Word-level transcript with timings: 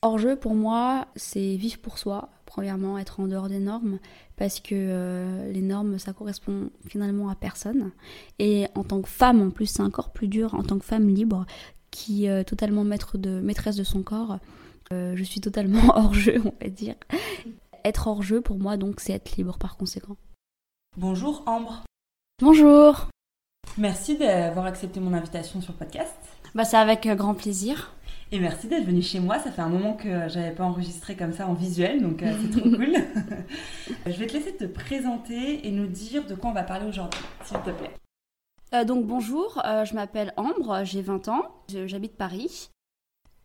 Hors-jeu, 0.00 0.36
pour 0.36 0.54
moi, 0.54 1.08
c'est 1.16 1.56
vivre 1.56 1.78
pour 1.78 1.98
soi. 1.98 2.30
Premièrement, 2.46 2.98
être 2.98 3.20
en 3.20 3.26
dehors 3.26 3.48
des 3.48 3.58
normes, 3.58 3.98
parce 4.36 4.60
que 4.60 4.74
euh, 4.74 5.52
les 5.52 5.60
normes, 5.60 5.98
ça 5.98 6.12
correspond 6.12 6.70
finalement 6.86 7.28
à 7.28 7.34
personne. 7.34 7.90
Et 8.38 8.66
en 8.74 8.84
tant 8.84 9.02
que 9.02 9.08
femme, 9.08 9.42
en 9.42 9.50
plus, 9.50 9.66
c'est 9.66 9.82
encore 9.82 10.12
plus 10.12 10.28
dur, 10.28 10.54
en 10.54 10.62
tant 10.62 10.78
que 10.78 10.84
femme 10.84 11.08
libre, 11.08 11.46
qui 11.90 12.26
est 12.26 12.44
totalement 12.44 12.84
maître 12.84 13.18
de, 13.18 13.40
maîtresse 13.40 13.76
de 13.76 13.84
son 13.84 14.02
corps, 14.02 14.38
euh, 14.92 15.14
je 15.16 15.24
suis 15.24 15.40
totalement 15.40 15.82
hors-jeu, 15.96 16.40
on 16.44 16.54
va 16.62 16.70
dire. 16.70 16.94
Être 17.84 18.06
hors-jeu, 18.06 18.40
pour 18.40 18.58
moi, 18.58 18.76
donc, 18.76 19.00
c'est 19.00 19.12
être 19.12 19.36
libre 19.36 19.58
par 19.58 19.76
conséquent. 19.76 20.16
Bonjour 20.98 21.44
Ambre. 21.46 21.84
Bonjour. 22.42 23.06
Merci 23.76 24.18
d'avoir 24.18 24.66
accepté 24.66 24.98
mon 24.98 25.14
invitation 25.14 25.60
sur 25.60 25.72
le 25.72 25.78
podcast. 25.78 26.16
Bah, 26.56 26.64
c'est 26.64 26.76
avec 26.76 27.06
euh, 27.06 27.14
grand 27.14 27.34
plaisir. 27.34 27.94
Et 28.32 28.40
merci 28.40 28.66
d'être 28.66 28.84
venu 28.84 29.00
chez 29.00 29.20
moi. 29.20 29.38
Ça 29.38 29.52
fait 29.52 29.62
un 29.62 29.68
moment 29.68 29.92
que 29.92 30.28
j'avais 30.28 30.50
pas 30.50 30.64
enregistré 30.64 31.14
comme 31.14 31.32
ça 31.32 31.46
en 31.46 31.54
visuel, 31.54 32.02
donc 32.02 32.24
euh, 32.24 32.34
c'est 32.42 32.50
trop 32.50 32.68
cool. 32.76 32.96
je 34.06 34.10
vais 34.10 34.26
te 34.26 34.32
laisser 34.32 34.56
te 34.56 34.64
présenter 34.64 35.68
et 35.68 35.70
nous 35.70 35.86
dire 35.86 36.26
de 36.26 36.34
quoi 36.34 36.50
on 36.50 36.54
va 36.54 36.64
parler 36.64 36.88
aujourd'hui, 36.88 37.20
s'il 37.44 37.58
te 37.58 37.70
plaît. 37.70 37.94
Euh, 38.74 38.82
donc 38.82 39.06
bonjour, 39.06 39.62
euh, 39.64 39.84
je 39.84 39.94
m'appelle 39.94 40.34
Ambre, 40.36 40.80
j'ai 40.82 41.02
20 41.02 41.28
ans, 41.28 41.44
j'habite 41.68 42.16
Paris 42.16 42.70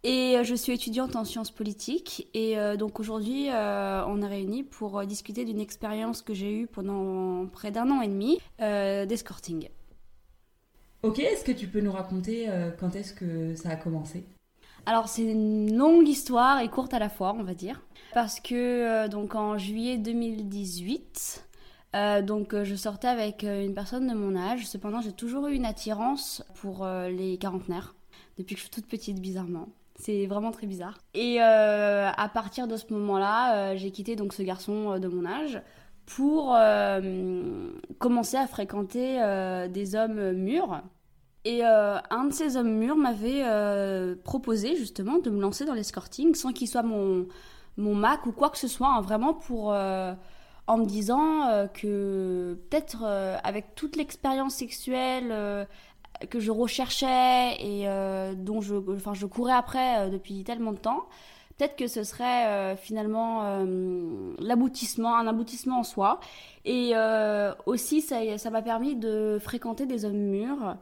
et 0.03 0.37
je 0.43 0.55
suis 0.55 0.73
étudiante 0.73 1.15
en 1.15 1.25
sciences 1.25 1.51
politiques. 1.51 2.27
Et 2.33 2.55
donc 2.77 2.99
aujourd'hui, 2.99 3.47
on 3.49 4.21
est 4.21 4.27
réunis 4.27 4.63
pour 4.63 5.05
discuter 5.05 5.45
d'une 5.45 5.59
expérience 5.59 6.21
que 6.21 6.33
j'ai 6.33 6.51
eue 6.51 6.67
pendant 6.67 7.47
près 7.47 7.71
d'un 7.71 7.89
an 7.89 8.01
et 8.01 8.07
demi 8.07 8.39
d'escorting. 8.59 9.69
Ok, 11.03 11.19
est-ce 11.19 11.43
que 11.43 11.51
tu 11.51 11.67
peux 11.67 11.81
nous 11.81 11.91
raconter 11.91 12.49
quand 12.79 12.95
est-ce 12.95 13.13
que 13.13 13.55
ça 13.55 13.69
a 13.69 13.75
commencé? 13.75 14.25
Alors 14.85 15.07
c'est 15.07 15.23
une 15.23 15.77
longue 15.77 16.07
histoire 16.07 16.59
et 16.59 16.67
courte 16.67 16.93
à 16.93 16.99
la 16.99 17.09
fois, 17.09 17.33
on 17.37 17.43
va 17.43 17.53
dire, 17.53 17.81
parce 18.13 18.41
que 18.41 18.53
euh, 18.53 19.07
donc 19.07 19.33
en 19.33 19.57
juillet 19.57 19.97
2018, 19.97 21.47
euh, 21.95 22.21
donc 22.21 22.53
euh, 22.53 22.65
je 22.65 22.75
sortais 22.75 23.07
avec 23.07 23.43
une 23.43 23.73
personne 23.73 24.07
de 24.07 24.13
mon 24.13 24.35
âge. 24.35 24.67
Cependant, 24.67 24.99
j'ai 24.99 25.13
toujours 25.13 25.47
eu 25.47 25.55
une 25.55 25.65
attirance 25.65 26.43
pour 26.55 26.85
les 26.85 27.37
quarantenaires 27.37 27.95
depuis 28.37 28.55
que 28.55 28.59
je 28.59 28.65
suis 28.65 28.71
toute 28.71 28.87
petite, 28.87 29.21
bizarrement. 29.21 29.69
C'est 30.03 30.25
vraiment 30.25 30.51
très 30.51 30.67
bizarre. 30.67 30.97
Et 31.13 31.39
à 31.39 32.29
partir 32.33 32.67
de 32.67 32.75
ce 32.75 32.91
moment-là, 32.93 33.75
j'ai 33.75 33.91
quitté 33.91 34.15
donc 34.15 34.33
ce 34.33 34.43
garçon 34.43 34.99
de 34.99 35.07
mon 35.07 35.25
âge 35.25 35.61
pour 36.05 36.57
commencer 37.99 38.37
à 38.37 38.47
fréquenter 38.47 39.19
des 39.69 39.95
hommes 39.95 40.33
mûrs 40.33 40.81
et 41.45 41.65
euh, 41.65 41.97
un 42.09 42.25
de 42.25 42.33
ces 42.33 42.55
hommes 42.55 42.73
mûrs 42.73 42.95
m'avait 42.95 43.43
euh, 43.43 44.15
proposé 44.23 44.77
justement 44.77 45.17
de 45.19 45.29
me 45.29 45.41
lancer 45.41 45.65
dans 45.65 45.73
l'escorting 45.73 46.35
sans 46.35 46.53
qu'il 46.53 46.69
soit 46.69 46.83
mon, 46.83 47.27
mon 47.75 47.95
Mac 47.95 48.25
ou 48.25 48.31
quoi 48.31 48.49
que 48.49 48.57
ce 48.57 48.69
soit, 48.69 48.87
hein, 48.87 49.01
vraiment 49.01 49.33
pour 49.33 49.73
euh, 49.73 50.13
en 50.67 50.77
me 50.77 50.85
disant 50.85 51.67
que 51.73 52.57
peut-être 52.69 53.03
avec 53.43 53.75
toute 53.75 53.97
l'expérience 53.97 54.55
sexuelle 54.55 55.67
que 56.29 56.39
je 56.39 56.51
recherchais 56.51 57.55
et 57.59 57.87
dont 58.35 58.61
je, 58.61 58.75
enfin, 58.95 59.13
je 59.13 59.25
courais 59.25 59.53
après 59.53 60.09
depuis 60.09 60.43
tellement 60.43 60.71
de 60.71 60.77
temps, 60.77 61.05
peut-être 61.57 61.75
que 61.75 61.87
ce 61.87 62.03
serait 62.03 62.75
finalement 62.77 63.63
l'aboutissement, 64.39 65.15
un 65.15 65.27
aboutissement 65.27 65.79
en 65.79 65.83
soi. 65.83 66.19
Et 66.65 66.93
aussi, 67.65 68.01
ça 68.01 68.49
m'a 68.49 68.61
permis 68.61 68.95
de 68.95 69.37
fréquenter 69.41 69.85
des 69.85 70.05
hommes 70.05 70.13
mûrs 70.13 70.77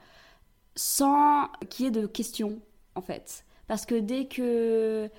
sans 0.76 1.48
qu'il 1.70 1.86
y 1.86 1.88
ait 1.90 1.92
de 1.92 2.06
questions, 2.08 2.60
en 2.96 3.02
fait. 3.02 3.46
Parce 3.68 3.86
que 3.86 3.96
dès 3.96 4.26
que, 4.26 5.10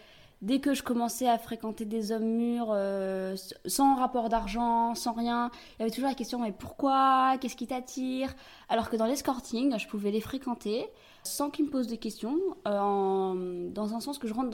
dès 0.43 0.59
que 0.59 0.75
je 0.75 0.83
commençais 0.83 1.29
à 1.29 1.39
fréquenter 1.39 1.85
des 1.85 2.13
hommes 2.13 2.27
mûrs, 2.27 2.71
euh, 2.71 3.37
sans 3.65 3.95
rapport 3.95 4.29
d'argent, 4.29 4.95
sans 4.95 5.13
rien, 5.13 5.51
il 5.55 5.81
y 5.81 5.83
avait 5.83 5.91
toujours 5.91 6.09
la 6.09 6.15
question 6.15 6.41
mais 6.41 6.53
pourquoi? 6.53 7.37
Qu'est-ce 7.41 7.57
qui 7.57 7.69
t'attire? 7.69 8.35
Alors 8.69 8.91
que 8.91 8.97
dans 8.97 9.07
l'escorting, 9.07 9.79
je 9.79 9.89
pouvais 9.89 10.11
les 10.11 10.21
fréquenter 10.21 10.87
sans 11.23 11.51
qu'ils 11.51 11.67
me 11.67 11.71
posent 11.71 11.87
de 11.87 11.97
questions, 11.97 12.39
euh, 12.67 13.71
dans 13.71 13.95
un 13.95 14.01
sens 14.01 14.19
que 14.19 14.27
je 14.27 14.35
rentre 14.35 14.51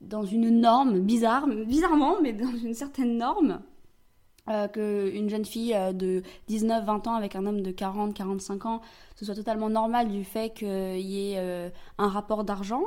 dans, 0.00 0.24
une 0.24 0.60
norme 0.60 1.00
bizarre, 1.00 1.46
bizarrement, 1.46 2.20
mais 2.22 2.32
dans 2.32 2.56
une 2.56 2.74
certaine 2.74 3.18
norme. 3.18 3.60
Euh, 4.50 4.68
qu'une 4.68 5.30
jeune 5.30 5.46
fille 5.46 5.74
euh, 5.74 5.94
de 5.94 6.22
19-20 6.50 7.08
ans 7.08 7.14
avec 7.14 7.34
un 7.34 7.46
homme 7.46 7.62
de 7.62 7.70
40-45 7.70 8.66
ans, 8.66 8.82
ce 9.16 9.24
soit 9.24 9.34
totalement 9.34 9.70
normal 9.70 10.08
du 10.08 10.22
fait 10.22 10.52
qu'il 10.52 11.00
y 11.00 11.32
ait 11.32 11.72
un 11.96 12.08
rapport 12.08 12.44
d'argent 12.44 12.82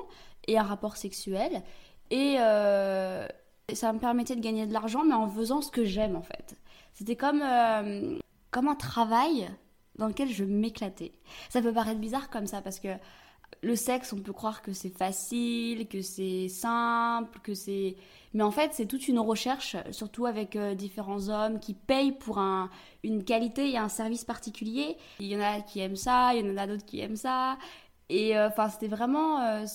et 0.47 0.57
un 0.57 0.63
rapport 0.63 0.97
sexuel. 0.97 1.63
Et 2.09 2.37
ça 3.73 3.93
me 3.93 3.99
permettait 3.99 4.35
de 4.35 4.41
gagner 4.41 4.65
de 4.65 4.73
l'argent, 4.73 5.03
mais 5.03 5.13
en 5.13 5.27
faisant 5.27 5.61
ce 5.61 5.71
que 5.71 5.85
j'aime 5.85 6.15
en 6.15 6.21
fait. 6.21 6.55
C'était 6.93 7.15
comme, 7.15 7.43
comme 8.51 8.67
un 8.67 8.75
travail 8.75 9.49
dans 9.97 10.07
lequel 10.07 10.29
je 10.29 10.43
m'éclatais. 10.43 11.11
Ça 11.49 11.61
peut 11.61 11.73
paraître 11.73 11.99
bizarre 11.99 12.29
comme 12.29 12.47
ça 12.47 12.61
parce 12.61 12.79
que 12.79 12.89
le 13.63 13.75
sexe, 13.75 14.13
on 14.13 14.17
peut 14.17 14.33
croire 14.33 14.61
que 14.61 14.73
c'est 14.73 14.95
facile, 14.95 15.87
que 15.87 16.01
c'est 16.01 16.47
simple, 16.47 17.39
que 17.41 17.53
c'est... 17.53 17.95
Mais 18.33 18.43
en 18.43 18.51
fait, 18.51 18.71
c'est 18.73 18.85
toute 18.85 19.07
une 19.07 19.19
recherche, 19.19 19.75
surtout 19.91 20.25
avec 20.25 20.55
euh, 20.55 20.75
différents 20.75 21.29
hommes 21.29 21.59
qui 21.59 21.73
payent 21.73 22.11
pour 22.11 22.37
un, 22.37 22.69
une 23.03 23.23
qualité 23.23 23.71
et 23.71 23.77
un 23.77 23.89
service 23.89 24.25
particulier. 24.25 24.97
Il 25.19 25.27
y 25.27 25.35
en 25.35 25.41
a 25.41 25.61
qui 25.61 25.79
aiment 25.79 25.95
ça, 25.95 26.35
il 26.35 26.45
y 26.45 26.51
en 26.51 26.57
a 26.57 26.67
d'autres 26.67 26.85
qui 26.85 26.99
aiment 26.99 27.15
ça. 27.15 27.57
Et 28.09 28.37
euh, 28.37 28.47
enfin, 28.47 28.69
c'était 28.69 28.87
vraiment 28.87 29.41
euh, 29.41 29.65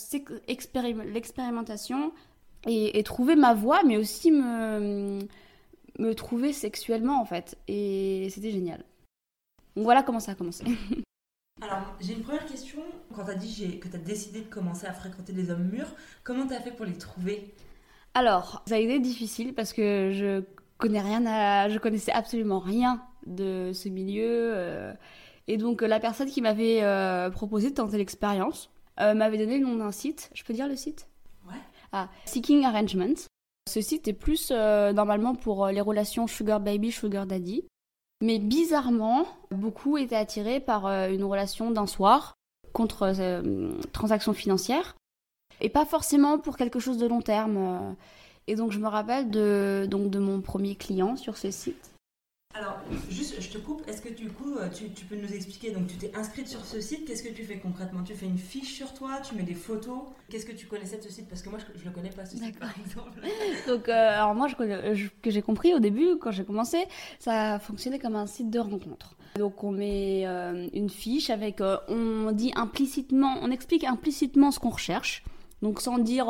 l'expérimentation 0.48 2.12
et, 2.66 2.98
et, 2.98 3.02
trouver 3.02 3.36
ma 3.36 3.54
voie, 3.54 3.82
mais 3.84 3.96
aussi 3.96 4.30
me, 4.30 5.18
me 5.98 6.14
trouver 6.14 6.52
sexuellement, 6.52 7.20
en 7.20 7.24
fait. 7.24 7.58
Et 7.68 8.28
c'était 8.30 8.50
génial. 8.50 8.84
Donc 9.76 9.84
voilà 9.84 10.02
comment 10.02 10.20
ça 10.20 10.32
a 10.32 10.34
commencé. 10.34 10.64
Alors, 11.60 11.94
j'ai 12.00 12.14
une 12.14 12.22
première 12.22 12.46
question. 12.46 12.80
Quand 13.14 13.24
tu 13.24 13.30
as 13.30 13.34
dit 13.34 13.78
que 13.78 13.88
tu 13.88 13.96
as 13.96 13.98
décidé 13.98 14.40
de 14.40 14.48
commencer 14.48 14.86
à 14.86 14.92
fréquenter 14.92 15.32
des 15.32 15.50
hommes 15.50 15.68
mûrs, 15.68 15.94
comment 16.24 16.46
tu 16.46 16.54
as 16.54 16.60
fait 16.60 16.72
pour 16.72 16.86
les 16.86 16.96
trouver? 16.96 17.54
Alors, 18.14 18.62
ça 18.66 18.76
a 18.76 18.78
été 18.78 18.98
difficile 18.98 19.54
parce 19.54 19.72
que 19.72 20.10
je 20.12 20.42
connais 20.78 21.00
rien 21.00 21.24
à... 21.26 21.68
je 21.68 21.78
connaissais 21.78 22.12
absolument 22.12 22.58
rien 22.58 23.02
de 23.26 23.70
ce 23.72 23.88
milieu. 23.88 24.52
Euh, 24.56 24.92
et 25.48 25.56
donc, 25.56 25.82
la 25.82 26.00
personne 26.00 26.28
qui 26.28 26.40
m'avait 26.40 26.82
euh, 26.82 27.30
proposé 27.30 27.70
de 27.70 27.74
tenter 27.74 27.98
l'expérience 27.98 28.70
euh, 29.00 29.14
m'avait 29.14 29.38
donné 29.38 29.58
le 29.58 29.66
nom 29.66 29.76
d'un 29.76 29.92
site. 29.92 30.30
Je 30.34 30.44
peux 30.44 30.52
dire 30.52 30.68
le 30.68 30.76
site? 30.76 31.08
Ouais. 31.48 31.58
Ah, 31.92 32.08
Seeking 32.24 32.64
Arrangements. 32.64 33.28
Ce 33.68 33.80
site 33.80 34.08
est 34.08 34.12
plus 34.12 34.50
normalement 34.50 35.34
pour 35.34 35.68
les 35.68 35.80
relations 35.80 36.26
sugar 36.26 36.60
baby, 36.60 36.90
sugar 36.90 37.26
daddy. 37.26 37.64
Mais 38.22 38.38
bizarrement, 38.38 39.26
beaucoup 39.50 39.98
étaient 39.98 40.14
attirés 40.14 40.60
par 40.60 40.86
euh, 40.86 41.08
une 41.10 41.24
relation 41.24 41.72
d'un 41.72 41.88
soir 41.88 42.36
contre 42.72 43.12
euh, 43.18 43.72
transaction 43.92 44.32
financière 44.32 44.94
et 45.60 45.68
pas 45.68 45.84
forcément 45.84 46.38
pour 46.38 46.56
quelque 46.56 46.78
chose 46.78 46.98
de 46.98 47.06
long 47.06 47.20
terme. 47.20 47.56
Euh. 47.56 47.92
Et 48.46 48.54
donc 48.54 48.70
je 48.70 48.78
me 48.78 48.86
rappelle 48.86 49.28
de, 49.28 49.88
donc, 49.90 50.08
de 50.10 50.20
mon 50.20 50.40
premier 50.40 50.76
client 50.76 51.16
sur 51.16 51.36
ce 51.36 51.50
site 51.50 51.91
alors, 52.54 52.78
juste, 53.08 53.40
je 53.40 53.48
te 53.48 53.56
coupe. 53.56 53.82
Est-ce 53.88 54.02
que 54.02 54.10
du 54.10 54.28
coup, 54.28 54.56
euh, 54.56 54.68
tu, 54.68 55.04
peux 55.06 55.16
nous 55.16 55.32
expliquer 55.32 55.70
Donc, 55.70 55.86
tu 55.86 55.96
t'es 55.96 56.12
inscrite 56.14 56.48
sur 56.48 56.64
ce 56.64 56.80
site. 56.80 57.06
Qu'est-ce 57.06 57.22
que 57.22 57.32
tu 57.32 57.44
fais 57.44 57.58
concrètement? 57.58 58.02
Tu 58.02 58.14
fais 58.14 58.26
une 58.26 58.36
fiche 58.36 58.74
sur 58.74 58.92
toi? 58.92 59.20
Tu 59.26 59.34
mets 59.34 59.42
des 59.42 59.54
photos? 59.54 60.00
Qu'est-ce 60.28 60.44
que 60.44 60.52
tu 60.52 60.66
connaissais 60.66 60.98
de 60.98 61.02
ce 61.02 61.10
site? 61.10 61.28
Parce 61.28 61.40
que 61.40 61.48
moi, 61.48 61.58
je, 61.58 61.80
ne 61.80 61.84
le 61.84 61.90
connais 61.90 62.10
pas 62.10 62.26
ce 62.26 62.36
site, 62.36 62.58
par 62.58 62.70
exemple. 62.84 63.20
Donc, 63.66 63.88
euh, 63.88 63.92
alors 63.92 64.34
moi, 64.34 64.48
je, 64.48 65.08
que 65.22 65.30
j'ai 65.30 65.42
compris 65.42 65.72
au 65.72 65.78
début, 65.78 66.18
quand 66.20 66.30
j'ai 66.30 66.44
commencé, 66.44 66.84
ça 67.18 67.58
fonctionnait 67.58 67.98
comme 67.98 68.16
un 68.16 68.26
site 68.26 68.50
de 68.50 68.58
rencontre. 68.58 69.16
Donc, 69.36 69.64
on 69.64 69.72
met 69.72 70.24
euh, 70.26 70.68
une 70.74 70.90
fiche 70.90 71.30
avec, 71.30 71.62
on 71.88 72.32
dit 72.32 72.52
implicitement, 72.54 73.38
on 73.40 73.50
explique 73.50 73.84
implicitement 73.84 74.50
ce 74.50 74.60
qu'on 74.60 74.70
recherche. 74.70 75.24
Donc 75.62 75.80
sans 75.80 75.98
dire 75.98 76.26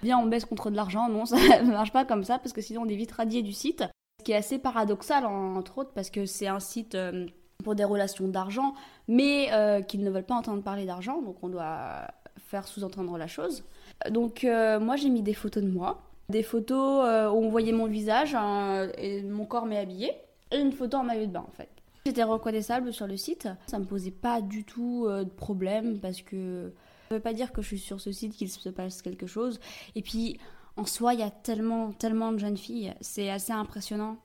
viens 0.00 0.18
on 0.18 0.26
baisse 0.26 0.44
contre 0.44 0.70
de 0.70 0.76
l'argent, 0.76 1.08
non 1.08 1.26
ça 1.26 1.36
ne 1.36 1.72
marche 1.72 1.90
pas 1.90 2.04
comme 2.04 2.22
ça 2.22 2.38
parce 2.38 2.52
que 2.52 2.60
sinon 2.60 2.82
on 2.82 2.88
est 2.88 2.94
vite 2.94 3.10
radié 3.10 3.42
du 3.42 3.52
site. 3.52 3.82
Qui 4.24 4.32
est 4.32 4.36
assez 4.36 4.58
paradoxal, 4.58 5.24
entre 5.24 5.78
autres, 5.78 5.92
parce 5.94 6.10
que 6.10 6.26
c'est 6.26 6.46
un 6.46 6.60
site 6.60 6.94
euh, 6.94 7.26
pour 7.64 7.74
des 7.74 7.84
relations 7.84 8.28
d'argent, 8.28 8.74
mais 9.08 9.52
euh, 9.52 9.82
qu'ils 9.82 10.02
ne 10.04 10.10
veulent 10.10 10.24
pas 10.24 10.34
entendre 10.34 10.62
parler 10.62 10.84
d'argent, 10.84 11.22
donc 11.22 11.36
on 11.42 11.48
doit 11.48 12.08
faire 12.36 12.66
sous-entendre 12.66 13.16
la 13.16 13.26
chose. 13.26 13.64
Donc 14.10 14.44
euh, 14.44 14.80
moi 14.80 14.96
j'ai 14.96 15.08
mis 15.08 15.22
des 15.22 15.34
photos 15.34 15.62
de 15.62 15.68
moi, 15.68 16.02
des 16.28 16.42
photos 16.42 17.32
où 17.32 17.44
on 17.44 17.48
voyait 17.48 17.72
mon 17.72 17.86
visage 17.86 18.34
hein, 18.34 18.88
et 18.96 19.22
mon 19.22 19.44
corps 19.44 19.66
m'est 19.66 19.78
habillé, 19.78 20.12
et 20.50 20.58
une 20.58 20.72
photo 20.72 20.98
en 20.98 21.04
maillot 21.04 21.26
de 21.26 21.32
bain 21.32 21.44
en 21.46 21.52
fait. 21.52 21.68
J'étais 22.06 22.22
reconnaissable 22.22 22.92
sur 22.92 23.06
le 23.06 23.16
site, 23.16 23.48
ça 23.66 23.78
me 23.78 23.84
posait 23.84 24.10
pas 24.10 24.40
du 24.40 24.64
tout 24.64 25.06
de 25.08 25.24
problème 25.24 25.98
parce 25.98 26.22
que 26.22 26.72
ça 27.08 27.16
veut 27.16 27.20
pas 27.20 27.32
dire 27.32 27.52
que 27.52 27.60
je 27.60 27.66
suis 27.66 27.78
sur 27.78 28.00
ce 28.00 28.12
site 28.12 28.34
qu'il 28.34 28.48
se 28.48 28.68
passe 28.68 29.02
quelque 29.02 29.26
chose. 29.26 29.60
Et 29.96 30.02
puis 30.02 30.38
en 30.80 30.86
soi, 30.86 31.12
il 31.12 31.20
y 31.20 31.22
a 31.22 31.30
tellement, 31.30 31.92
tellement 31.92 32.32
de 32.32 32.38
jeunes 32.38 32.56
filles, 32.56 32.94
c'est 33.02 33.28
assez 33.28 33.52
impressionnant. 33.52 34.16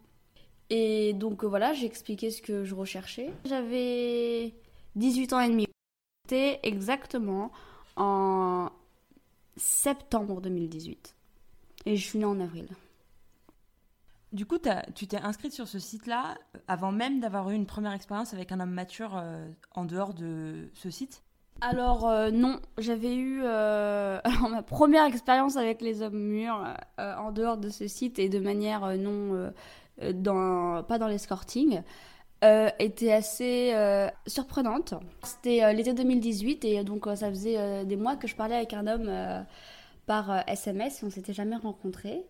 Et 0.69 1.11
donc 1.11 1.43
voilà, 1.43 1.73
j'ai 1.73 1.85
expliqué 1.85 2.31
ce 2.31 2.41
que 2.41 2.63
je 2.63 2.73
recherchais. 2.73 3.33
J'avais 3.43 4.53
18 4.95 5.33
ans 5.33 5.41
et 5.41 5.49
demi. 5.49 5.67
C'était 6.23 6.61
exactement 6.63 7.51
en 7.97 8.69
septembre 9.57 10.39
2018. 10.39 11.13
Et 11.87 11.97
je 11.97 12.03
suis 12.03 12.19
née 12.19 12.25
en 12.25 12.39
avril. 12.39 12.69
Du 14.31 14.45
coup, 14.45 14.57
tu 14.95 15.07
t'es 15.07 15.17
inscrite 15.17 15.51
sur 15.51 15.67
ce 15.67 15.77
site-là 15.77 16.37
avant 16.69 16.93
même 16.93 17.19
d'avoir 17.19 17.49
eu 17.49 17.53
une 17.53 17.65
première 17.65 17.93
expérience 17.93 18.33
avec 18.33 18.53
un 18.53 18.61
homme 18.61 18.71
mature 18.71 19.17
euh, 19.17 19.49
en 19.71 19.83
dehors 19.83 20.13
de 20.13 20.69
ce 20.73 20.89
site? 20.89 21.24
Alors 21.61 22.07
euh, 22.07 22.31
non, 22.31 22.59
j'avais 22.77 23.15
eu 23.15 23.41
euh, 23.43 24.19
ma 24.49 24.61
première 24.61 25.05
expérience 25.05 25.57
avec 25.57 25.81
les 25.81 26.01
hommes 26.01 26.19
mûrs 26.19 26.63
en 26.97 27.31
dehors 27.31 27.57
de 27.57 27.69
ce 27.69 27.87
site 27.87 28.19
et 28.19 28.29
de 28.29 28.39
manière 28.39 28.97
non 28.97 29.51
pas 29.97 30.97
dans 30.99 31.07
l'escorting. 31.07 31.81
était 32.41 33.13
assez 33.13 33.73
surprenante. 34.27 34.93
C'était 35.23 35.73
l'été 35.73 35.93
2018 35.93 36.65
et 36.65 36.83
donc 36.83 37.05
ça 37.15 37.29
faisait 37.29 37.85
des 37.85 37.95
mois 37.95 38.15
que 38.15 38.27
je 38.27 38.35
parlais 38.35 38.55
avec 38.55 38.73
un 38.73 38.87
homme 38.87 39.45
par 40.05 40.47
SMS 40.49 41.01
on 41.03 41.09
s'était 41.09 41.33
jamais 41.33 41.55
rencontrés. 41.55 42.25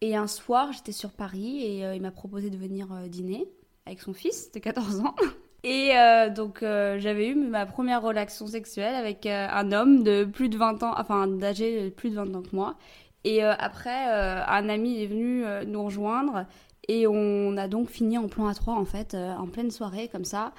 Et 0.00 0.14
un 0.14 0.26
soir, 0.26 0.72
j'étais 0.72 0.92
sur 0.92 1.12
Paris 1.12 1.62
et 1.64 1.84
euh, 1.84 1.94
il 1.94 2.02
m'a 2.02 2.10
proposé 2.10 2.50
de 2.50 2.56
venir 2.56 2.92
euh, 2.92 3.08
dîner 3.08 3.48
avec 3.86 4.00
son 4.00 4.12
fils 4.12 4.52
de 4.52 4.58
14 4.58 5.00
ans. 5.00 5.14
Et 5.68 5.96
euh, 5.96 6.30
donc 6.30 6.60
j'avais 6.60 7.26
eu 7.26 7.34
ma 7.34 7.66
première 7.66 8.00
relation 8.00 8.46
sexuelle 8.46 8.94
avec 8.94 9.26
un 9.26 9.72
homme 9.72 10.04
de 10.04 10.22
plus 10.24 10.48
de 10.48 10.56
20 10.56 10.84
ans, 10.84 10.94
enfin 10.96 11.26
d'âgé 11.26 11.82
de 11.82 11.88
plus 11.88 12.10
de 12.10 12.14
20 12.14 12.36
ans 12.36 12.42
que 12.42 12.54
moi. 12.54 12.76
Et 13.24 13.42
après, 13.42 13.90
un 13.90 14.68
ami 14.68 15.02
est 15.02 15.08
venu 15.08 15.44
nous 15.66 15.82
rejoindre 15.82 16.46
et 16.86 17.08
on 17.08 17.56
a 17.56 17.66
donc 17.66 17.88
fini 17.90 18.16
en 18.16 18.28
plan 18.28 18.46
à 18.46 18.54
trois 18.54 18.74
en 18.74 18.84
fait, 18.84 19.14
en 19.14 19.48
pleine 19.48 19.72
soirée 19.72 20.06
comme 20.06 20.24
ça. 20.24 20.52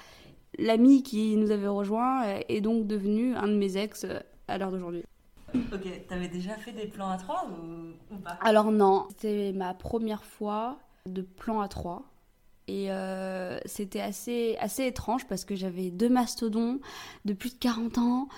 L'ami 0.58 1.02
qui 1.02 1.36
nous 1.36 1.52
avait 1.52 1.68
rejoint 1.68 2.24
est 2.46 2.60
donc 2.60 2.86
devenu 2.86 3.34
un 3.34 3.48
de 3.48 3.54
mes 3.54 3.78
ex 3.78 4.04
à 4.46 4.58
l'heure 4.58 4.72
d'aujourd'hui. 4.72 5.04
Ok, 5.54 6.06
t'avais 6.08 6.28
déjà 6.28 6.54
fait 6.56 6.72
des 6.72 6.86
plans 6.86 7.08
à 7.08 7.16
trois 7.16 7.48
ou, 8.10 8.16
pas? 8.16 8.38
Alors 8.42 8.70
non, 8.70 9.06
c'était 9.10 9.52
ma 9.54 9.72
première 9.72 10.24
fois 10.24 10.78
de 11.06 11.22
plan 11.22 11.60
à 11.60 11.68
trois. 11.68 12.02
Et 12.68 12.92
euh, 12.92 13.58
c'était 13.64 14.00
assez, 14.00 14.56
assez 14.60 14.84
étrange 14.86 15.26
parce 15.26 15.46
que 15.46 15.56
j'avais 15.56 15.90
deux 15.90 16.10
mastodons 16.10 16.80
de 17.24 17.32
plus 17.32 17.54
de 17.54 17.58
40 17.58 17.96
ans 17.96 18.28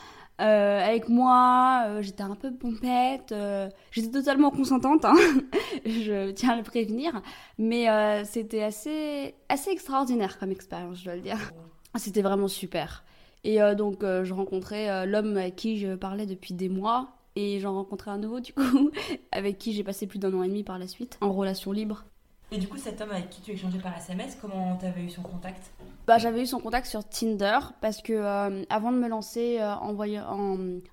euh, 0.40 0.80
avec 0.80 1.08
moi. 1.08 1.82
Euh, 1.86 2.00
j'étais 2.00 2.22
un 2.22 2.36
peu 2.36 2.52
pompette. 2.54 3.34
j'étais 3.90 4.10
totalement 4.10 4.50
consentante, 4.52 5.04
hein. 5.04 5.16
je 5.84 6.30
tiens 6.30 6.50
à 6.50 6.56
le 6.56 6.62
prévenir. 6.62 7.22
Mais 7.58 7.86
c'était 8.24 8.62
assez, 8.62 9.34
assez 9.48 9.70
extraordinaire 9.70 10.38
comme 10.38 10.52
expérience, 10.52 11.00
je 11.00 11.04
dois 11.06 11.16
le 11.16 11.22
dire. 11.22 11.52
C'était 11.96 12.22
vraiment 12.22 12.48
super. 12.48 13.04
Et 13.42 13.58
donc, 13.76 14.02
je 14.02 14.32
rencontrais 14.32 15.06
l'homme 15.06 15.36
avec 15.36 15.56
qui 15.56 15.78
je 15.78 15.96
parlais 15.96 16.26
depuis 16.26 16.54
des 16.54 16.68
mois. 16.68 17.16
Et 17.36 17.60
j'en 17.60 17.74
rencontrais 17.74 18.10
un 18.10 18.18
nouveau, 18.18 18.40
du 18.40 18.52
coup, 18.52 18.90
avec 19.32 19.58
qui 19.58 19.72
j'ai 19.72 19.84
passé 19.84 20.06
plus 20.06 20.18
d'un 20.18 20.34
an 20.34 20.42
et 20.42 20.48
demi 20.48 20.64
par 20.64 20.78
la 20.78 20.88
suite, 20.88 21.16
en 21.20 21.32
relation 21.32 21.70
libre. 21.72 22.04
Et 22.52 22.58
du 22.58 22.66
coup, 22.66 22.78
cet 22.78 23.00
homme 23.00 23.12
avec 23.12 23.30
qui 23.30 23.40
tu 23.40 23.52
échangeais 23.52 23.78
par 23.78 23.96
SMS, 23.96 24.36
comment 24.40 24.76
t'avais 24.76 25.02
eu 25.02 25.10
son 25.10 25.22
contact? 25.22 25.70
Bah, 26.06 26.18
J'avais 26.18 26.42
eu 26.42 26.46
son 26.46 26.58
contact 26.58 26.86
sur 26.86 27.04
Tinder 27.08 27.58
parce 27.80 28.02
que 28.02 28.64
avant 28.68 28.90
de 28.90 28.96
me 28.96 29.08
lancer 29.08 29.62
en, 29.62 29.96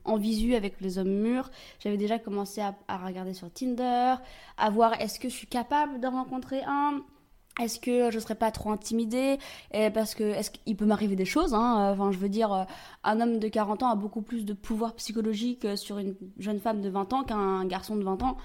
en, 0.06 0.18
visu 0.18 0.54
avec 0.54 0.80
les 0.82 1.00
hommes 1.00 1.10
mûrs, 1.10 1.50
j'avais 1.80 1.98
déjà 1.98 2.20
commencé 2.20 2.62
à, 2.62 2.98
regarder 3.04 3.34
sur 3.34 3.52
Tinder, 3.52 4.16
à 4.58 4.70
voir 4.70 4.94
est-ce 5.02 5.20
que 5.20 5.30
je 5.30 5.34
suis 5.34 5.48
capable 5.48 6.00
d'en 6.00 6.12
rencontrer 6.12 6.62
un? 6.68 7.02
Est-ce 7.60 7.80
que 7.80 8.12
je 8.12 8.20
serais 8.20 8.36
pas 8.36 8.52
trop 8.52 8.72
intimidée? 8.72 9.40
Parce 9.94 10.14
que 10.14 10.24
est-ce 10.24 10.52
qu'il 10.52 10.76
peut 10.76 10.86
m'arriver 10.86 11.16
des 11.16 11.26
choses 11.26 11.54
hein 11.54 11.92
Enfin, 11.92 12.12
je 12.12 12.18
veux 12.18 12.30
dire, 12.30 12.54
euh, 12.54 12.64
un 13.04 13.20
homme 13.20 13.40
de 13.40 13.48
40 13.48 13.84
ans 13.84 13.90
a 13.90 13.96
beaucoup 13.96 14.22
plus 14.22 14.46
de 14.46 14.54
pouvoir 14.54 14.94
psychologique 14.96 15.66
euh, 15.66 15.76
sur 15.76 15.98
une 15.98 16.16
jeune 16.38 16.60
femme 16.60 16.82
de 16.82 16.90
20 16.90 17.14
ans 17.14 17.24
qu'un 17.24 17.66
garçon 17.66 17.96
de 17.96 18.04
20 18.04 18.22
ans. 18.22 18.38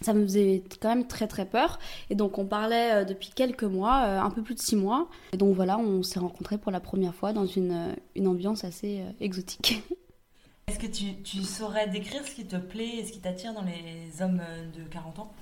Ça 0.00 0.12
me 0.12 0.24
faisait 0.24 0.62
quand 0.80 0.88
même 0.88 1.06
très 1.06 1.26
très 1.26 1.46
peur. 1.46 1.78
Et 2.10 2.14
donc 2.14 2.38
on 2.38 2.46
parlait 2.46 2.92
euh, 2.92 3.04
depuis 3.04 3.30
quelques 3.34 3.64
mois, 3.64 3.94
un 3.94 4.30
peu 4.30 4.42
plus 4.42 4.54
de 4.54 4.60
6 4.60 4.76
mois. 4.76 5.08
Et 5.32 5.36
donc 5.36 5.54
voilà, 5.54 5.78
on 5.78 6.02
s'est 6.02 6.18
rencontrés 6.18 6.58
pour 6.58 6.72
la 6.72 6.80
première 6.80 7.14
fois 7.14 7.32
dans 7.32 7.46
une, 7.46 7.94
une 8.16 8.28
ambiance 8.28 8.64
assez 8.64 9.02
exotique. 9.20 9.82
Est-ce 10.66 10.78
que 10.78 10.86
tu, 10.86 11.22
tu 11.22 11.42
saurais 11.42 11.88
décrire 11.88 12.26
ce 12.26 12.34
qui 12.34 12.46
te 12.46 12.56
plaît 12.56 12.96
et 12.96 13.04
ce 13.04 13.12
qui 13.12 13.20
t'attire 13.20 13.52
dans 13.52 13.62
les 13.62 14.22
hommes 14.22 14.40
de 14.74 14.82
40 14.84 15.18
ans? 15.18 15.32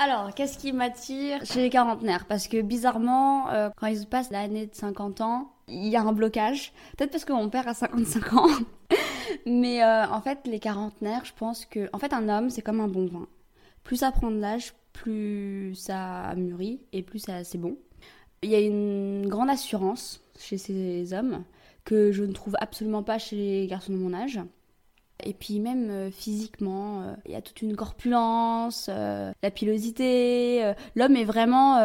Alors, 0.00 0.32
qu'est-ce 0.32 0.58
qui 0.58 0.72
m'attire 0.72 1.44
chez 1.44 1.60
les 1.60 1.70
quarantenaires? 1.70 2.26
Parce 2.26 2.46
que 2.46 2.62
bizarrement, 2.62 3.50
euh, 3.50 3.68
quand 3.76 3.88
ils 3.88 4.06
passent 4.06 4.30
l'année 4.30 4.66
de 4.66 4.74
50 4.74 5.20
ans, 5.22 5.50
il 5.66 5.88
y 5.88 5.96
a 5.96 6.02
un 6.02 6.12
blocage. 6.12 6.72
Peut-être 6.96 7.10
parce 7.10 7.24
que 7.24 7.32
mon 7.32 7.48
père 7.48 7.66
a 7.66 7.74
55 7.74 8.32
ans. 8.34 8.46
Mais 9.46 9.82
euh, 9.82 10.06
en 10.06 10.20
fait, 10.20 10.38
les 10.44 10.60
quarantenaires, 10.60 11.24
je 11.24 11.32
pense 11.36 11.64
que... 11.64 11.90
En 11.92 11.98
fait, 11.98 12.12
un 12.12 12.28
homme, 12.28 12.48
c'est 12.48 12.62
comme 12.62 12.80
un 12.80 12.86
bon 12.86 13.06
vin. 13.06 13.26
Plus 13.88 13.96
ça 13.96 14.12
prend 14.12 14.30
de 14.30 14.36
l'âge, 14.36 14.74
plus 14.92 15.74
ça 15.74 16.34
mûrit 16.36 16.78
et 16.92 17.02
plus 17.02 17.24
c'est 17.42 17.56
bon. 17.56 17.78
Il 18.42 18.50
y 18.50 18.54
a 18.54 18.60
une 18.60 19.26
grande 19.26 19.48
assurance 19.48 20.20
chez 20.38 20.58
ces 20.58 21.14
hommes 21.14 21.42
que 21.86 22.12
je 22.12 22.22
ne 22.24 22.34
trouve 22.34 22.54
absolument 22.60 23.02
pas 23.02 23.16
chez 23.16 23.36
les 23.36 23.66
garçons 23.66 23.94
de 23.94 23.96
mon 23.96 24.12
âge. 24.12 24.40
Et 25.24 25.34
puis 25.34 25.58
même 25.58 25.90
euh, 25.90 26.10
physiquement, 26.10 27.02
euh, 27.02 27.14
il 27.26 27.32
y 27.32 27.34
a 27.34 27.42
toute 27.42 27.60
une 27.62 27.74
corpulence, 27.74 28.86
euh, 28.88 29.32
la 29.42 29.50
pilosité. 29.50 30.72
L'homme 30.94 31.16
est 31.16 31.24
vraiment 31.24 31.78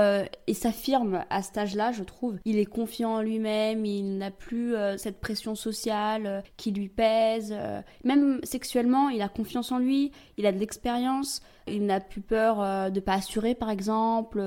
et 0.47 0.53
s'affirme 0.53 1.24
à 1.30 1.41
cet 1.41 1.57
âge-là, 1.57 1.91
je 1.91 2.03
trouve. 2.03 2.38
Il 2.45 2.57
est 2.57 2.65
confiant 2.65 3.15
en 3.15 3.21
lui-même, 3.21 3.85
il 3.85 4.18
n'a 4.18 4.31
plus 4.31 4.75
cette 4.97 5.19
pression 5.19 5.56
sociale 5.56 6.44
qui 6.57 6.71
lui 6.71 6.89
pèse. 6.89 7.56
même 8.03 8.39
sexuellement, 8.44 9.09
il 9.09 9.21
a 9.21 9.30
confiance 9.30 9.71
en 9.71 9.77
lui, 9.77 10.12
il 10.38 10.45
a 10.45 10.51
de 10.51 10.57
l'expérience, 10.57 11.41
il 11.68 11.86
n'a 11.86 12.00
plus 12.00 12.21
peur 12.21 12.91
de 12.91 13.00
pas 13.00 13.13
assurer 13.13 13.56
par 13.56 13.69
exemple, 13.69 14.44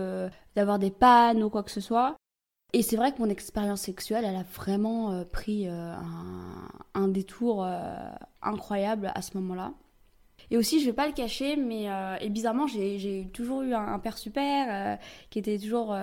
d'avoir 0.54 0.78
des 0.78 0.90
pannes 0.90 1.42
ou 1.42 1.50
quoi 1.50 1.62
que 1.62 1.70
ce 1.70 1.80
soit. 1.80 2.16
Et 2.72 2.82
c'est 2.82 2.96
vrai 2.96 3.12
que 3.12 3.20
mon 3.20 3.30
expérience 3.30 3.82
sexuelle, 3.82 4.24
elle 4.24 4.36
a 4.36 4.42
vraiment 4.42 5.24
pris 5.24 5.68
un, 5.68 7.08
détour 7.08 7.66
incroyable 8.42 9.12
à 9.14 9.22
ce 9.22 9.36
moment-là. 9.36 9.72
Et 10.50 10.56
aussi, 10.56 10.80
je 10.80 10.86
vais 10.86 10.92
pas 10.92 11.06
le 11.06 11.12
cacher, 11.12 11.56
mais 11.56 11.86
et 12.20 12.28
bizarrement, 12.28 12.66
j'ai 12.66 13.28
toujours 13.32 13.62
eu 13.62 13.74
un, 13.74 13.98
père 13.98 14.16
super 14.18 14.98
qui 15.30 15.38
était 15.38 15.58
toujours 15.58 15.96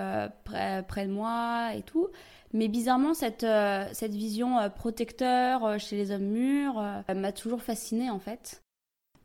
près, 0.44 0.84
près, 0.86 1.06
de 1.06 1.12
moi 1.12 1.70
et 1.74 1.82
tout. 1.82 2.08
Mais 2.52 2.68
bizarrement, 2.68 3.14
cette, 3.14 3.46
cette 3.92 4.14
vision 4.14 4.58
protecteur 4.70 5.80
chez 5.80 5.96
les 5.96 6.10
hommes 6.10 6.26
mûrs 6.26 6.74
m'a 7.14 7.32
toujours 7.32 7.62
fascinée 7.62 8.10
en 8.10 8.18
fait. 8.18 8.64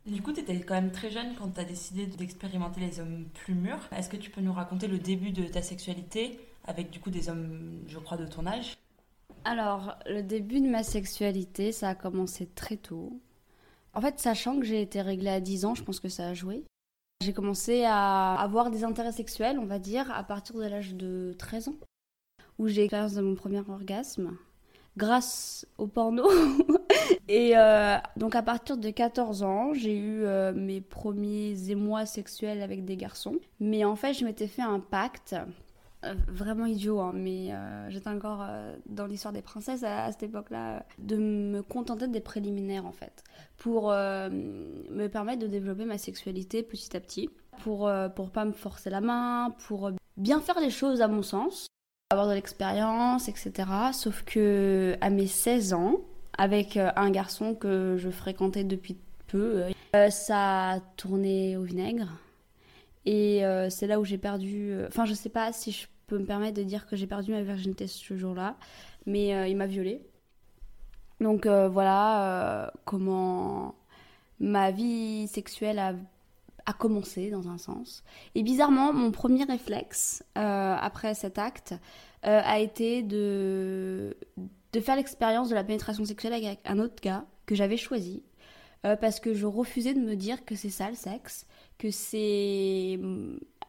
Du 0.06 0.22
coup, 0.22 0.32
tu 0.32 0.40
étais 0.40 0.60
quand 0.62 0.76
même 0.76 0.92
très 0.92 1.12
jeune 1.12 1.36
quand 1.38 1.50
tu 1.50 1.60
as 1.60 1.66
décidé 1.66 2.08
d'expérimenter 2.08 2.80
les 2.80 3.00
hommes 3.00 3.26
plus 3.34 3.54
mûrs. 3.54 3.88
Est-ce 3.96 4.10
que 4.10 4.18
tu 4.18 4.32
peux 4.32 4.42
nous 4.42 4.54
raconter 4.54 4.88
le 4.88 4.98
début 4.98 5.32
de 5.32 5.44
ta 5.44 5.62
sexualité 5.62 6.40
avec 6.66 6.90
du 6.90 7.00
coup 7.00 7.12
des 7.12 7.30
hommes, 7.30 7.84
je 7.88 8.00
crois, 8.00 8.18
de 8.18 8.26
ton 8.26 8.48
âge? 8.48 8.78
Alors, 9.46 9.96
le 10.06 10.22
début 10.22 10.62
de 10.62 10.68
ma 10.68 10.84
sexualité, 10.84 11.72
ça 11.72 11.90
a 11.90 11.96
commencé 11.96 12.46
très 12.46 12.78
tôt. 12.78 13.20
En 13.94 14.02
fait, 14.02 14.20
sachant 14.20 14.60
que 14.60 14.66
j'ai 14.66 14.82
été 14.82 15.02
réglée 15.02 15.30
à 15.30 15.40
10 15.40 15.66
ans, 15.66 15.76
je 15.76 15.84
pense 15.84 16.00
que 16.00 16.10
ça 16.10 16.28
a 16.28 16.34
joué. 16.34 16.64
J'ai 17.22 17.34
commencé 17.34 17.84
à 17.86 18.36
avoir 18.36 18.70
des 18.70 18.84
intérêts 18.84 19.12
sexuels, 19.12 19.60
on 19.60 19.66
va 19.66 19.80
dire, 19.80 20.12
à 20.12 20.24
partir 20.24 20.56
de 20.56 20.64
l'âge 20.64 20.96
de 20.96 21.36
13 21.38 21.70
ans, 21.70 21.76
où 22.58 22.68
j'ai 22.68 22.82
l'expérience 22.82 23.14
de 23.14 23.22
mon 23.22 23.36
premier 23.36 23.62
orgasme, 23.68 24.38
grâce 24.96 25.66
au 25.78 25.88
porno. 25.88 26.30
Et 27.28 27.58
euh, 27.58 27.98
donc 28.16 28.36
à 28.36 28.42
partir 28.42 28.78
de 28.78 28.90
14 28.90 29.44
ans, 29.44 29.74
j'ai 29.74 29.98
eu 29.98 30.24
euh, 30.24 30.54
mes 30.54 30.82
premiers 30.82 31.70
émois 31.70 32.06
sexuels 32.06 32.62
avec 32.62 32.86
des 32.86 32.96
garçons. 32.96 33.36
Mais 33.60 33.84
en 33.84 33.96
fait, 33.96 34.14
je 34.14 34.24
m'étais 34.26 34.48
fait 34.48 34.62
un 34.62 34.80
pacte 34.80 35.36
euh, 36.06 36.14
vraiment 36.30 36.66
idiot, 36.66 37.02
hein, 37.02 37.12
mais 37.14 37.52
euh, 37.52 37.90
j'étais 37.90 38.10
encore 38.10 38.42
euh, 38.42 38.74
dans 38.86 39.06
l'histoire 39.06 39.34
des 39.34 39.42
princesses 39.42 39.84
à, 39.84 40.10
cette 40.12 40.24
époque-là, 40.24 40.86
de 40.98 41.18
me 41.18 41.62
contenter 41.62 42.08
des 42.08 42.22
préliminaires 42.22 42.86
en 42.86 42.94
fait, 42.94 43.22
pour 43.58 43.90
me 43.90 45.08
permettre 45.08 45.42
de 45.42 45.48
développer 45.48 45.84
ma 45.84 45.98
sexualité 45.98 46.64
petit 46.64 46.96
à 46.96 47.02
petit, 47.02 47.30
pour, 47.64 47.92
pour 48.16 48.30
pas 48.30 48.46
me 48.46 48.54
forcer 48.54 48.90
la 48.90 49.02
main, 49.02 49.54
pour 49.68 49.92
bien 50.16 50.40
faire 50.40 50.62
les 50.62 50.70
choses 50.70 51.02
à 51.02 51.10
mon 51.10 51.22
sens, 51.22 51.68
avoir 52.12 52.30
de 52.30 52.34
l'expérience, 52.34 53.28
etc. 53.28 53.70
Sauf 53.92 54.24
que 54.24 54.96
à 55.02 55.10
mes 55.10 55.28
16 55.28 55.74
ans, 55.74 56.00
avec 56.38 56.78
un 56.78 57.10
garçon 57.10 57.56
que 57.56 57.98
je 57.98 58.10
fréquentais 58.10 58.64
depuis 58.64 58.98
peu, 59.28 59.66
ça 60.10 60.72
a 60.72 60.80
tourné 60.96 61.58
au 61.58 61.64
vinaigre 61.64 62.08
et 63.10 63.44
euh, 63.44 63.72
c'est 63.72 63.88
là 63.88 64.00
où 64.00 64.06
j'ai 64.06 64.20
perdu. 64.20 64.70
Euh, 64.72 64.86
enfin, 64.88 65.06
je 65.06 65.16
sais 65.16 65.30
pas 65.30 65.52
si 65.52 65.72
je 65.72 65.88
peux 66.06 66.20
me 66.20 66.26
permettre 66.26 66.56
de 66.56 66.62
dire 66.62 66.86
que 66.86 66.96
j'ai 66.96 67.08
perdu 67.08 67.32
ma 67.32 67.42
virginité 67.42 67.88
ce 67.88 68.16
jour-là, 68.16 68.56
mais 69.08 69.34
euh, 69.34 69.48
il 69.48 69.58
m'a 69.58 69.66
violée. 69.66 70.06
Donc 71.20 71.48
voilà 71.48 72.72
comment 72.86 73.76
ma 74.40 74.72
vie 74.72 75.28
sexuelle 75.28 75.80
a, 75.80 75.94
commencé 76.78 77.30
dans 77.30 77.50
un 77.50 77.58
sens. 77.58 78.04
Et 78.36 78.44
bizarrement, 78.44 78.94
mon 78.94 79.12
premier 79.12 79.44
réflexe 79.44 80.24
après 80.36 81.16
cet 81.16 81.38
acte 81.38 81.74
a 82.22 82.60
été 82.60 83.04
de 83.04 84.16
faire 84.80 84.96
l'expérience 84.96 85.50
de 85.50 85.56
la 85.56 85.66
pénétration 85.66 86.06
sexuelle 86.06 86.32
avec 86.32 86.60
un 86.64 86.80
autre 86.80 87.02
gars 87.02 87.26
que 87.48 87.56
j'avais 87.56 87.76
choisi. 87.76 88.24
Parce 88.82 89.20
que 89.20 89.34
je 89.34 89.46
refusais 89.46 89.94
de 89.94 90.00
me 90.00 90.16
dire 90.16 90.46
que 90.46 90.56
c'est 90.56 90.70
ça 90.70 90.90
le 90.90 90.96
sexe, 90.96 91.46
que 91.78 91.92
c'est 91.92 92.98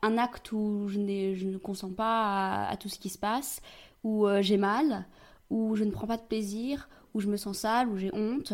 un 0.02 0.18
acte 0.18 0.52
où 0.52 0.88
je, 0.88 0.98
ne 0.98 1.58
consens 1.58 1.92
pas 1.92 2.66
à, 2.66 2.76
tout 2.76 2.88
ce 2.88 2.98
qui 2.98 3.08
se 3.08 3.18
passe, 3.18 3.60
où 4.04 4.26
euh, 4.26 4.42
j'ai 4.42 4.56
mal, 4.56 5.06
où 5.50 5.76
je 5.76 5.84
ne 5.84 5.90
prends 5.90 6.06
pas 6.06 6.16
de 6.16 6.22
plaisir, 6.22 6.88
où 7.14 7.20
je 7.20 7.28
me 7.28 7.36
sens 7.36 7.58
sale, 7.58 7.88
où 7.88 7.96
j'ai 7.96 8.10
honte. 8.14 8.52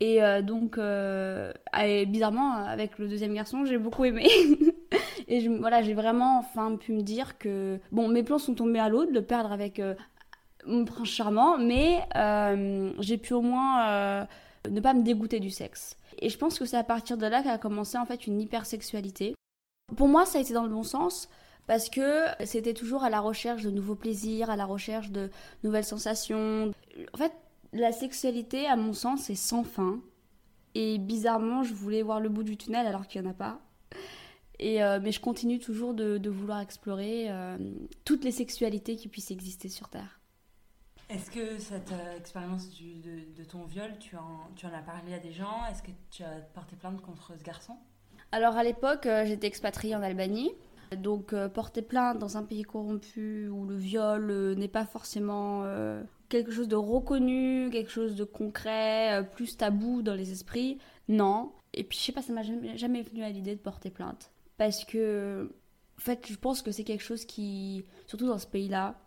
Et 0.00 0.22
euh, 0.22 0.42
donc, 0.42 0.78
euh, 0.78 1.52
bizarrement, 2.06 2.54
avec 2.54 2.98
le 2.98 3.08
deuxième 3.08 3.34
garçon, 3.34 3.64
j'ai 3.64 3.78
beaucoup 3.78 4.04
aimé. 4.04 4.26
et 5.28 5.48
voilà, 5.48 5.82
j'ai 5.82 5.94
vraiment 5.94 6.38
enfin 6.38 6.76
pu 6.76 6.92
me 6.92 7.02
dire 7.02 7.38
que, 7.38 7.78
bon, 7.92 8.08
mes 8.08 8.22
plans 8.22 8.38
sont 8.38 8.54
tombés 8.54 8.80
à 8.80 8.88
l'eau 8.88 9.06
de 9.06 9.12
le 9.12 9.22
perdre 9.22 9.52
avec 9.52 9.80
mon 10.66 10.84
prince 10.84 11.08
charmant, 11.08 11.56
mais 11.58 12.00
j'ai 12.98 13.16
pu 13.16 13.32
au 13.32 13.42
moins 13.42 14.26
ne 14.70 14.80
pas 14.80 14.94
me 14.94 15.02
dégoûter 15.02 15.40
du 15.40 15.50
sexe. 15.50 15.96
Et 16.18 16.28
je 16.28 16.38
pense 16.38 16.58
que 16.58 16.64
c'est 16.64 16.76
à 16.76 16.84
partir 16.84 17.16
de 17.16 17.26
là 17.26 17.42
qu'a 17.42 17.58
commencé 17.58 17.98
en 17.98 18.06
fait 18.06 18.26
une 18.26 18.40
hypersexualité. 18.40 19.34
Pour 19.96 20.08
moi, 20.08 20.24
ça 20.26 20.38
a 20.38 20.40
été 20.40 20.54
dans 20.54 20.64
le 20.64 20.70
bon 20.70 20.82
sens 20.82 21.28
parce 21.66 21.88
que 21.88 22.24
c'était 22.44 22.74
toujours 22.74 23.04
à 23.04 23.10
la 23.10 23.20
recherche 23.20 23.62
de 23.62 23.70
nouveaux 23.70 23.94
plaisirs, 23.94 24.50
à 24.50 24.56
la 24.56 24.64
recherche 24.64 25.10
de 25.10 25.30
nouvelles 25.62 25.84
sensations. 25.84 26.72
En 27.12 27.16
fait, 27.16 27.32
la 27.72 27.92
sexualité, 27.92 28.66
à 28.66 28.76
mon 28.76 28.92
sens, 28.92 29.22
c'est 29.22 29.34
sans 29.34 29.64
fin. 29.64 30.00
Et 30.74 30.98
bizarrement, 30.98 31.62
je 31.62 31.74
voulais 31.74 32.02
voir 32.02 32.20
le 32.20 32.28
bout 32.28 32.42
du 32.42 32.56
tunnel 32.56 32.86
alors 32.86 33.06
qu'il 33.06 33.20
n'y 33.20 33.28
en 33.28 33.30
a 33.30 33.34
pas. 33.34 33.60
Et 34.58 34.82
euh, 34.82 35.00
mais 35.02 35.12
je 35.12 35.20
continue 35.20 35.58
toujours 35.58 35.92
de, 35.92 36.28
vouloir 36.28 36.60
explorer 36.60 37.26
euh, 37.30 37.58
toutes 38.04 38.24
les 38.24 38.30
sexualités 38.30 38.96
qui 38.96 39.08
puissent 39.08 39.30
exister 39.30 39.68
sur 39.68 39.88
Terre. 39.88 40.21
Est-ce 41.12 41.30
que 41.30 41.58
cette 41.58 41.92
euh, 41.92 42.16
expérience 42.16 42.70
de, 42.70 43.44
ton 43.44 43.64
viol, 43.64 43.90
tu 44.00 44.16
en, 44.16 44.48
as 44.66 44.82
parlé 44.82 45.12
à 45.12 45.18
des 45.18 45.32
gens? 45.32 45.66
Est-ce 45.70 45.82
que 45.82 45.90
tu 46.10 46.22
as 46.22 46.40
porté 46.54 46.74
plainte 46.74 47.02
contre 47.02 47.34
ce 47.38 47.44
garçon? 47.44 47.74
Alors 48.30 48.56
à 48.56 48.64
l'époque, 48.64 49.04
euh, 49.04 49.26
j'étais 49.26 49.46
expatriée 49.46 49.94
en 49.94 50.02
Albanie. 50.02 50.52
Donc 50.96 51.34
euh, 51.34 51.50
porter 51.50 51.82
plainte 51.82 52.18
dans 52.18 52.38
un 52.38 52.42
pays 52.42 52.62
corrompu 52.62 53.48
où 53.48 53.66
le 53.66 53.76
viol 53.76 54.54
n'est 54.54 54.68
pas 54.68 54.86
forcément 54.86 55.66
quelque 56.30 56.50
chose 56.50 56.68
de 56.68 56.76
reconnu, 56.76 57.68
quelque 57.70 57.90
chose 57.90 58.14
de 58.14 58.24
concret, 58.24 59.28
plus 59.32 59.58
tabou 59.58 60.00
dans 60.00 60.14
les 60.14 60.32
esprits, 60.32 60.78
non. 61.08 61.52
Et 61.74 61.84
puis 61.84 61.98
je 61.98 62.04
sais 62.04 62.12
pas, 62.12 62.22
ça 62.22 62.32
m'a 62.32 62.42
jamais, 62.42 62.78
jamais 62.78 63.02
venu 63.02 63.22
à 63.22 63.28
l'idée 63.28 63.54
de 63.54 63.60
porter 63.60 63.90
plainte. 63.90 64.30
Parce 64.56 64.86
que, 64.86 65.52
en 65.98 66.00
fait, 66.00 66.26
je 66.26 66.36
pense 66.36 66.62
que 66.62 66.70
c'est 66.70 66.84
quelque 66.84 67.04
chose 67.04 67.26
qui, 67.26 67.84
surtout 68.06 68.28
dans 68.28 68.38
ce 68.38 68.46
pays-là, 68.46 68.98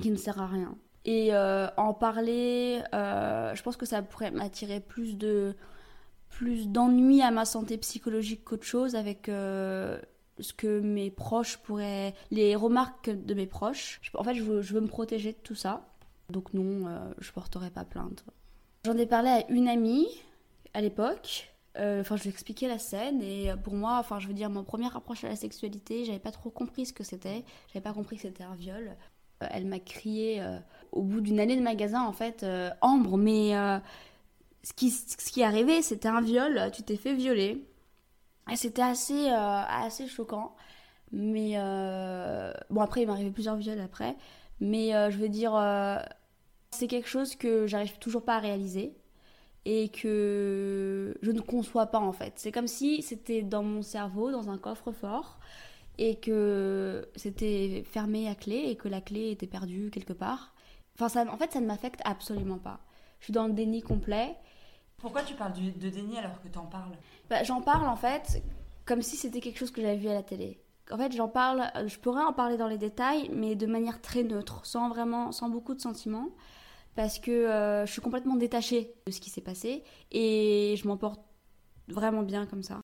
qui 0.00 0.10
ne 0.10 0.16
sert 0.16 0.40
à 0.40 0.46
rien. 0.46 0.76
Et 1.04 1.34
en 1.34 1.94
parler, 1.94 2.82
je 2.92 3.62
pense 3.62 3.76
que 3.76 3.86
ça 3.86 4.02
pourrait 4.02 4.30
m'attirer 4.30 4.80
plus 4.80 5.16
de 5.16 5.56
plus 6.32 6.68
d'ennui 6.68 7.22
à 7.22 7.30
ma 7.30 7.44
santé 7.44 7.78
psychologique 7.78 8.42
qu'autre 8.44 8.64
chose 8.64 8.96
avec 8.96 9.28
euh, 9.28 10.00
ce 10.40 10.52
que 10.52 10.80
mes 10.80 11.10
proches 11.10 11.58
pourraient. 11.58 12.14
les 12.30 12.56
remarques 12.56 13.10
de 13.10 13.34
mes 13.34 13.46
proches. 13.46 14.00
En 14.14 14.24
fait, 14.24 14.34
je 14.34 14.42
veux, 14.42 14.80
me 14.80 14.88
protéger 14.88 15.32
de 15.32 15.38
tout 15.38 15.54
ça. 15.54 15.86
Donc, 16.30 16.54
non, 16.54 16.88
euh, 16.88 16.98
je 17.18 17.30
porterai 17.32 17.70
pas 17.70 17.84
plainte. 17.84 18.24
J'en 18.84 18.96
ai 18.96 19.06
parlé 19.06 19.28
à 19.28 19.50
une 19.50 19.68
amie 19.68 20.08
à 20.74 20.80
l'époque. 20.80 21.54
Euh, 21.78 22.00
enfin, 22.00 22.16
je 22.16 22.22
lui 22.22 22.30
ai 22.30 22.32
expliqué 22.32 22.66
la 22.66 22.78
scène 22.78 23.22
et 23.22 23.50
pour 23.62 23.74
moi, 23.74 23.98
enfin, 23.98 24.18
je 24.18 24.26
veux 24.26 24.34
dire, 24.34 24.50
mon 24.50 24.64
premier 24.64 24.94
approche 24.94 25.24
à 25.24 25.28
la 25.28 25.36
sexualité, 25.36 26.04
j'avais 26.04 26.18
pas 26.18 26.32
trop 26.32 26.50
compris 26.50 26.86
ce 26.86 26.92
que 26.92 27.04
c'était. 27.04 27.44
J'avais 27.68 27.82
pas 27.82 27.92
compris 27.92 28.16
que 28.16 28.22
c'était 28.22 28.44
un 28.44 28.54
viol. 28.54 28.96
Elle 29.50 29.66
m'a 29.66 29.78
crié 29.78 30.42
au 30.92 31.02
bout 31.02 31.20
d'une 31.20 31.40
année 31.40 31.56
de 31.56 31.62
magasin, 31.62 32.02
en 32.02 32.12
fait, 32.12 32.44
Ambre, 32.80 33.16
mais 33.16 33.52
ce 34.62 34.72
qui, 34.72 34.90
ce 34.90 35.16
qui 35.16 35.40
est 35.40 35.44
arrivé, 35.44 35.82
c'était 35.82 36.08
un 36.08 36.20
viol, 36.20 36.70
tu 36.72 36.82
t'es 36.82 36.96
fait 36.96 37.14
violer. 37.14 37.66
Et 38.50 38.56
c'était 38.56 38.82
assez, 38.82 39.30
euh, 39.30 39.62
assez 39.68 40.06
choquant. 40.06 40.54
Mais 41.12 41.52
euh, 41.56 42.52
bon, 42.70 42.80
après, 42.80 43.02
il 43.02 43.06
m'est 43.06 43.12
arrivé 43.12 43.30
plusieurs 43.30 43.56
viols 43.56 43.80
après. 43.80 44.16
Mais 44.60 44.94
euh, 44.94 45.10
je 45.10 45.18
veux 45.18 45.28
dire, 45.28 45.52
c'est 46.70 46.86
quelque 46.86 47.08
chose 47.08 47.36
que 47.36 47.66
j'arrive 47.66 47.98
toujours 47.98 48.24
pas 48.24 48.36
à 48.36 48.38
réaliser 48.40 48.94
et 49.64 49.90
que 49.90 51.16
je 51.22 51.30
ne 51.30 51.40
conçois 51.40 51.86
pas 51.86 52.00
en 52.00 52.12
fait. 52.12 52.32
C'est 52.36 52.50
comme 52.50 52.66
si 52.66 53.02
c'était 53.02 53.42
dans 53.42 53.62
mon 53.62 53.82
cerveau, 53.82 54.32
dans 54.32 54.50
un 54.50 54.58
coffre-fort, 54.58 55.38
et 55.98 56.16
que 56.16 57.08
c'était 57.16 57.84
fermé 57.86 58.28
à 58.28 58.34
clé 58.34 58.64
et 58.68 58.76
que 58.76 58.88
la 58.88 59.00
clé 59.00 59.30
était 59.30 59.46
perdue 59.46 59.90
quelque 59.90 60.12
part. 60.12 60.54
Enfin, 60.94 61.08
ça, 61.08 61.24
en 61.32 61.36
fait, 61.36 61.52
ça 61.52 61.60
ne 61.60 61.66
m'affecte 61.66 62.00
absolument 62.04 62.58
pas. 62.58 62.80
Je 63.20 63.26
suis 63.26 63.32
dans 63.32 63.46
le 63.46 63.52
déni 63.52 63.82
complet 63.82 64.36
pourquoi 65.02 65.22
tu 65.22 65.34
parles 65.34 65.52
de 65.52 65.88
déni 65.88 66.16
alors 66.16 66.40
que 66.40 66.48
tu 66.48 66.56
en 66.58 66.66
parles? 66.66 66.92
Bah, 67.28 67.42
J'en 67.42 67.60
parle 67.60 67.88
en 67.88 67.96
fait 67.96 68.40
comme 68.84 69.02
si 69.02 69.16
c'était 69.16 69.40
quelque 69.40 69.58
chose 69.58 69.72
que 69.72 69.82
j'avais 69.82 69.96
vu 69.96 70.08
à 70.08 70.14
la 70.14 70.22
télé. 70.22 70.60
En 70.90 70.96
fait, 70.96 71.12
j'en 71.12 71.28
parle, 71.28 71.64
euh, 71.76 71.88
je 71.88 71.98
pourrais 71.98 72.22
en 72.22 72.32
parler 72.32 72.56
dans 72.56 72.68
les 72.68 72.78
détails, 72.78 73.28
mais 73.32 73.56
de 73.56 73.66
manière 73.66 74.00
très 74.00 74.22
neutre, 74.22 74.64
sans 74.64 74.88
vraiment, 74.88 75.32
sans 75.32 75.48
beaucoup 75.48 75.74
de 75.74 75.80
sentiments, 75.80 76.28
parce 76.94 77.18
que 77.18 77.30
euh, 77.30 77.84
je 77.84 77.92
suis 77.92 78.00
complètement 78.00 78.36
détachée 78.36 78.94
de 79.06 79.10
ce 79.12 79.20
qui 79.20 79.30
s'est 79.30 79.40
passé 79.40 79.82
et 80.12 80.74
je 80.76 80.86
m'en 80.86 80.96
porte 80.96 81.20
vraiment 81.88 82.22
bien 82.22 82.46
comme 82.46 82.62
ça 82.62 82.81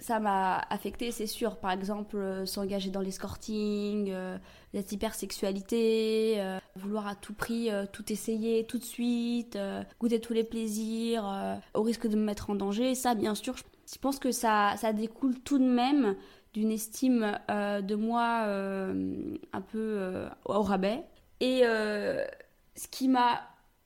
ça 0.00 0.18
m'a 0.18 0.58
affecté, 0.70 1.12
c'est 1.12 1.26
sûr. 1.26 1.56
Par 1.56 1.70
exemple, 1.70 2.16
euh, 2.16 2.46
s'engager 2.46 2.90
dans 2.90 3.02
l'escorting, 3.02 4.10
euh, 4.10 4.38
la 4.72 4.80
hypersexualité, 4.80 6.36
euh, 6.38 6.58
vouloir 6.74 7.06
à 7.06 7.14
tout 7.14 7.34
prix 7.34 7.68
tout 7.92 8.10
essayer 8.10 8.64
tout 8.64 8.78
de 8.78 8.84
suite, 8.84 9.58
goûter 9.98 10.20
tous 10.20 10.32
les 10.32 10.44
plaisirs, 10.44 11.60
au 11.74 11.82
risque 11.82 12.06
de 12.06 12.16
me 12.16 12.24
mettre 12.24 12.50
en 12.50 12.54
danger. 12.54 12.94
Ça, 12.94 13.14
bien 13.14 13.34
sûr, 13.34 13.54
je 13.56 13.98
pense 13.98 14.18
que 14.18 14.32
ça, 14.32 14.74
ça 14.76 14.92
découle 14.92 15.38
tout 15.40 15.58
de 15.58 15.64
même 15.64 16.16
d'une 16.54 16.70
estime 16.70 17.38
de 17.48 17.94
moi 17.94 18.44
un 18.46 19.60
peu 19.60 20.26
au 20.44 20.62
rabais. 20.62 21.04
Et 21.40 21.62
ce 21.62 22.88
qui 22.90 23.08
m'a, 23.08 23.40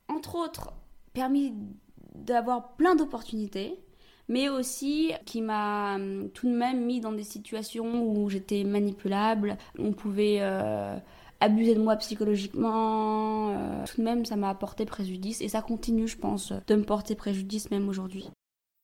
entre 0.07 0.35
autres, 0.35 0.71
permis 1.13 1.53
d'avoir 2.13 2.75
plein 2.75 2.95
d'opportunités 2.95 3.83
mais 4.27 4.49
aussi 4.49 5.13
qui 5.25 5.41
m'a 5.41 5.95
hum, 5.95 6.29
tout 6.33 6.47
de 6.47 6.55
même 6.55 6.85
mis 6.85 6.99
dans 6.99 7.11
des 7.11 7.23
situations 7.23 8.03
où 8.03 8.29
j'étais 8.29 8.63
manipulable, 8.63 9.57
on 9.77 9.91
pouvait 9.91 10.37
euh, 10.41 10.97
abuser 11.39 11.75
de 11.75 11.81
moi 11.81 11.95
psychologiquement. 11.97 13.49
Euh, 13.49 13.85
tout 13.85 13.97
de 13.97 14.03
même, 14.03 14.25
ça 14.25 14.35
m'a 14.35 14.49
apporté 14.49 14.85
préjudice 14.85 15.41
et 15.41 15.49
ça 15.49 15.61
continue, 15.61 16.07
je 16.07 16.17
pense, 16.17 16.53
de 16.67 16.75
me 16.75 16.83
porter 16.83 17.15
préjudice 17.15 17.71
même 17.71 17.87
aujourd'hui. 17.87 18.29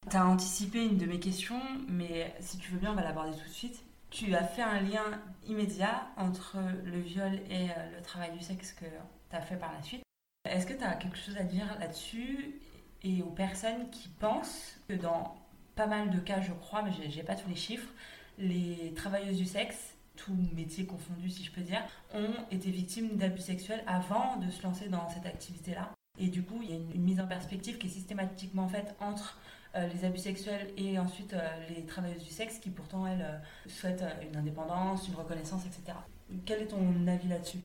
Tu 0.09 0.17
as 0.17 0.25
anticipé 0.25 0.83
une 0.83 0.97
de 0.97 1.05
mes 1.05 1.19
questions, 1.19 1.61
mais 1.87 2.33
si 2.39 2.57
tu 2.57 2.71
veux 2.71 2.79
bien, 2.79 2.91
on 2.91 2.95
va 2.95 3.03
l'aborder 3.03 3.37
tout 3.37 3.47
de 3.47 3.53
suite. 3.53 3.83
Tu 4.09 4.33
as 4.35 4.43
fait 4.43 4.61
un 4.61 4.81
lien 4.81 5.05
immédiat 5.47 6.07
entre 6.17 6.57
le 6.83 6.99
viol 6.99 7.33
et 7.49 7.69
euh, 7.69 7.97
le 7.97 8.03
travail 8.03 8.31
du 8.31 8.43
sexe 8.43 8.73
que 8.73 8.85
tu 8.85 9.35
as 9.35 9.41
fait 9.41 9.55
par 9.55 9.71
la 9.73 9.81
suite. 9.81 10.01
Est-ce 10.49 10.65
que 10.65 10.73
tu 10.73 10.83
as 10.83 10.95
quelque 10.95 11.17
chose 11.17 11.37
à 11.37 11.43
dire 11.43 11.65
là-dessus? 11.79 12.59
Et 13.03 13.21
aux 13.21 13.31
personnes 13.31 13.89
qui 13.91 14.09
pensent 14.19 14.77
que 14.87 14.93
dans 14.93 15.35
pas 15.75 15.87
mal 15.87 16.09
de 16.09 16.19
cas, 16.19 16.41
je 16.41 16.51
crois, 16.51 16.83
mais 16.83 16.91
j'ai 17.09 17.23
pas 17.23 17.35
tous 17.35 17.49
les 17.49 17.55
chiffres, 17.55 17.89
les 18.37 18.93
travailleuses 18.95 19.37
du 19.37 19.45
sexe, 19.45 19.95
tous 20.15 20.33
métiers 20.55 20.85
confondus 20.85 21.29
si 21.29 21.43
je 21.43 21.51
peux 21.51 21.61
dire, 21.61 21.81
ont 22.13 22.33
été 22.51 22.69
victimes 22.69 23.17
d'abus 23.17 23.41
sexuels 23.41 23.83
avant 23.87 24.37
de 24.37 24.49
se 24.51 24.61
lancer 24.63 24.87
dans 24.87 25.09
cette 25.09 25.25
activité-là. 25.25 25.91
Et 26.19 26.27
du 26.27 26.43
coup, 26.43 26.59
il 26.61 26.69
y 26.69 26.73
a 26.73 26.75
une, 26.75 27.01
mise 27.01 27.19
en 27.19 27.27
perspective 27.27 27.77
qui 27.77 27.87
est 27.87 27.91
systématiquement 27.91 28.67
faite 28.67 28.93
entre 28.99 29.37
euh, 29.75 29.87
les 29.87 30.05
abus 30.05 30.19
sexuels 30.19 30.67
et 30.77 30.99
ensuite 30.99 31.33
euh, 31.33 31.49
les 31.69 31.85
travailleuses 31.85 32.23
du 32.23 32.29
sexe 32.29 32.59
qui 32.59 32.69
pourtant, 32.69 33.07
elles, 33.07 33.21
euh, 33.21 33.69
souhaitent 33.69 34.03
une 34.21 34.35
indépendance, 34.35 35.07
une 35.07 35.15
reconnaissance, 35.15 35.65
etc. 35.65 35.97
Quel 36.45 36.61
est 36.61 36.67
ton 36.67 37.07
avis 37.07 37.29
là-dessus? 37.29 37.59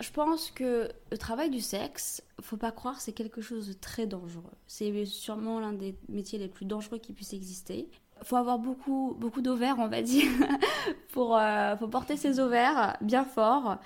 Je 0.00 0.10
pense 0.10 0.50
que 0.50 0.88
le 1.10 1.18
travail 1.18 1.50
du 1.50 1.60
sexe, 1.60 2.22
faut 2.40 2.56
pas 2.56 2.70
croire, 2.70 3.00
c'est 3.00 3.12
quelque 3.12 3.40
chose 3.40 3.68
de 3.68 3.72
très 3.72 4.06
dangereux. 4.06 4.52
C'est 4.66 5.04
sûrement 5.06 5.58
l'un 5.58 5.72
des 5.72 5.96
métiers 6.08 6.38
les 6.38 6.48
plus 6.48 6.66
dangereux 6.66 6.98
qui 6.98 7.12
puissent 7.12 7.32
exister. 7.32 7.88
Faut 8.22 8.36
avoir 8.36 8.58
beaucoup, 8.58 9.16
beaucoup 9.18 9.40
d'ovaires, 9.40 9.76
on 9.78 9.88
va 9.88 10.02
dire, 10.02 10.30
pour 11.12 11.36
euh, 11.36 11.76
faut 11.76 11.88
porter 11.88 12.16
ses 12.16 12.38
ovaires 12.38 12.96
bien 13.00 13.24
fort 13.24 13.78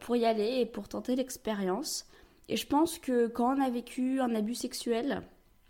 pour 0.00 0.16
y 0.16 0.26
aller 0.26 0.60
et 0.60 0.66
pour 0.66 0.88
tenter 0.88 1.16
l'expérience. 1.16 2.06
Et 2.48 2.56
je 2.56 2.66
pense 2.66 2.98
que 2.98 3.26
quand 3.26 3.56
on 3.56 3.60
a 3.60 3.70
vécu 3.70 4.20
un 4.20 4.34
abus 4.34 4.54
sexuel 4.54 5.22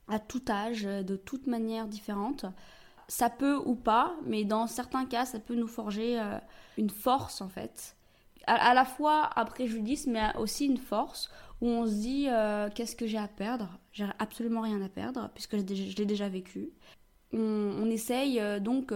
à 0.08 0.18
tout 0.18 0.42
âge, 0.48 0.82
de 0.82 1.16
toute 1.16 1.46
manière 1.46 1.86
différente, 1.86 2.46
ça 3.06 3.30
peut 3.30 3.56
ou 3.64 3.76
pas, 3.76 4.16
mais 4.26 4.44
dans 4.44 4.66
certains 4.66 5.06
cas, 5.06 5.24
ça 5.24 5.38
peut 5.38 5.54
nous 5.54 5.68
forger 5.68 6.18
euh, 6.18 6.38
une 6.78 6.90
force 6.90 7.40
en 7.40 7.48
fait 7.48 7.96
à, 8.46 8.74
la 8.74 8.84
fois 8.84 9.30
un 9.36 9.44
préjudice, 9.44 10.06
mais 10.06 10.22
aussi 10.36 10.66
une 10.66 10.78
force 10.78 11.30
où 11.60 11.68
on 11.68 11.86
se 11.86 11.92
dit 11.92 12.26
euh, 12.28 12.68
qu'est-ce 12.74 12.96
que 12.96 13.06
j'ai 13.06 13.18
à 13.18 13.28
perdre? 13.28 13.78
J'ai 13.92 14.06
absolument 14.18 14.62
rien 14.62 14.80
à 14.82 14.88
perdre 14.88 15.30
puisque 15.34 15.56
je 15.56 15.96
l'ai 15.96 16.06
déjà 16.06 16.28
vécu. 16.28 16.70
on, 17.32 17.90
essaye 17.90 18.40
donc 18.60 18.92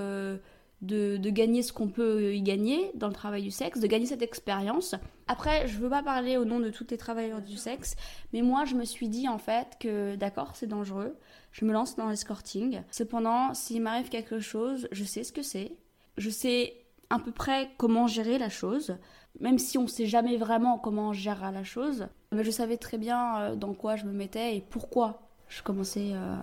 de, 0.83 1.31
gagner 1.31 1.63
ce 1.63 1.73
qu'on 1.73 1.89
peut 1.89 2.35
y 2.35 2.43
gagner 2.43 2.91
dans 2.95 3.09
le 3.09 3.13
travail 3.15 3.43
du 3.43 3.51
sexe, 3.51 3.81
de 3.81 3.87
gagner 3.87 4.07
cette 4.07 4.23
expérience. 4.23 4.95
Après, 5.27 5.67
je 5.67 5.79
veux 5.79 5.91
pas 5.91 6.03
parler 6.03 6.37
au 6.37 6.45
nom 6.45 6.61
de 6.61 6.71
tous 6.71 6.87
les 6.91 6.97
travailleurs 6.97 7.43
du 7.43 7.57
sexe, 7.57 7.97
mais 8.33 8.43
moi, 8.43 8.65
je 8.65 8.75
me 8.75 8.85
suis 8.85 9.09
dit 9.09 9.29
en 9.29 9.39
fait 9.39 9.77
que 9.81 10.17
d'accord, 10.17 10.53
c'est 10.55 10.67
dangereux, 10.67 11.17
je 11.53 11.65
me 11.65 11.73
lance 11.73 11.97
dans 11.97 12.09
l'escorting. 12.09 12.83
Cependant, 12.91 13.55
s'il 13.55 13.83
m'arrive 13.83 14.09
quelque 14.09 14.41
chose, 14.41 14.89
je 14.93 15.05
sais 15.05 15.25
ce 15.25 15.33
que 15.33 15.43
c'est, 15.43 15.73
je 16.17 16.31
sais 16.31 16.75
à 17.11 17.19
peu 17.19 17.33
près 17.33 17.71
comment 17.79 18.07
gérer 18.07 18.39
la 18.39 18.49
chose, 18.49 18.97
même 19.41 19.59
si 19.59 19.79
on 19.79 19.83
ne 19.83 19.89
sait 19.89 20.07
jamais 20.07 20.37
vraiment 20.37 20.79
comment 20.79 21.09
on 21.09 21.13
gère 21.13 21.51
la 21.53 21.65
chose. 21.65 22.09
Mais 22.33 22.45
je 22.45 22.51
savais 22.51 22.77
très 22.77 22.99
bien 22.99 23.39
euh, 23.39 23.57
dans 23.57 23.75
quoi 23.75 23.97
je 23.97 24.05
me 24.05 24.13
mettais 24.13 24.57
et 24.57 24.61
pourquoi 24.61 25.23
je 25.49 25.63
commençais 25.63 26.11
euh, 26.13 26.37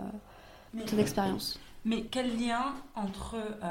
cette 0.86 1.00
expérience. 1.00 1.60
Mais 1.84 2.04
quel 2.04 2.40
lien 2.40 2.74
entre 2.96 3.36
euh, 3.36 3.70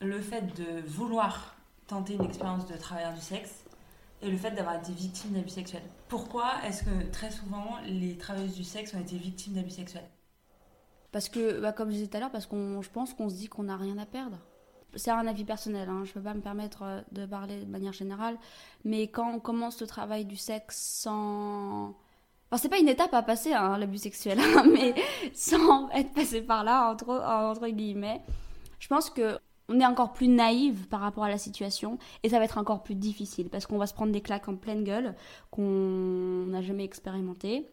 le 0.00 0.20
fait 0.20 0.42
de 0.42 0.86
vouloir 0.86 1.54
tenter 1.86 2.14
une 2.14 2.24
expérience 2.24 2.66
de 2.66 2.76
travailleur 2.76 3.14
du 3.14 3.20
sexe 3.20 3.64
et 4.22 4.30
le 4.30 4.36
fait 4.36 4.50
d'avoir 4.50 4.76
été 4.76 4.92
victime 4.92 5.32
d'abus 5.32 5.48
sexuels? 5.48 5.82
Pourquoi 6.08 6.52
est-ce 6.66 6.84
que 6.84 7.10
très 7.10 7.30
souvent 7.30 7.78
les 7.86 8.18
travailleuses 8.18 8.54
du 8.54 8.64
sexe 8.64 8.92
ont 8.94 9.00
été 9.00 9.16
victimes 9.16 9.54
d'abus 9.54 9.70
sexuels? 9.70 10.08
Parce 11.10 11.28
que, 11.28 11.58
bah, 11.60 11.72
comme 11.72 11.88
je 11.88 11.94
disais 11.94 12.06
tout 12.06 12.16
à 12.18 12.20
l'heure, 12.20 12.30
parce 12.30 12.46
qu'on, 12.46 12.82
je 12.82 12.90
pense 12.90 13.14
qu'on 13.14 13.30
se 13.30 13.34
dit 13.34 13.48
qu'on 13.48 13.64
n'a 13.64 13.76
rien 13.76 13.96
à 13.98 14.06
perdre. 14.06 14.38
C'est 14.96 15.10
un 15.10 15.26
avis 15.26 15.44
personnel, 15.44 15.88
hein, 15.88 16.02
je 16.04 16.10
ne 16.10 16.14
peux 16.14 16.22
pas 16.22 16.34
me 16.34 16.40
permettre 16.40 16.82
euh, 16.82 17.00
de 17.12 17.26
parler 17.26 17.64
de 17.64 17.70
manière 17.70 17.92
générale, 17.92 18.36
mais 18.84 19.08
quand 19.08 19.32
on 19.32 19.40
commence 19.40 19.80
le 19.80 19.86
travail 19.86 20.24
du 20.24 20.36
sexe 20.36 20.76
sans 20.76 21.94
Enfin, 22.52 22.62
c'est 22.62 22.68
pas 22.68 22.78
une 22.78 22.88
étape 22.88 23.14
à 23.14 23.22
passer, 23.22 23.52
hein, 23.52 23.78
l'abus 23.78 23.98
sexuel, 23.98 24.38
hein, 24.56 24.64
mais 24.72 24.94
sans 25.32 25.88
être 25.90 26.12
passé 26.12 26.42
par 26.42 26.64
là, 26.64 26.90
entre, 26.90 27.08
entre 27.10 27.68
guillemets. 27.68 28.20
Je 28.80 28.88
pense 28.88 29.08
que 29.10 29.38
on 29.70 29.78
est 29.78 29.86
encore 29.86 30.12
plus 30.12 30.26
naïve 30.26 30.88
par 30.88 31.00
rapport 31.00 31.22
à 31.22 31.28
la 31.28 31.38
situation 31.38 31.98
et 32.24 32.28
ça 32.28 32.38
va 32.38 32.44
être 32.44 32.58
encore 32.58 32.82
plus 32.82 32.96
difficile 32.96 33.48
parce 33.48 33.66
qu'on 33.66 33.78
va 33.78 33.86
se 33.86 33.94
prendre 33.94 34.10
des 34.10 34.20
claques 34.20 34.48
en 34.48 34.56
pleine 34.56 34.82
gueule 34.82 35.14
qu'on 35.52 36.46
n'a 36.48 36.60
jamais 36.60 36.82
expérimenté 36.82 37.68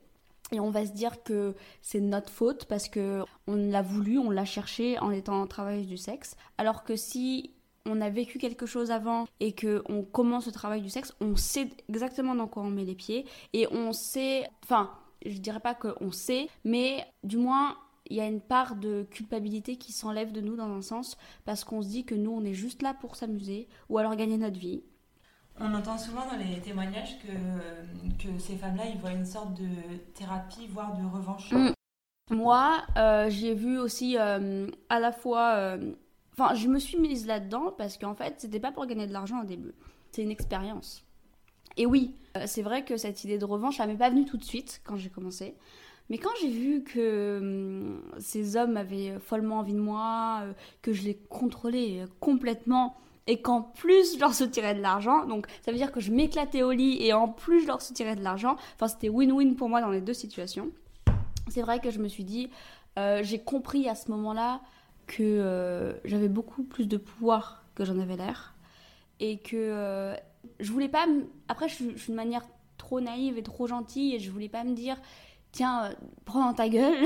et 0.51 0.60
on 0.60 0.70
va 0.70 0.86
se 0.86 0.92
dire 0.92 1.24
que 1.24 1.56
c'est 1.82 2.00
notre 2.00 2.30
faute 2.30 2.66
parce 2.66 2.88
que 2.88 3.24
on 3.48 3.56
l'a 3.56 3.82
voulu, 3.82 4.18
on 4.18 4.30
l'a 4.30 4.46
cherché 4.46 4.98
en 5.00 5.12
étant 5.12 5.42
en 5.42 5.48
travail 5.48 5.86
du 5.86 5.98
sexe 5.98 6.36
alors 6.58 6.84
que 6.84 6.96
si 6.96 7.51
on 7.86 8.01
a 8.01 8.10
vécu 8.10 8.38
quelque 8.38 8.66
chose 8.66 8.92
avant 8.92 9.27
et 9.39 9.54
que 9.54 9.82
on 9.89 10.04
commence 10.04 10.46
le 10.46 10.51
travail 10.51 10.82
du 10.82 10.89
sexe, 10.89 11.13
on 11.22 11.36
sait 11.36 11.70
exactement 11.89 12.36
dans 12.36 12.48
quoi 12.48 12.63
on 12.63 12.70
met 12.70 12.84
les 12.84 12.96
pieds 12.96 13.25
et 13.54 13.68
on 13.72 13.94
sait, 13.94 14.50
enfin, 14.63 14.92
je 15.25 15.38
dirais 15.38 15.62
pas 15.62 15.74
qu'on 15.74 16.12
sait, 16.12 16.50
mais 16.63 17.06
du 17.24 17.38
moins 17.38 17.77
il 18.10 18.18
y 18.18 18.22
a 18.22 18.27
une 18.27 18.42
part 18.42 18.75
de 18.75 19.06
culpabilité 19.10 19.75
qui 19.75 19.92
s'enlève 19.92 20.32
de 20.32 20.42
nous 20.42 20.56
dans 20.56 20.70
un 20.70 20.82
sens 20.82 21.18
parce 21.46 21.63
qu'on 21.63 21.82
se 21.82 21.89
dit 21.89 22.06
que 22.06 22.16
nous 22.16 22.32
on 22.32 22.44
est 22.44 22.54
juste 22.54 22.82
là 22.82 22.94
pour 22.94 23.16
s'amuser 23.16 23.68
ou 23.89 23.98
alors 23.98 24.16
gagner 24.16 24.38
notre 24.38 24.60
vie. 24.60 24.84
On 25.59 25.73
entend 25.73 25.97
souvent 25.97 26.25
dans 26.25 26.37
les 26.37 26.59
témoignages 26.61 27.17
que, 27.19 28.23
que 28.23 28.39
ces 28.39 28.55
femmes-là, 28.55 28.83
ils 28.93 28.99
voient 28.99 29.11
une 29.11 29.25
sorte 29.25 29.53
de 29.55 29.97
thérapie, 30.13 30.67
voire 30.67 30.95
de 30.95 31.05
revanche. 31.05 31.51
Mm. 31.51 31.71
Moi, 32.29 32.83
euh, 32.97 33.29
j'ai 33.29 33.53
vu 33.53 33.79
aussi 33.79 34.17
euh, 34.17 34.67
à 34.89 34.99
la 34.99 35.11
fois 35.11 35.53
euh, 35.55 35.93
Enfin, 36.33 36.53
je 36.53 36.67
me 36.67 36.77
suis 36.77 36.99
mise 36.99 37.25
là-dedans 37.25 37.73
parce 37.75 37.97
qu'en 37.97 38.13
fait, 38.13 38.35
c'était 38.37 38.59
pas 38.59 38.71
pour 38.71 38.85
gagner 38.85 39.07
de 39.07 39.13
l'argent 39.13 39.41
au 39.41 39.45
début. 39.45 39.73
C'est 40.11 40.21
une 40.21 40.29
expérience. 40.29 41.03
Et 41.77 41.87
oui, 41.87 42.13
c'est 42.45 42.61
vrai 42.61 42.85
que 42.85 42.95
cette 42.95 43.23
idée 43.23 43.39
de 43.39 43.45
revanche, 43.45 43.79
elle 43.79 43.87
m'est 43.87 43.95
pas 43.95 44.11
venue 44.11 44.25
tout 44.25 44.37
de 44.37 44.43
suite 44.43 44.81
quand 44.83 44.97
j'ai 44.97 45.09
commencé. 45.09 45.55
Mais 46.11 46.19
quand 46.19 46.29
j'ai 46.39 46.49
vu 46.49 46.83
que 46.83 47.99
ces 48.19 48.55
hommes 48.55 48.77
avaient 48.77 49.17
follement 49.19 49.57
envie 49.57 49.73
de 49.73 49.79
moi, 49.79 50.43
que 50.83 50.93
je 50.93 51.01
les 51.01 51.15
contrôlais 51.15 52.05
complètement 52.19 52.95
et 53.27 53.41
qu'en 53.41 53.62
plus 53.62 54.15
je 54.15 54.19
leur 54.19 54.34
soutirais 54.34 54.74
de 54.74 54.81
l'argent, 54.81 55.25
donc 55.25 55.48
ça 55.62 55.72
veut 55.72 55.77
dire 55.77 55.91
que 55.91 56.00
je 56.00 56.12
m'éclatais 56.12 56.63
au 56.63 56.72
lit 56.72 56.98
et 57.01 57.13
en 57.13 57.27
plus 57.27 57.62
je 57.62 57.67
leur 57.67 57.81
soutirais 57.81 58.15
de 58.15 58.24
l'argent, 58.24 58.55
enfin 58.75 58.88
c'était 58.88 59.10
win-win 59.10 59.55
pour 59.55 59.69
moi 59.69 59.81
dans 59.81 59.91
les 59.91 60.01
deux 60.01 60.13
situations. 60.13 60.69
C'est 61.50 61.61
vrai 61.61 61.79
que 61.79 61.92
je 61.92 62.00
me 62.00 62.07
suis 62.07 62.24
dit, 62.24 62.50
euh, 62.98 63.22
j'ai 63.24 63.40
compris 63.40 63.87
à 63.87 63.96
ce 63.96 64.09
moment-là 64.11 64.61
que 65.05 65.24
euh, 65.24 65.94
j'avais 66.03 66.27
beaucoup 66.29 66.63
plus 66.63 66.87
de 66.87 66.98
pouvoir 66.98 67.63
que 67.75 67.85
j'en 67.85 68.00
avais 68.00 68.18
l'air 68.18 68.55
et 69.20 69.37
que 69.37 69.55
euh, 69.55 70.16
je 70.59 70.72
voulais 70.72 70.90
pas 70.90 71.05
après 71.48 71.70
je, 71.70 71.75
suis 71.75 72.11
de 72.11 72.16
manière 72.16 72.44
trop 72.77 73.01
naïve 73.01 73.37
et 73.37 73.44
trop 73.44 73.68
gentille 73.68 74.16
et 74.16 74.20
je 74.20 74.31
voulais 74.31 74.50
pas 74.50 74.63
me 74.63 74.74
dire 74.74 74.98
tiens 75.51 75.92
prends 76.25 76.46
dans 76.46 76.53
ta 76.53 76.70
gueule. 76.70 76.96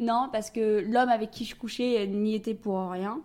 Non 0.00 0.28
parce 0.30 0.50
que 0.50 0.80
l'homme 0.80 1.08
avec 1.08 1.30
qui 1.30 1.44
je 1.44 1.54
couchais 1.54 2.06
n'y 2.06 2.34
était 2.34 2.54
pour 2.54 2.90
rien 2.90 3.20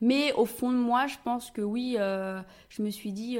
mais 0.00 0.32
au 0.32 0.46
fond 0.46 0.70
de 0.70 0.76
moi 0.76 1.06
je 1.06 1.16
pense 1.24 1.50
que 1.50 1.60
oui 1.60 1.96
je 1.98 2.82
me 2.82 2.90
suis 2.90 3.12
dit 3.12 3.38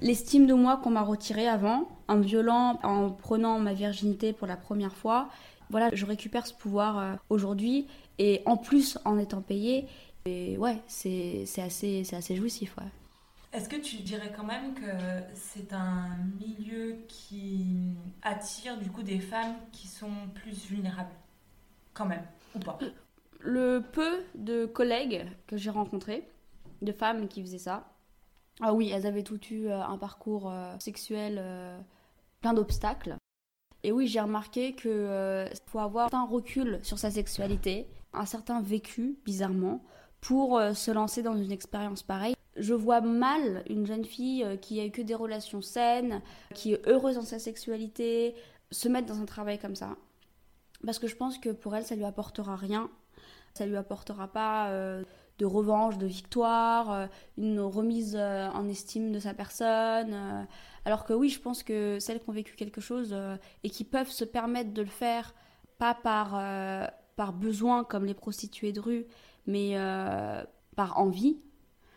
l'estime 0.00 0.46
de 0.46 0.54
moi 0.54 0.78
qu'on 0.78 0.90
m'a 0.90 1.02
retirée 1.02 1.48
avant 1.48 1.88
en 2.08 2.20
violant 2.20 2.78
en 2.82 3.10
prenant 3.10 3.58
ma 3.58 3.72
virginité 3.72 4.32
pour 4.32 4.46
la 4.46 4.56
première 4.56 4.94
fois 4.94 5.28
voilà 5.70 5.90
je 5.92 6.04
récupère 6.04 6.46
ce 6.46 6.54
pouvoir 6.54 7.18
aujourd'hui 7.30 7.86
et 8.18 8.42
en 8.46 8.56
plus 8.56 8.98
en 9.04 9.18
étant 9.18 9.42
payé. 9.42 9.88
Et 10.24 10.56
ouais, 10.56 10.80
c'est 10.86 11.44
assez, 11.58 12.04
assez 12.14 12.36
jouissif. 12.36 12.76
Est-ce 13.52 13.68
que 13.68 13.76
tu 13.76 13.96
dirais 13.96 14.32
quand 14.34 14.44
même 14.44 14.74
que 14.74 14.86
c'est 15.34 15.72
un 15.72 16.16
milieu 16.40 16.98
qui 17.08 17.66
attire 18.22 18.78
du 18.78 18.90
coup 18.90 19.02
des 19.02 19.18
femmes 19.18 19.56
qui 19.72 19.88
sont 19.88 20.28
plus 20.34 20.66
vulnérables 20.66 21.10
Quand 21.92 22.06
même, 22.06 22.24
ou 22.54 22.60
pas? 22.60 22.78
Le 23.44 23.80
peu 23.80 24.22
de 24.34 24.66
collègues 24.66 25.26
que 25.48 25.56
j'ai 25.56 25.70
rencontrés, 25.70 26.28
de 26.80 26.92
femmes 26.92 27.28
qui 27.28 27.42
faisaient 27.42 27.58
ça, 27.58 27.92
ah 28.60 28.72
oui, 28.72 28.90
elles 28.94 29.06
avaient 29.06 29.22
toutes 29.22 29.50
eu 29.50 29.68
euh, 29.68 29.82
un 29.82 29.98
parcours 29.98 30.50
euh, 30.50 30.74
sexuel 30.78 31.38
euh, 31.40 31.78
plein 32.40 32.54
d'obstacles. 32.54 33.16
Et 33.82 33.90
oui, 33.90 34.06
j'ai 34.06 34.20
remarqué 34.20 34.74
qu'il 34.74 35.48
faut 35.66 35.80
avoir 35.80 36.14
un 36.14 36.24
recul 36.24 36.78
sur 36.84 36.98
sa 36.98 37.10
sexualité, 37.10 37.88
un 38.12 38.26
certain 38.26 38.60
vécu, 38.60 39.18
bizarrement, 39.24 39.82
pour 40.20 40.60
se 40.72 40.92
lancer 40.92 41.20
dans 41.24 41.34
une 41.34 41.50
expérience 41.50 42.04
pareille. 42.04 42.36
Je 42.56 42.74
vois 42.74 43.00
mal 43.00 43.64
une 43.68 43.84
jeune 43.84 44.04
fille 44.04 44.46
qui 44.60 44.78
a 44.78 44.86
eu 44.86 44.92
que 44.92 45.02
des 45.02 45.16
relations 45.16 45.62
saines, 45.62 46.22
qui 46.54 46.74
est 46.74 46.86
heureuse 46.86 47.16
dans 47.16 47.24
sa 47.24 47.40
sexualité, 47.40 48.36
se 48.70 48.88
mettre 48.88 49.08
dans 49.08 49.20
un 49.20 49.26
travail 49.26 49.58
comme 49.58 49.74
ça. 49.74 49.96
Parce 50.84 51.00
que 51.00 51.08
je 51.08 51.16
pense 51.16 51.38
que 51.38 51.48
pour 51.48 51.74
elle, 51.74 51.84
ça 51.84 51.96
lui 51.96 52.04
apportera 52.04 52.54
rien. 52.54 52.88
Ça 53.54 53.66
lui 53.66 53.76
apportera 53.76 54.28
pas 54.28 54.68
euh, 54.68 55.02
de 55.38 55.46
revanche, 55.46 55.98
de 55.98 56.06
victoire, 56.06 57.08
une 57.36 57.60
remise 57.60 58.16
en 58.16 58.68
estime 58.68 59.12
de 59.12 59.18
sa 59.18 59.34
personne. 59.34 60.46
alors 60.84 61.04
que 61.04 61.12
oui, 61.12 61.30
je 61.30 61.40
pense 61.40 61.62
que 61.62 61.98
celles 62.00 62.20
qui 62.20 62.30
ont 62.30 62.32
vécu 62.32 62.54
quelque 62.54 62.80
chose 62.80 63.16
et 63.64 63.70
qui 63.70 63.84
peuvent 63.84 64.10
se 64.10 64.24
permettre 64.24 64.72
de 64.72 64.82
le 64.82 64.88
faire, 64.88 65.34
pas 65.78 65.94
par 65.94 66.34
par 67.16 67.32
besoin 67.32 67.84
comme 67.84 68.04
les 68.04 68.14
prostituées 68.14 68.72
de 68.72 68.80
rue, 68.80 69.06
mais 69.46 69.72
euh, 69.74 70.42
par 70.76 70.98
envie. 70.98 71.38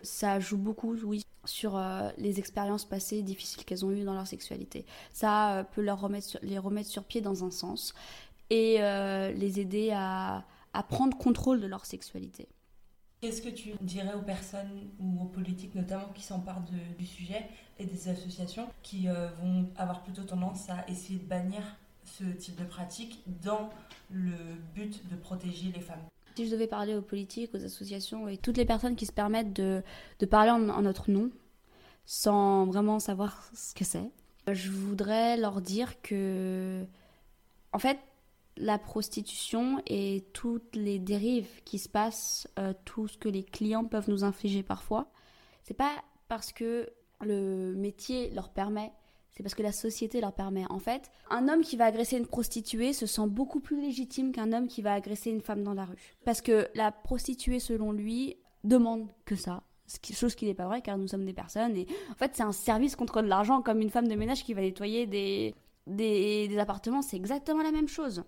Ça 0.01 0.39
joue 0.39 0.57
beaucoup, 0.57 0.95
oui, 1.03 1.23
sur 1.45 1.77
euh, 1.77 2.09
les 2.17 2.39
expériences 2.39 2.85
passées 2.85 3.23
difficiles 3.23 3.65
qu'elles 3.65 3.85
ont 3.85 3.91
eues 3.91 4.03
dans 4.03 4.13
leur 4.13 4.27
sexualité. 4.27 4.85
Ça 5.13 5.57
euh, 5.57 5.63
peut 5.63 5.81
leur 5.81 5.99
remettre 5.99 6.37
les 6.43 6.59
remettre 6.59 6.89
sur 6.89 7.03
pied 7.03 7.21
dans 7.21 7.43
un 7.43 7.51
sens 7.51 7.93
et 8.51 8.77
les 8.77 9.59
aider 9.59 9.89
à, 9.91 10.45
à, 10.75 10.83
prendre 10.83 11.17
contrôle 11.17 11.61
de 11.61 11.67
leur 11.67 11.85
sexualité. 11.85 12.47
Qu'est-ce 13.21 13.41
que 13.41 13.49
tu 13.49 13.71
dirais 13.81 14.13
aux 14.13 14.21
personnes 14.21 14.89
ou 14.99 15.23
aux 15.23 15.27
politiques 15.27 15.73
notamment 15.73 16.09
qui 16.13 16.21
s'emparent 16.21 16.63
du 16.97 17.05
sujet 17.05 17.47
et 17.79 17.85
des 17.85 18.09
associations 18.09 18.67
qui 18.83 19.07
vont 19.41 19.69
avoir 19.77 20.03
plutôt 20.03 20.23
tendance 20.23 20.69
à 20.69 20.87
essayer 20.87 21.17
de 21.17 21.25
bannir 21.25 21.61
ce 22.05 22.23
type 22.23 22.55
de 22.55 22.65
pratique 22.65 23.23
dans 23.43 23.69
le 24.11 24.35
but 24.73 25.07
de 25.09 25.15
protéger 25.15 25.71
les 25.73 25.81
femmes? 25.81 26.03
Si 26.35 26.45
je 26.45 26.51
devais 26.51 26.67
parler 26.67 26.95
aux 26.95 27.01
politiques, 27.01 27.53
aux 27.53 27.63
associations 27.63 28.27
et 28.27 28.37
toutes 28.37 28.57
les 28.57 28.65
personnes 28.65 28.95
qui 28.95 29.05
se 29.05 29.11
permettent 29.11 29.53
de, 29.53 29.81
de 30.19 30.25
parler 30.25 30.51
en, 30.51 30.81
notre 30.81 31.09
nom, 31.09 31.31
sans 32.05 32.65
vraiment 32.65 32.99
savoir 32.99 33.49
ce 33.53 33.73
que 33.73 33.85
c'est, 33.85 34.09
je 34.51 34.69
voudrais 34.69 35.37
leur 35.37 35.61
dire 35.61 36.01
que, 36.01 36.85
en 37.71 37.79
fait, 37.79 37.99
la 38.57 38.77
prostitution 38.77 39.81
et 39.87 40.25
toutes 40.33 40.75
les 40.75 40.99
dérives 40.99 41.49
qui 41.65 41.79
se 41.79 41.89
passent, 41.89 42.47
euh, 42.57 42.73
tout 42.85 43.07
ce 43.07 43.17
que 43.17 43.29
les 43.29 43.43
clients 43.43 43.85
peuvent 43.85 44.09
nous 44.09 44.23
infliger 44.23 44.63
parfois, 44.63 45.11
c'est 45.63 45.73
pas 45.73 45.91
parce 46.27 46.53
que 46.53 46.89
le 47.21 47.73
métier 47.75 48.29
leur 48.31 48.49
permet 48.49 48.91
c'est 49.35 49.43
parce 49.43 49.55
que 49.55 49.63
la 49.63 49.73
société 49.73 50.21
leur 50.21 50.31
permet. 50.31 50.63
En 50.69 50.79
fait, 50.79 51.11
un 51.29 51.49
homme 51.49 51.61
qui 51.61 51.75
va 51.75 51.85
agresser 51.85 52.17
une 52.17 52.25
prostituée 52.25 52.93
se 52.93 53.05
sent 53.05 53.27
beaucoup 53.27 53.59
plus 53.59 53.81
légitime 53.81 54.31
qu'un 54.31 54.53
homme 54.53 54.67
qui 54.67 54.81
va 54.81 54.93
agresser 54.93 55.29
une 55.29 55.41
femme 55.41 55.61
dans 55.61 55.73
la 55.73 55.83
rue. 55.83 56.15
Parce 56.23 56.39
que 56.39 56.69
la 56.73 56.93
prostituée, 56.93 57.59
selon 57.59 57.91
lui, 57.91 58.37
demande 58.63 59.09
que 59.25 59.35
ça. 59.35 59.63
Chose 60.13 60.35
qui 60.35 60.45
n'est 60.45 60.55
pas 60.55 60.65
vrai 60.65 60.81
car 60.81 60.97
nous 60.97 61.07
sommes 61.07 61.25
des 61.25 61.33
personnes 61.33 61.77
et 61.77 61.85
en 62.09 62.15
fait 62.15 62.31
c'est 62.33 62.41
un 62.41 62.51
service 62.51 62.95
contre 62.95 63.21
de 63.21 63.27
l'argent 63.27 63.61
comme 63.61 63.81
une 63.81 63.91
femme 63.91 64.07
de 64.07 64.15
ménage 64.15 64.43
qui 64.43 64.55
va 64.55 64.61
nettoyer 64.61 65.05
des, 65.05 65.53
des, 65.85 66.57
appartements, 66.57 67.03
c'est 67.03 67.17
exactement 67.17 67.61
la 67.61 67.71
même 67.71 67.87
chose. 67.87 68.23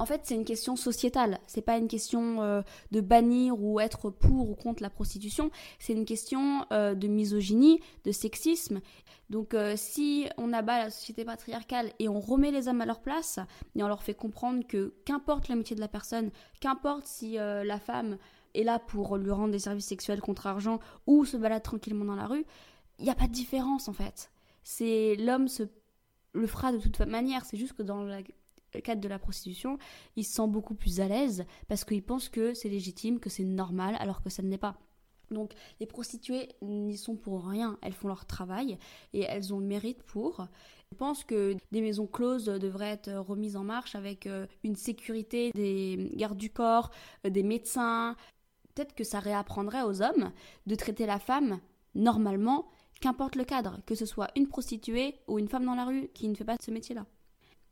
En 0.00 0.06
fait, 0.06 0.20
c'est 0.24 0.34
une 0.34 0.44
question 0.44 0.76
sociétale. 0.76 1.40
C'est 1.46 1.62
pas 1.62 1.76
une 1.76 1.88
question 1.88 2.42
euh, 2.42 2.62
de 2.92 3.00
bannir 3.00 3.60
ou 3.60 3.80
être 3.80 4.10
pour 4.10 4.48
ou 4.50 4.54
contre 4.54 4.82
la 4.82 4.90
prostitution. 4.90 5.50
C'est 5.78 5.92
une 5.92 6.04
question 6.04 6.64
euh, 6.72 6.94
de 6.94 7.08
misogynie, 7.08 7.80
de 8.04 8.12
sexisme. 8.12 8.80
Donc, 9.28 9.54
euh, 9.54 9.74
si 9.76 10.26
on 10.36 10.52
abat 10.52 10.84
la 10.84 10.90
société 10.90 11.24
patriarcale 11.24 11.90
et 11.98 12.08
on 12.08 12.20
remet 12.20 12.52
les 12.52 12.68
hommes 12.68 12.80
à 12.80 12.86
leur 12.86 13.00
place 13.00 13.40
et 13.74 13.82
on 13.82 13.88
leur 13.88 14.02
fait 14.02 14.14
comprendre 14.14 14.64
que 14.66 14.94
qu'importe 15.04 15.48
l'amitié 15.48 15.74
de 15.74 15.80
la 15.80 15.88
personne, 15.88 16.30
qu'importe 16.60 17.06
si 17.06 17.34
la 17.34 17.78
femme 17.78 18.18
est 18.54 18.62
là 18.62 18.78
pour 18.78 19.16
lui 19.16 19.30
rendre 19.30 19.52
des 19.52 19.58
services 19.58 19.86
sexuels 19.86 20.20
contre 20.20 20.46
argent 20.46 20.78
ou 21.06 21.24
se 21.24 21.36
balade 21.36 21.62
tranquillement 21.62 22.04
dans 22.04 22.14
la 22.14 22.26
rue, 22.26 22.46
il 22.98 23.04
n'y 23.04 23.10
a 23.10 23.14
pas 23.14 23.26
de 23.26 23.32
différence 23.32 23.88
en 23.88 23.92
fait. 23.92 24.30
C'est 24.62 25.16
l'homme 25.16 25.48
se 25.48 25.64
le 26.32 26.46
fera 26.46 26.72
de 26.72 26.78
toute 26.78 26.98
manière. 27.00 27.44
C'est 27.44 27.56
juste 27.56 27.74
que 27.74 27.82
dans 27.82 28.02
le 28.02 28.12
cadre 28.82 29.00
de 29.00 29.08
la 29.08 29.18
prostitution, 29.18 29.78
il 30.16 30.24
se 30.24 30.34
sent 30.34 30.48
beaucoup 30.48 30.74
plus 30.74 31.00
à 31.00 31.08
l'aise 31.08 31.44
parce 31.68 31.84
qu'il 31.84 32.02
pense 32.02 32.28
que 32.28 32.54
c'est 32.54 32.68
légitime, 32.68 33.20
que 33.20 33.30
c'est 33.30 33.44
normal, 33.44 33.96
alors 33.98 34.22
que 34.22 34.30
ça 34.30 34.42
ne 34.42 34.48
l'est 34.48 34.58
pas. 34.58 34.78
Donc 35.30 35.52
les 35.80 35.86
prostituées 35.86 36.48
n'y 36.62 36.96
sont 36.96 37.16
pour 37.16 37.46
rien, 37.46 37.78
elles 37.82 37.92
font 37.92 38.08
leur 38.08 38.26
travail 38.26 38.78
et 39.12 39.22
elles 39.22 39.52
ont 39.52 39.60
le 39.60 39.66
mérite 39.66 40.02
pour. 40.02 40.46
Je 40.90 40.96
pense 40.96 41.24
que 41.24 41.54
des 41.70 41.82
maisons 41.82 42.06
closes 42.06 42.46
devraient 42.46 42.92
être 42.92 43.12
remises 43.12 43.56
en 43.56 43.64
marche 43.64 43.94
avec 43.94 44.26
euh, 44.26 44.46
une 44.64 44.76
sécurité 44.76 45.50
des 45.54 46.12
gardes 46.14 46.38
du 46.38 46.50
corps, 46.50 46.90
euh, 47.26 47.30
des 47.30 47.42
médecins. 47.42 48.16
Peut-être 48.74 48.94
que 48.94 49.04
ça 49.04 49.20
réapprendrait 49.20 49.82
aux 49.82 50.00
hommes 50.00 50.32
de 50.66 50.74
traiter 50.74 51.04
la 51.04 51.18
femme 51.18 51.60
normalement 51.94 52.70
qu'importe 53.00 53.36
le 53.36 53.44
cadre, 53.44 53.80
que 53.86 53.94
ce 53.94 54.06
soit 54.06 54.28
une 54.34 54.48
prostituée 54.48 55.16
ou 55.26 55.38
une 55.38 55.48
femme 55.48 55.66
dans 55.66 55.74
la 55.74 55.84
rue 55.84 56.08
qui 56.14 56.28
ne 56.28 56.34
fait 56.34 56.44
pas 56.44 56.56
ce 56.60 56.70
métier-là. 56.70 57.06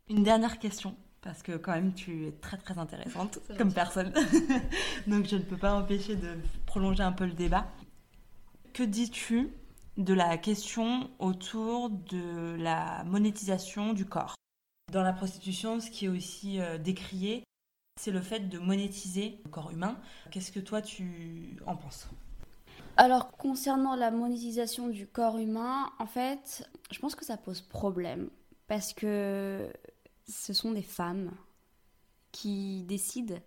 Une 0.09 0.23
dernière 0.23 0.59
question, 0.59 0.95
parce 1.21 1.43
que 1.43 1.57
quand 1.57 1.73
même 1.73 1.93
tu 1.93 2.27
es 2.27 2.31
très 2.31 2.57
très 2.57 2.77
intéressante 2.77 3.39
comme 3.57 3.73
personne, 3.73 4.13
donc 5.07 5.25
je 5.25 5.35
ne 5.35 5.41
peux 5.41 5.57
pas 5.57 5.73
empêcher 5.73 6.15
de 6.15 6.37
prolonger 6.65 7.03
un 7.03 7.11
peu 7.11 7.25
le 7.25 7.33
débat. 7.33 7.67
Que 8.73 8.83
dis-tu 8.83 9.49
de 9.97 10.13
la 10.13 10.37
question 10.37 11.09
autour 11.19 11.89
de 11.89 12.55
la 12.57 13.03
monétisation 13.03 13.93
du 13.93 14.05
corps? 14.05 14.35
Dans 14.93 15.03
la 15.03 15.11
prostitution, 15.11 15.81
ce 15.81 15.89
qui 15.89 16.05
est 16.05 16.09
aussi 16.09 16.61
euh, 16.61 16.77
décrié, 16.77 17.43
c'est 17.99 18.11
le 18.11 18.21
fait 18.21 18.47
de 18.47 18.59
monétiser 18.59 19.41
le 19.43 19.49
corps 19.49 19.71
humain. 19.71 19.97
Qu'est-ce 20.31 20.51
que 20.51 20.61
toi 20.61 20.81
tu 20.81 21.57
en 21.65 21.75
penses? 21.75 22.07
Alors, 22.95 23.31
concernant 23.31 23.95
la 23.95 24.11
monétisation 24.11 24.87
du 24.87 25.05
corps 25.05 25.37
humain, 25.37 25.91
en 25.99 26.05
fait, 26.05 26.67
je 26.91 26.99
pense 26.99 27.15
que 27.15 27.25
ça 27.25 27.35
pose 27.35 27.61
problème. 27.61 28.29
Parce 28.67 28.93
que 28.93 29.71
ce 30.27 30.53
sont 30.53 30.71
des 30.71 30.81
femmes 30.81 31.31
qui 32.31 32.83
décident 32.83 33.37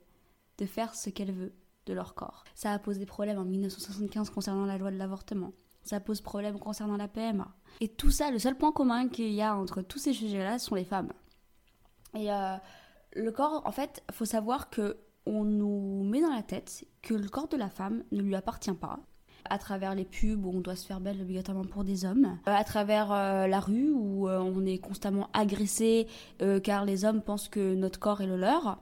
de 0.58 0.66
faire 0.66 0.94
ce 0.94 1.10
qu'elles 1.10 1.32
veulent 1.32 1.52
de 1.86 1.92
leur 1.92 2.14
corps. 2.14 2.44
Ça 2.54 2.72
a 2.72 2.78
posé 2.78 3.04
problème 3.06 3.38
en 3.38 3.44
1975 3.44 4.30
concernant 4.30 4.66
la 4.66 4.78
loi 4.78 4.90
de 4.90 4.96
l'avortement. 4.96 5.52
Ça 5.82 5.98
pose 5.98 6.20
problème 6.20 6.58
concernant 6.58 6.96
la 6.96 7.08
PMA. 7.08 7.54
Et 7.80 7.88
tout 7.88 8.10
ça, 8.10 8.30
le 8.30 8.38
seul 8.38 8.56
point 8.56 8.72
commun 8.72 9.08
qu'il 9.08 9.32
y 9.32 9.42
a 9.42 9.56
entre 9.56 9.80
tous 9.80 9.98
ces 9.98 10.12
sujets-là 10.12 10.58
sont 10.58 10.74
les 10.74 10.84
femmes. 10.84 11.12
Et 12.14 12.30
euh, 12.30 12.56
le 13.14 13.32
corps, 13.32 13.62
en 13.64 13.72
fait, 13.72 14.02
faut 14.12 14.24
savoir 14.24 14.70
que 14.70 14.98
on 15.26 15.44
nous 15.44 16.02
met 16.04 16.20
dans 16.20 16.32
la 16.32 16.42
tête 16.42 16.84
que 17.02 17.14
le 17.14 17.28
corps 17.28 17.48
de 17.48 17.56
la 17.56 17.70
femme 17.70 18.04
ne 18.10 18.22
lui 18.22 18.34
appartient 18.34 18.72
pas, 18.72 18.98
à 19.48 19.58
travers 19.58 19.94
les 19.94 20.04
pubs 20.04 20.44
où 20.44 20.50
on 20.50 20.60
doit 20.60 20.76
se 20.76 20.86
faire 20.86 21.00
belle 21.00 21.20
obligatoirement 21.20 21.64
pour 21.64 21.84
des 21.84 22.04
hommes, 22.04 22.38
euh, 22.48 22.54
à 22.54 22.64
travers 22.64 23.12
euh, 23.12 23.46
la 23.46 23.60
rue 23.60 23.90
où 23.90 24.28
euh, 24.28 24.38
on 24.38 24.64
est 24.66 24.78
constamment 24.78 25.28
agressé 25.32 26.06
car 26.64 26.84
les 26.84 27.04
hommes 27.04 27.22
pensent 27.22 27.48
que 27.48 27.74
notre 27.74 27.98
corps 27.98 28.20
est 28.20 28.26
le 28.26 28.36
leur. 28.36 28.78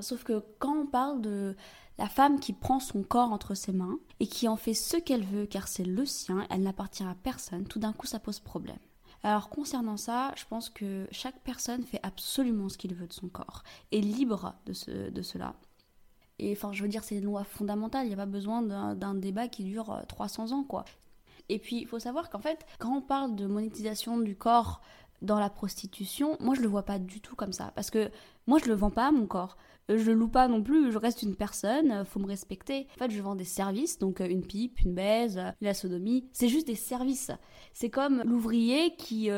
Sauf 0.00 0.22
que 0.22 0.44
quand 0.58 0.76
on 0.76 0.86
parle 0.86 1.20
de 1.20 1.56
la 1.98 2.08
femme 2.08 2.38
qui 2.38 2.52
prend 2.52 2.78
son 2.78 3.02
corps 3.02 3.32
entre 3.32 3.54
ses 3.54 3.72
mains 3.72 3.98
et 4.20 4.26
qui 4.26 4.46
en 4.46 4.56
fait 4.56 4.74
ce 4.74 4.96
qu'elle 4.96 5.24
veut 5.24 5.46
car 5.46 5.66
c'est 5.66 5.84
le 5.84 6.06
sien, 6.06 6.46
elle 6.50 6.62
n'appartient 6.62 7.02
à 7.02 7.16
personne, 7.22 7.64
tout 7.64 7.78
d'un 7.78 7.92
coup 7.92 8.06
ça 8.06 8.20
pose 8.20 8.38
problème. 8.38 8.78
Alors 9.22 9.48
concernant 9.48 9.96
ça, 9.96 10.32
je 10.36 10.44
pense 10.44 10.70
que 10.70 11.08
chaque 11.10 11.40
personne 11.40 11.82
fait 11.82 12.00
absolument 12.02 12.68
ce 12.68 12.78
qu'il 12.78 12.94
veut 12.94 13.08
de 13.08 13.12
son 13.12 13.28
corps, 13.28 13.64
est 13.90 14.00
libre 14.00 14.54
de, 14.66 14.72
ce, 14.72 15.10
de 15.10 15.22
cela. 15.22 15.54
Et 16.38 16.52
enfin, 16.52 16.72
je 16.72 16.82
veux 16.82 16.88
dire, 16.88 17.04
c'est 17.04 17.16
une 17.16 17.24
loi 17.24 17.44
fondamentale. 17.44 18.06
Il 18.06 18.08
n'y 18.08 18.14
a 18.14 18.18
pas 18.18 18.26
besoin 18.26 18.62
d'un 18.62 19.14
débat 19.14 19.48
qui 19.48 19.64
dure 19.64 20.02
300 20.08 20.52
euh, 20.52 20.54
ans, 20.54 20.64
quoi. 20.64 20.84
Et 21.48 21.58
puis, 21.58 21.80
il 21.80 21.86
faut 21.86 21.98
savoir 21.98 22.30
qu'en 22.30 22.40
fait, 22.40 22.66
quand 22.78 22.94
on 22.94 23.00
parle 23.00 23.34
de 23.34 23.46
monétisation 23.46 24.18
du 24.18 24.36
corps 24.36 24.80
dans 25.22 25.40
la 25.40 25.50
prostitution, 25.50 26.36
moi, 26.40 26.54
je 26.54 26.60
le 26.60 26.68
vois 26.68 26.84
pas 26.84 26.98
du 26.98 27.20
tout 27.20 27.34
comme 27.34 27.52
ça. 27.52 27.72
Parce 27.74 27.90
que 27.90 28.10
moi, 28.46 28.58
je 28.62 28.68
le 28.68 28.74
vends 28.74 28.90
pas, 28.90 29.10
mon 29.10 29.26
corps 29.26 29.56
je 29.88 30.10
loue 30.10 30.28
pas 30.28 30.48
non 30.48 30.62
plus, 30.62 30.92
je 30.92 30.98
reste 30.98 31.22
une 31.22 31.34
personne, 31.34 31.90
euh, 31.92 32.04
faut 32.04 32.20
me 32.20 32.26
respecter. 32.26 32.86
En 32.96 33.04
fait, 33.04 33.10
je 33.10 33.22
vends 33.22 33.34
des 33.34 33.44
services, 33.44 33.98
donc 33.98 34.20
euh, 34.20 34.28
une 34.28 34.44
pipe, 34.44 34.80
une 34.80 34.94
baise, 34.94 35.38
euh, 35.38 35.50
la 35.60 35.74
sodomie, 35.74 36.28
c'est 36.32 36.48
juste 36.48 36.66
des 36.66 36.74
services. 36.74 37.30
C'est 37.72 37.90
comme 37.90 38.22
l'ouvrier 38.24 38.94
qui, 38.96 39.30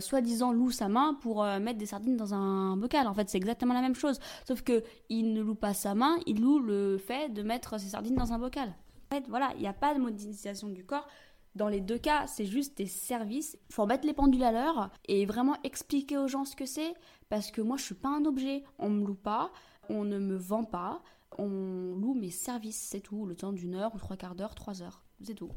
soi-disant, 0.00 0.52
loue 0.52 0.70
sa 0.70 0.88
main 0.88 1.14
pour 1.20 1.42
mettre 1.44 1.78
des 1.78 1.86
sardines 1.86 2.16
dans 2.16 2.34
un 2.34 2.76
bocal. 2.76 3.08
En 3.08 3.14
fait, 3.14 3.28
c'est 3.28 3.38
exactement 3.38 3.74
la 3.74 3.80
même 3.80 3.94
chose, 3.94 4.20
sauf 4.46 4.62
que 4.62 4.82
il 5.08 5.32
ne 5.32 5.42
loue 5.42 5.54
pas 5.56 5.74
sa 5.74 5.94
main, 5.94 6.16
il 6.26 6.40
loue 6.40 6.60
le 6.60 6.98
fait 6.98 7.32
de 7.32 7.42
mettre 7.42 7.80
ses 7.80 7.88
sardines 7.88 8.14
dans 8.14 8.32
un 8.32 8.38
bocal. 8.38 8.68
En 9.10 9.16
fait, 9.16 9.24
voilà, 9.28 9.50
il 9.56 9.60
n'y 9.60 9.66
a 9.66 9.72
pas 9.72 9.92
de 9.94 9.98
modélisation 9.98 10.68
du 10.68 10.84
corps. 10.84 11.08
Dans 11.56 11.68
les 11.68 11.80
deux 11.80 11.98
cas, 11.98 12.28
c'est 12.28 12.46
juste 12.46 12.78
des 12.78 12.86
services. 12.86 13.58
Faut 13.72 13.86
mettre 13.86 14.06
les 14.06 14.12
pendules 14.12 14.44
à 14.44 14.52
l'heure 14.52 14.90
et 15.08 15.26
vraiment 15.26 15.56
expliquer 15.64 16.16
aux 16.16 16.28
gens 16.28 16.44
ce 16.44 16.54
que 16.54 16.66
c'est. 16.66 16.94
Parce 17.28 17.50
que 17.50 17.60
moi, 17.60 17.76
je 17.76 17.82
suis 17.82 17.94
pas 17.96 18.08
un 18.08 18.24
objet. 18.24 18.62
On 18.78 18.88
me 18.88 19.04
loue 19.04 19.14
pas 19.14 19.50
on 19.90 20.04
ne 20.04 20.18
me 20.18 20.36
vend 20.36 20.64
pas, 20.64 21.02
on 21.38 21.94
loue 21.94 22.14
mes 22.14 22.30
services, 22.30 22.88
c'est 22.90 23.00
tout, 23.00 23.26
le 23.26 23.34
temps 23.34 23.52
d'une 23.52 23.74
heure 23.74 23.94
ou 23.94 23.98
trois 23.98 24.16
quarts 24.16 24.34
d'heure, 24.34 24.54
trois 24.54 24.82
heures, 24.82 25.04
c'est 25.22 25.34
tout. 25.34 25.50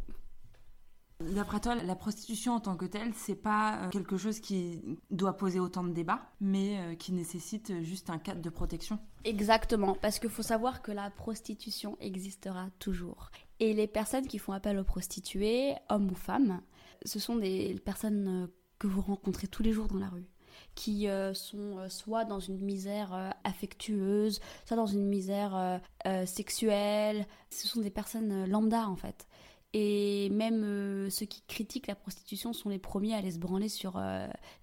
D'après 1.19 1.59
toi, 1.59 1.75
la 1.75 1.95
prostitution 1.95 2.53
en 2.53 2.59
tant 2.59 2.75
que 2.75 2.85
telle, 2.85 3.13
c'est 3.13 3.35
pas 3.35 3.83
euh, 3.83 3.89
quelque 3.89 4.17
chose 4.17 4.39
qui 4.39 4.81
doit 5.09 5.37
poser 5.37 5.59
autant 5.59 5.83
de 5.83 5.93
débats, 5.93 6.31
mais 6.41 6.79
euh, 6.79 6.95
qui 6.95 7.13
nécessite 7.13 7.81
juste 7.81 8.09
un 8.09 8.17
cadre 8.17 8.41
de 8.41 8.49
protection? 8.49 8.99
Exactement, 9.23 9.95
parce 9.95 10.19
qu'il 10.19 10.29
faut 10.29 10.43
savoir 10.43 10.81
que 10.81 10.91
la 10.91 11.09
prostitution 11.11 11.97
existera 12.01 12.69
toujours. 12.79 13.29
Et 13.59 13.73
les 13.73 13.87
personnes 13.87 14.27
qui 14.27 14.37
font 14.37 14.51
appel 14.51 14.77
aux 14.77 14.83
prostituées, 14.83 15.75
hommes 15.89 16.11
ou 16.11 16.15
femmes, 16.15 16.61
ce 17.05 17.19
sont 17.19 17.37
des 17.37 17.79
personnes 17.85 18.27
euh, 18.27 18.47
que 18.79 18.87
vous 18.87 19.01
rencontrez 19.01 19.47
tous 19.47 19.63
les 19.63 19.71
jours 19.71 19.87
dans 19.87 19.99
la 19.99 20.09
rue 20.09 20.27
qui 20.75 21.07
euh, 21.07 21.33
sont 21.33 21.77
euh, 21.77 21.89
soit 21.89 22.25
dans 22.25 22.39
une 22.39 22.59
misère 22.59 23.13
euh, 23.13 23.29
affectueuse, 23.43 24.39
soit 24.65 24.77
dans 24.77 24.87
une 24.87 25.05
misère 25.05 25.79
sexuelle. 26.25 27.27
Ce 27.49 27.67
sont 27.67 27.81
des 27.81 27.89
personnes 27.89 28.45
lambda 28.45 28.87
en 28.87 28.95
fait. 28.95 29.27
Et 29.73 30.29
même 30.29 31.09
ceux 31.09 31.25
qui 31.25 31.41
critiquent 31.47 31.87
la 31.87 31.95
prostitution 31.95 32.53
sont 32.53 32.69
les 32.69 32.77
premiers 32.77 33.15
à 33.15 33.17
aller 33.17 33.31
se 33.31 33.39
branler 33.39 33.69
sur 33.69 33.99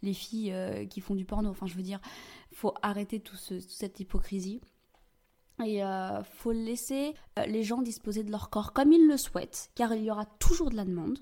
les 0.02 0.14
filles 0.14 0.54
qui 0.88 1.00
font 1.00 1.16
du 1.16 1.24
porno. 1.24 1.50
Enfin, 1.50 1.66
je 1.66 1.74
veux 1.74 1.82
dire, 1.82 2.00
faut 2.52 2.74
arrêter 2.82 3.18
tout 3.18 3.36
toute 3.36 3.62
cette 3.62 3.98
hypocrisie. 3.98 4.60
Et 5.64 5.82
faut 6.22 6.52
laisser 6.52 7.14
les 7.46 7.64
gens 7.64 7.82
disposer 7.82 8.22
de 8.22 8.30
leur 8.30 8.50
corps 8.50 8.72
comme 8.72 8.92
ils 8.92 9.08
le 9.08 9.16
souhaitent, 9.16 9.70
car 9.74 9.94
il 9.94 10.04
y 10.04 10.10
aura 10.10 10.26
toujours 10.26 10.70
de 10.70 10.76
la 10.76 10.84
demande. 10.84 11.18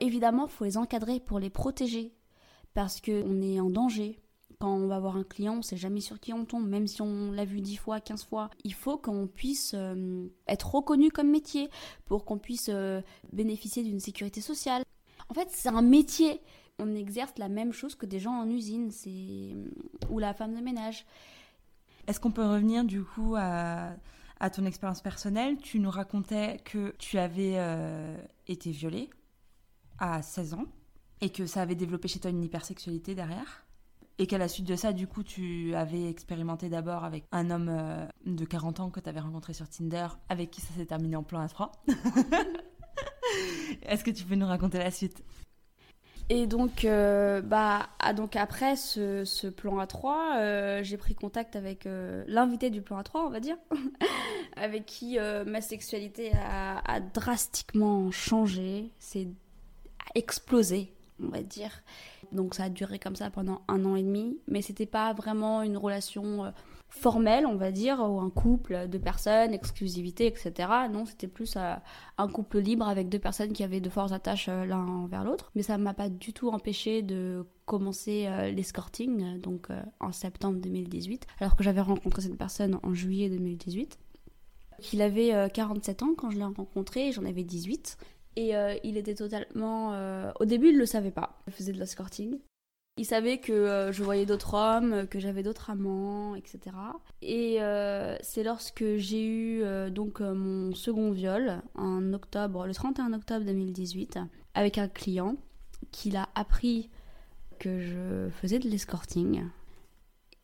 Évidemment, 0.00 0.46
faut 0.46 0.64
les 0.64 0.78
encadrer 0.78 1.20
pour 1.20 1.38
les 1.38 1.50
protéger 1.50 2.14
parce 2.78 3.00
qu'on 3.00 3.42
est 3.42 3.58
en 3.58 3.70
danger. 3.70 4.20
Quand 4.60 4.72
on 4.72 4.86
va 4.86 5.00
voir 5.00 5.16
un 5.16 5.24
client, 5.24 5.56
on 5.58 5.62
sait 5.62 5.76
jamais 5.76 6.00
sur 6.00 6.20
qui 6.20 6.32
on 6.32 6.44
tombe, 6.44 6.68
même 6.68 6.86
si 6.86 7.02
on 7.02 7.32
l'a 7.32 7.44
vu 7.44 7.60
10 7.60 7.74
fois, 7.74 7.98
15 7.98 8.24
fois. 8.24 8.50
Il 8.62 8.72
faut 8.72 8.96
qu'on 8.96 9.26
puisse 9.26 9.72
euh, 9.74 10.28
être 10.46 10.76
reconnu 10.76 11.10
comme 11.10 11.28
métier 11.28 11.70
pour 12.04 12.24
qu'on 12.24 12.38
puisse 12.38 12.70
euh, 12.72 13.00
bénéficier 13.32 13.82
d'une 13.82 13.98
sécurité 13.98 14.40
sociale. 14.40 14.84
En 15.28 15.34
fait, 15.34 15.48
c'est 15.50 15.70
un 15.70 15.82
métier. 15.82 16.40
On 16.78 16.94
exerce 16.94 17.32
la 17.36 17.48
même 17.48 17.72
chose 17.72 17.96
que 17.96 18.06
des 18.06 18.20
gens 18.20 18.34
en 18.34 18.48
usine, 18.48 18.92
c'est 18.92 19.56
ou 20.08 20.20
la 20.20 20.32
femme 20.32 20.54
de 20.54 20.60
ménage. 20.60 21.04
Est-ce 22.06 22.20
qu'on 22.20 22.30
peut 22.30 22.46
revenir 22.46 22.84
du 22.84 23.02
coup 23.02 23.34
à, 23.36 23.96
ton 24.54 24.64
expérience 24.66 25.02
personnelle? 25.02 25.56
Tu 25.56 25.80
nous 25.80 25.90
racontais 25.90 26.60
que 26.64 26.94
tu 27.00 27.18
avais 27.18 27.54
euh, 27.56 28.16
été 28.46 28.70
violée 28.70 29.10
à 29.98 30.22
16 30.22 30.54
ans 30.54 30.66
et 31.20 31.30
que 31.30 31.46
ça 31.46 31.62
avait 31.62 31.74
développé 31.74 32.08
chez 32.08 32.20
toi 32.20 32.30
une 32.30 32.42
hypersexualité 32.42 33.14
derrière. 33.14 33.64
Et 34.20 34.26
qu'à 34.26 34.38
la 34.38 34.48
suite 34.48 34.66
de 34.66 34.74
ça, 34.74 34.92
du 34.92 35.06
coup, 35.06 35.22
tu 35.22 35.74
avais 35.76 36.08
expérimenté 36.08 36.68
d'abord 36.68 37.04
avec 37.04 37.24
un 37.30 37.50
homme 37.50 37.68
euh, 37.70 38.04
de 38.26 38.44
40 38.44 38.80
ans 38.80 38.90
que 38.90 38.98
tu 38.98 39.08
avais 39.08 39.20
rencontré 39.20 39.52
sur 39.52 39.68
Tinder, 39.68 40.08
avec 40.28 40.50
qui 40.50 40.60
ça 40.60 40.74
s'est 40.76 40.86
terminé 40.86 41.14
en 41.14 41.22
plan 41.22 41.40
à 41.40 41.48
3. 41.48 41.70
Est-ce 43.82 44.02
que 44.02 44.10
tu 44.10 44.24
peux 44.24 44.34
nous 44.34 44.46
raconter 44.46 44.78
la 44.78 44.90
suite? 44.90 45.22
Et 46.30 46.48
donc, 46.48 46.84
euh, 46.84 47.40
bah, 47.40 47.88
ah, 48.00 48.12
donc 48.12 48.34
après 48.34 48.74
ce, 48.74 49.48
plan 49.50 49.78
A3, 49.78 50.36
euh, 50.36 50.82
j'ai 50.82 50.96
pris 50.96 51.14
contact 51.14 51.54
avec 51.54 51.88
l'invité 52.26 52.70
du 52.70 52.82
plan 52.82 53.00
A3, 53.00 53.20
on 53.26 53.30
va 53.30 53.38
dire, 53.40 53.56
avec 54.56 54.84
qui 54.84 55.16
ma 55.46 55.60
sexualité 55.60 56.32
a, 56.34 56.80
a 56.80 57.00
drastiquement 57.00 58.10
changé, 58.10 58.90
c'est 58.98 59.28
explosé 60.16 60.92
on 61.22 61.28
va 61.28 61.42
dire. 61.42 61.70
Donc 62.32 62.54
ça 62.54 62.64
a 62.64 62.68
duré 62.68 62.98
comme 62.98 63.16
ça 63.16 63.30
pendant 63.30 63.62
un 63.68 63.84
an 63.84 63.96
et 63.96 64.02
demi, 64.02 64.38
mais 64.46 64.62
c'était 64.62 64.86
pas 64.86 65.12
vraiment 65.12 65.62
une 65.62 65.76
relation 65.76 66.44
euh, 66.44 66.50
formelle, 66.88 67.46
on 67.46 67.56
va 67.56 67.70
dire, 67.70 68.00
ou 68.00 68.20
un 68.20 68.30
couple 68.30 68.88
de 68.88 68.98
personnes, 68.98 69.52
exclusivité, 69.52 70.26
etc. 70.26 70.52
Non, 70.90 71.06
c'était 71.06 71.28
plus 71.28 71.56
euh, 71.56 71.74
un 72.18 72.28
couple 72.28 72.58
libre 72.58 72.88
avec 72.88 73.08
deux 73.08 73.18
personnes 73.18 73.52
qui 73.52 73.62
avaient 73.64 73.80
de 73.80 73.90
fortes 73.90 74.12
attaches 74.12 74.48
euh, 74.48 74.64
l'un 74.64 75.06
vers 75.08 75.24
l'autre. 75.24 75.50
Mais 75.54 75.62
ça 75.62 75.78
m'a 75.78 75.94
pas 75.94 76.08
du 76.08 76.32
tout 76.32 76.48
empêché 76.50 77.02
de 77.02 77.46
commencer 77.66 78.26
l'escorting, 78.54 79.38
donc 79.40 79.68
en 80.00 80.10
septembre 80.10 80.58
2018, 80.58 81.26
alors 81.38 81.54
que 81.54 81.62
j'avais 81.62 81.82
rencontré 81.82 82.22
cette 82.22 82.38
personne 82.38 82.78
en 82.82 82.94
juillet 82.94 83.28
2018. 83.28 83.98
Il 84.94 85.02
avait 85.02 85.50
47 85.52 86.02
ans 86.02 86.14
quand 86.16 86.30
je 86.30 86.38
l'ai 86.38 86.44
rencontré, 86.44 87.12
j'en 87.12 87.26
avais 87.26 87.44
18. 87.44 87.98
Et 88.38 88.54
euh, 88.54 88.76
il 88.84 88.96
était 88.96 89.16
totalement. 89.16 89.94
Euh, 89.94 90.30
au 90.38 90.44
début, 90.44 90.68
il 90.68 90.74
ne 90.74 90.78
le 90.78 90.86
savait 90.86 91.10
pas. 91.10 91.40
Il 91.48 91.52
faisait 91.52 91.72
de 91.72 91.78
l'escorting. 91.80 92.38
Il 92.96 93.04
savait 93.04 93.38
que 93.38 93.52
euh, 93.52 93.90
je 93.90 94.04
voyais 94.04 94.26
d'autres 94.26 94.54
hommes, 94.54 95.08
que 95.08 95.18
j'avais 95.18 95.42
d'autres 95.42 95.70
amants, 95.70 96.36
etc. 96.36 96.76
Et 97.20 97.58
c'est 98.22 98.44
lorsque 98.44 98.84
j'ai 98.94 99.26
eu 99.26 99.90
donc 99.90 100.20
mon 100.20 100.72
second 100.72 101.10
viol 101.10 101.62
en 101.74 102.12
octobre, 102.12 102.64
le 102.64 102.74
31 102.74 103.12
octobre 103.12 103.44
2018, 103.44 104.20
avec 104.54 104.78
un 104.78 104.86
client, 104.86 105.34
qu'il 105.90 106.16
a 106.16 106.28
appris 106.36 106.90
que 107.58 107.80
je 107.80 108.28
faisais 108.30 108.60
de 108.60 108.68
l'escorting. 108.68 109.42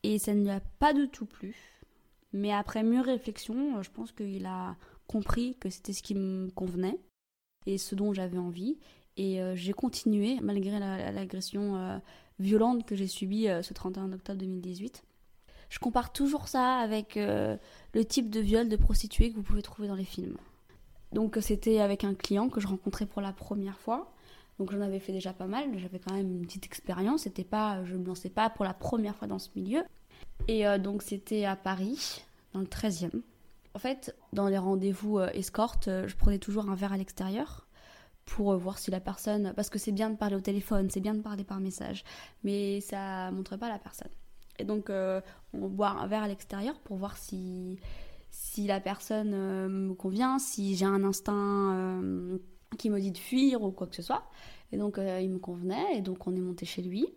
Et 0.02 0.18
ça 0.18 0.34
ne 0.34 0.42
lui 0.42 0.50
a 0.50 0.60
pas 0.80 0.94
du 0.94 1.08
tout 1.08 1.26
plu. 1.26 1.54
Mais 2.32 2.52
après 2.52 2.82
mûre 2.82 3.04
réflexion, 3.04 3.80
je 3.82 3.90
pense 3.92 4.10
qu'il 4.10 4.46
a 4.46 4.74
compris 5.06 5.56
que 5.60 5.70
c'était 5.70 5.92
ce 5.92 6.02
qui 6.02 6.16
me 6.16 6.50
convenait 6.50 6.98
et 7.66 7.78
ce 7.78 7.94
dont 7.94 8.12
j'avais 8.12 8.38
envie. 8.38 8.78
Et 9.16 9.40
euh, 9.40 9.54
j'ai 9.54 9.72
continué, 9.72 10.38
malgré 10.42 10.78
l'agression 10.78 11.76
euh, 11.76 11.98
violente 12.38 12.84
que 12.84 12.96
j'ai 12.96 13.06
subie 13.06 13.48
euh, 13.48 13.62
ce 13.62 13.72
31 13.72 14.12
octobre 14.12 14.38
2018. 14.38 15.04
Je 15.70 15.78
compare 15.78 16.12
toujours 16.12 16.46
ça 16.46 16.76
avec 16.76 17.16
le 17.16 17.58
type 18.04 18.30
de 18.30 18.38
viol 18.38 18.68
de 18.68 18.76
prostituée 18.76 19.30
que 19.30 19.36
vous 19.36 19.42
pouvez 19.42 19.62
trouver 19.62 19.88
dans 19.88 19.96
les 19.96 20.04
films. 20.04 20.36
Donc 21.10 21.36
c'était 21.40 21.80
avec 21.80 22.04
un 22.04 22.14
client 22.14 22.48
que 22.48 22.60
je 22.60 22.68
rencontrais 22.68 23.06
pour 23.06 23.20
la 23.20 23.32
première 23.32 23.78
fois. 23.80 24.12
Donc 24.58 24.70
j'en 24.70 24.80
avais 24.82 25.00
fait 25.00 25.12
déjà 25.12 25.32
pas 25.32 25.46
mal, 25.46 25.76
j'avais 25.78 25.98
quand 25.98 26.14
même 26.14 26.30
une 26.30 26.42
petite 26.42 26.66
expérience. 26.66 27.22
C'était 27.22 27.42
pas, 27.42 27.84
je 27.86 27.96
me 27.96 28.06
lançais 28.06 28.30
pas 28.30 28.50
pour 28.50 28.64
la 28.64 28.74
première 28.74 29.16
fois 29.16 29.26
dans 29.26 29.40
ce 29.40 29.48
milieu. 29.56 29.82
Et 30.46 30.64
donc 30.78 31.02
c'était 31.02 31.44
à 31.44 31.56
Paris, 31.56 32.22
dans 32.52 32.60
le 32.60 32.66
13e. 32.66 33.22
En 33.74 33.80
fait, 33.80 34.14
dans 34.32 34.48
les 34.48 34.58
rendez-vous 34.58 35.18
euh, 35.18 35.30
escorte, 35.34 35.88
euh, 35.88 36.06
je 36.06 36.16
prenais 36.16 36.38
toujours 36.38 36.70
un 36.70 36.76
verre 36.76 36.92
à 36.92 36.96
l'extérieur 36.96 37.66
pour 38.24 38.52
euh, 38.52 38.56
voir 38.56 38.78
si 38.78 38.92
la 38.92 39.00
personne. 39.00 39.52
Parce 39.56 39.68
que 39.68 39.80
c'est 39.80 39.92
bien 39.92 40.10
de 40.10 40.16
parler 40.16 40.36
au 40.36 40.40
téléphone, 40.40 40.88
c'est 40.90 41.00
bien 41.00 41.14
de 41.14 41.20
parler 41.20 41.42
par 41.42 41.58
message, 41.58 42.04
mais 42.44 42.80
ça 42.80 43.32
montre 43.32 43.56
pas 43.56 43.68
la 43.68 43.80
personne. 43.80 44.10
Et 44.60 44.64
donc, 44.64 44.88
on 44.88 45.68
boit 45.68 45.88
un 45.88 46.06
verre 46.06 46.22
à 46.22 46.28
l'extérieur 46.28 46.78
pour 46.78 46.96
voir 46.96 47.16
si, 47.16 47.80
si 48.30 48.68
la 48.68 48.78
personne 48.78 49.30
me 49.32 49.94
convient, 49.94 50.38
si 50.38 50.76
j'ai 50.76 50.84
un 50.84 51.02
instinct 51.02 51.98
qui 52.78 52.88
me 52.88 53.00
dit 53.00 53.10
de 53.10 53.18
fuir 53.18 53.62
ou 53.62 53.72
quoi 53.72 53.88
que 53.88 53.96
ce 53.96 54.02
soit. 54.02 54.22
Et 54.70 54.76
donc, 54.76 55.00
il 55.00 55.28
me 55.28 55.40
convenait, 55.40 55.96
et 55.96 56.02
donc 56.02 56.28
on 56.28 56.36
est 56.36 56.40
monté 56.40 56.66
chez 56.66 56.82
lui. 56.82 57.08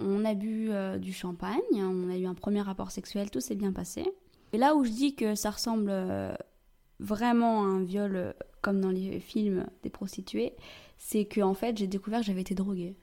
On 0.00 0.24
a 0.24 0.34
bu 0.34 0.72
du 0.98 1.12
champagne, 1.12 1.60
on 1.72 2.10
a 2.10 2.16
eu 2.16 2.26
un 2.26 2.34
premier 2.34 2.62
rapport 2.62 2.90
sexuel, 2.90 3.30
tout 3.30 3.38
s'est 3.40 3.54
bien 3.54 3.72
passé. 3.72 4.12
Et 4.52 4.58
là 4.58 4.74
où 4.74 4.84
je 4.84 4.90
dis 4.90 5.14
que 5.14 5.34
ça 5.34 5.50
ressemble 5.50 5.90
euh, 5.90 6.34
vraiment 7.00 7.62
à 7.62 7.66
un 7.66 7.82
viol 7.82 8.16
euh, 8.16 8.32
comme 8.60 8.80
dans 8.80 8.90
les 8.90 9.18
films 9.18 9.66
des 9.82 9.90
prostituées, 9.90 10.54
c'est 10.98 11.24
que 11.24 11.40
en 11.40 11.54
fait 11.54 11.76
j'ai 11.76 11.86
découvert 11.86 12.20
que 12.20 12.26
j'avais 12.26 12.42
été 12.42 12.54
droguée. 12.54 12.96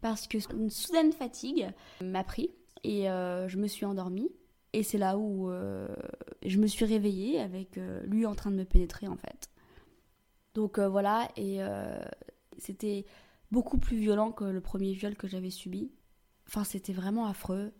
Parce 0.00 0.26
que 0.26 0.38
une 0.54 0.70
soudaine 0.70 1.12
fatigue 1.12 1.68
m'a 2.02 2.24
pris 2.24 2.50
et 2.82 3.10
euh, 3.10 3.48
je 3.48 3.58
me 3.58 3.66
suis 3.66 3.84
endormie. 3.84 4.30
Et 4.72 4.82
c'est 4.82 4.98
là 4.98 5.18
où 5.18 5.50
je 6.46 6.58
me 6.58 6.68
suis 6.68 6.84
réveillée 6.84 7.40
avec 7.40 7.76
lui 8.04 8.24
en 8.24 8.36
train 8.36 8.52
de 8.52 8.56
me 8.56 8.64
pénétrer 8.64 9.08
en 9.08 9.16
fait. 9.16 9.50
Donc 10.54 10.78
voilà, 10.78 11.28
et 11.36 11.58
c'était 12.56 13.04
beaucoup 13.50 13.78
plus 13.78 13.96
violent 13.96 14.30
que 14.30 14.44
le 14.44 14.60
premier 14.60 14.92
viol 14.92 15.16
que 15.16 15.26
j'avais 15.26 15.50
subi. 15.50 15.90
Enfin, 16.46 16.62
c'était 16.62 16.92
vraiment 16.92 17.26
affreux. 17.26 17.72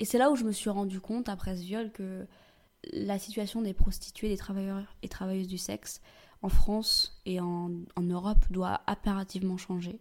Et 0.00 0.04
c'est 0.04 0.18
là 0.18 0.30
où 0.30 0.36
je 0.36 0.44
me 0.44 0.52
suis 0.52 0.70
rendu 0.70 1.00
compte, 1.00 1.28
après 1.28 1.56
ce 1.56 1.62
viol, 1.62 1.90
que 1.90 2.26
la 2.92 3.18
situation 3.18 3.62
des 3.62 3.74
prostituées, 3.74 4.28
des 4.28 4.36
travailleurs 4.36 4.82
et 5.02 5.08
travailleuses 5.08 5.48
du 5.48 5.58
sexe 5.58 6.00
en 6.42 6.48
France 6.48 7.20
et 7.26 7.40
en, 7.40 7.70
Europe 8.00 8.44
doit 8.50 8.82
impérativement 8.86 9.56
changer. 9.56 10.00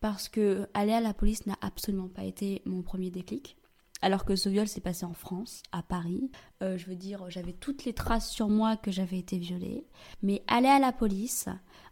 Parce 0.00 0.28
que 0.28 0.68
aller 0.74 0.92
à 0.92 1.00
la 1.00 1.14
police 1.14 1.46
n'a 1.46 1.58
absolument 1.60 2.08
pas 2.08 2.24
été 2.24 2.62
mon 2.64 2.82
premier 2.82 3.10
déclic. 3.10 3.56
Alors 4.02 4.24
que 4.24 4.34
ce 4.34 4.48
viol 4.48 4.66
s'est 4.66 4.80
passé 4.80 5.04
en 5.04 5.12
France, 5.12 5.62
à 5.72 5.82
Paris. 5.82 6.30
Euh, 6.62 6.78
je 6.78 6.86
veux 6.86 6.96
dire, 6.96 7.28
j'avais 7.28 7.52
toutes 7.52 7.84
les 7.84 7.92
traces 7.92 8.30
sur 8.30 8.48
moi 8.48 8.78
que 8.78 8.90
j'avais 8.90 9.18
été 9.18 9.36
violée. 9.36 9.84
Mais 10.22 10.42
aller 10.46 10.68
à 10.68 10.78
la 10.78 10.90
police 10.90 11.48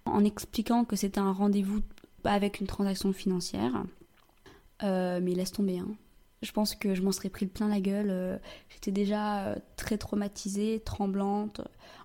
en 0.07 0.25
expliquant 0.25 0.87
que 0.87 0.97
c'était 0.97 1.21
un 1.21 1.33
rendez-vous 1.33 1.83
avec 2.25 2.61
une 2.61 2.67
transaction 2.67 3.13
financière, 3.13 3.85
euh, 4.83 5.21
mais 5.23 5.35
laisse 5.35 5.53
tomber. 5.53 5.79
Hein. 5.79 5.95
Je 6.43 6.53
pense 6.53 6.75
que 6.75 6.95
je 6.95 7.03
m'en 7.03 7.13
serais 7.13 7.31
pris 7.31 7.47
plein 7.47 7.69
la 7.69 7.81
gueule. 7.81 8.11
Euh, 8.11 8.39
j'étais 8.69 8.93
déjà 8.93 9.47
euh, 9.47 9.57
très 9.77 9.99
traumatisée, 9.99 10.81
tremblante, 10.81 11.61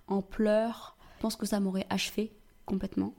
en 0.08 0.22
pleurs. 0.22 0.96
Je 1.16 1.22
pense 1.22 1.36
que 1.36 1.46
ça 1.46 1.60
m'aurait 1.60 1.86
achevé 1.88 2.32
complètement. 2.66 3.14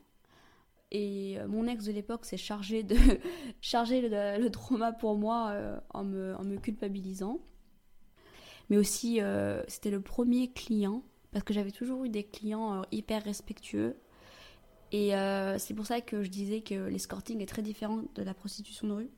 Et 0.92 1.40
euh, 1.40 1.48
mon 1.48 1.68
ex 1.68 1.86
de 1.86 1.92
l'époque 1.92 2.26
s'est 2.26 2.38
chargé 2.38 2.84
de 2.84 2.98
charger 3.62 4.02
le, 4.02 4.50
trauma 4.50 4.92
pour 4.92 5.16
moi 5.16 5.56
en, 5.94 6.04
me, 6.04 6.58
culpabilisant. 6.58 7.40
Mais 8.70 8.78
aussi, 8.78 9.20
c'était 9.68 9.92
le 9.92 10.02
premier 10.02 10.52
client, 10.52 11.04
parce 11.32 11.46
que 11.46 11.54
j'avais 11.54 11.72
toujours 11.72 12.04
eu 12.04 12.10
des 12.10 12.24
clients 12.24 12.82
hyper 12.92 13.24
respectueux. 13.24 13.96
Et 14.92 15.12
c'est 15.60 15.76
pour 15.76 15.86
ça 15.86 16.02
que 16.02 16.24
je 16.24 16.30
disais 16.30 16.62
que 16.62 16.74
l'escorting 16.74 17.42
est 17.42 17.46
très 17.46 17.62
différent 17.62 18.02
de 18.16 18.24
la 18.24 18.34
prostitution 18.34 18.88
de 18.88 18.94
rue 18.94 19.12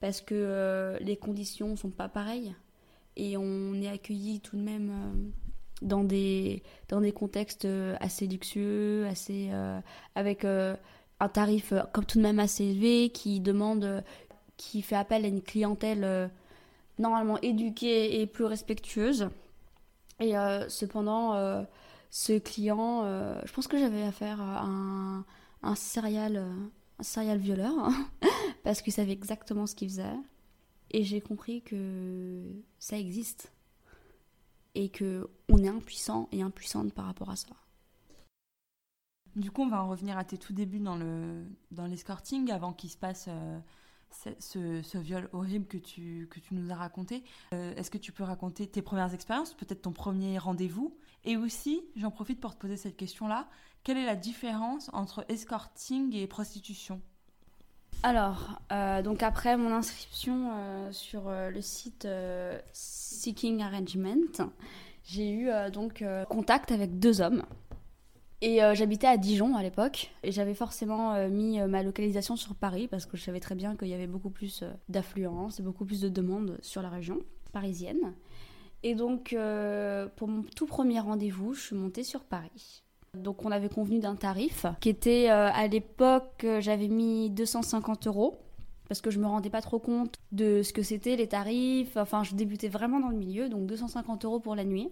parce 0.00 0.20
que 0.20 0.34
euh, 0.34 0.98
les 1.00 1.16
conditions 1.16 1.76
sont 1.76 1.90
pas 1.90 2.08
pareilles 2.08 2.54
et 3.16 3.36
on 3.36 3.74
est 3.74 3.88
accueilli 3.88 4.40
tout 4.40 4.56
de 4.56 4.62
même 4.62 4.90
euh, 4.90 5.30
dans 5.82 6.04
des 6.04 6.62
dans 6.88 7.00
des 7.00 7.12
contextes 7.12 7.64
euh, 7.64 7.96
assez 8.00 8.26
luxueux, 8.26 9.06
assez 9.06 9.50
avec 10.14 10.44
un 10.44 11.28
tarif 11.32 11.72
comme 11.92 12.04
tout 12.04 12.18
de 12.18 12.22
même 12.22 12.38
assez 12.38 12.64
élevé 12.64 13.10
qui 13.10 13.40
demande 13.40 14.04
qui 14.56 14.82
fait 14.82 14.96
appel 14.96 15.24
à 15.24 15.28
une 15.28 15.42
clientèle 15.42 16.30
normalement 16.98 17.38
éduquée 17.40 18.20
et 18.20 18.26
plus 18.26 18.44
respectueuse. 18.44 19.28
Et 20.20 20.32
cependant 20.68 21.64
ce 22.10 22.38
client, 22.38 23.04
je 23.44 23.52
pense 23.52 23.68
que 23.68 23.78
j'avais 23.78 24.02
affaire 24.02 24.40
à 24.40 24.64
un, 24.64 25.24
un 25.62 25.74
serial 25.76 26.44
serial 27.00 27.38
violeur, 27.38 27.72
hein, 27.78 28.06
parce 28.62 28.82
qu'il 28.82 28.92
savait 28.92 29.12
exactement 29.12 29.66
ce 29.66 29.74
qu'il 29.74 29.88
faisait. 29.88 30.16
Et 30.90 31.04
j'ai 31.04 31.20
compris 31.20 31.62
que 31.62 32.42
ça 32.78 32.98
existe. 32.98 33.52
Et 34.74 34.88
que 34.90 35.28
on 35.48 35.58
est 35.58 35.68
impuissant 35.68 36.28
et 36.30 36.42
impuissante 36.42 36.92
par 36.92 37.06
rapport 37.06 37.30
à 37.30 37.36
ça. 37.36 37.48
Du 39.34 39.50
coup, 39.50 39.62
on 39.62 39.68
va 39.68 39.82
en 39.82 39.88
revenir 39.88 40.18
à 40.18 40.24
tes 40.24 40.38
tout 40.38 40.52
débuts 40.52 40.80
dans 40.80 40.96
le 40.96 41.44
dans 41.70 41.86
l'escorting 41.86 42.50
avant 42.50 42.72
qu'il 42.72 42.90
se 42.90 42.96
passe 42.96 43.26
euh, 43.28 43.58
ce, 44.38 44.82
ce, 44.82 44.98
viol 44.98 45.28
horrible 45.32 45.66
que 45.66 45.76
tu, 45.76 46.28
que 46.30 46.40
tu 46.40 46.54
nous 46.54 46.70
as 46.70 46.74
raconté. 46.74 47.24
Euh, 47.52 47.74
est-ce 47.76 47.90
que 47.90 47.98
tu 47.98 48.12
peux 48.12 48.24
raconter 48.24 48.66
tes 48.66 48.82
premières 48.82 49.14
expériences, 49.14 49.54
peut-être 49.54 49.82
ton 49.82 49.92
premier 49.92 50.38
rendez-vous? 50.38 50.96
Et 51.24 51.36
aussi, 51.36 51.82
j'en 51.96 52.10
profite 52.10 52.40
pour 52.40 52.54
te 52.54 52.60
poser 52.60 52.76
cette 52.76 52.96
question-là, 52.96 53.48
quelle 53.84 53.98
est 53.98 54.06
la 54.06 54.16
différence 54.16 54.90
entre 54.92 55.24
escorting 55.28 56.14
et 56.14 56.26
prostitution? 56.26 57.00
Alors, 58.02 58.60
euh, 58.72 59.02
donc 59.02 59.22
après 59.22 59.56
mon 59.56 59.72
inscription 59.72 60.50
euh, 60.52 60.92
sur 60.92 61.30
le 61.30 61.60
site 61.60 62.06
Seeking 62.72 63.62
Arrangement, 63.62 64.50
j'ai 65.04 65.30
eu 65.30 65.50
donc 65.72 66.04
contact 66.28 66.72
avec 66.72 66.98
deux 66.98 67.20
hommes 67.20 67.42
et 68.40 68.62
euh, 68.62 68.74
j'habitais 68.74 69.08
à 69.08 69.16
Dijon 69.16 69.56
à 69.56 69.62
l'époque. 69.62 70.10
Et 70.22 70.32
j'avais 70.32 70.54
forcément 70.54 71.14
euh, 71.14 71.28
mis 71.28 71.60
euh, 71.60 71.66
ma 71.66 71.82
localisation 71.82 72.36
sur 72.36 72.54
Paris 72.54 72.86
parce 72.88 73.06
que 73.06 73.16
je 73.16 73.22
savais 73.22 73.40
très 73.40 73.54
bien 73.54 73.76
qu'il 73.76 73.88
y 73.88 73.94
avait 73.94 74.06
beaucoup 74.06 74.30
plus 74.30 74.64
d'affluence 74.88 75.58
et 75.58 75.62
beaucoup 75.62 75.84
plus 75.84 76.00
de 76.00 76.08
demandes 76.08 76.58
sur 76.62 76.82
la 76.82 76.88
région 76.88 77.20
parisienne. 77.52 78.14
Et 78.84 78.94
donc, 78.94 79.36
pour 80.16 80.28
mon 80.28 80.42
tout 80.54 80.66
premier 80.66 81.00
rendez-vous, 81.00 81.52
je 81.52 81.60
suis 81.60 81.74
montée 81.74 82.04
sur 82.04 82.22
Paris. 82.22 82.84
Donc, 83.14 83.44
on 83.44 83.50
avait 83.50 83.68
convenu 83.68 83.98
d'un 84.00 84.16
tarif 84.16 84.66
qui 84.80 84.88
était 84.88 85.28
à 85.28 85.66
l'époque, 85.66 86.46
j'avais 86.60 86.88
mis 86.88 87.30
250 87.30 88.06
euros 88.06 88.38
parce 88.88 89.00
que 89.00 89.10
je 89.10 89.18
me 89.18 89.26
rendais 89.26 89.50
pas 89.50 89.60
trop 89.60 89.78
compte 89.78 90.14
de 90.32 90.62
ce 90.62 90.72
que 90.72 90.82
c'était 90.82 91.16
les 91.16 91.26
tarifs. 91.26 91.96
Enfin, 91.96 92.22
je 92.22 92.34
débutais 92.34 92.68
vraiment 92.68 93.00
dans 93.00 93.08
le 93.08 93.16
milieu, 93.16 93.48
donc 93.48 93.66
250 93.66 94.24
euros 94.24 94.40
pour 94.40 94.54
la 94.54 94.64
nuit. 94.64 94.88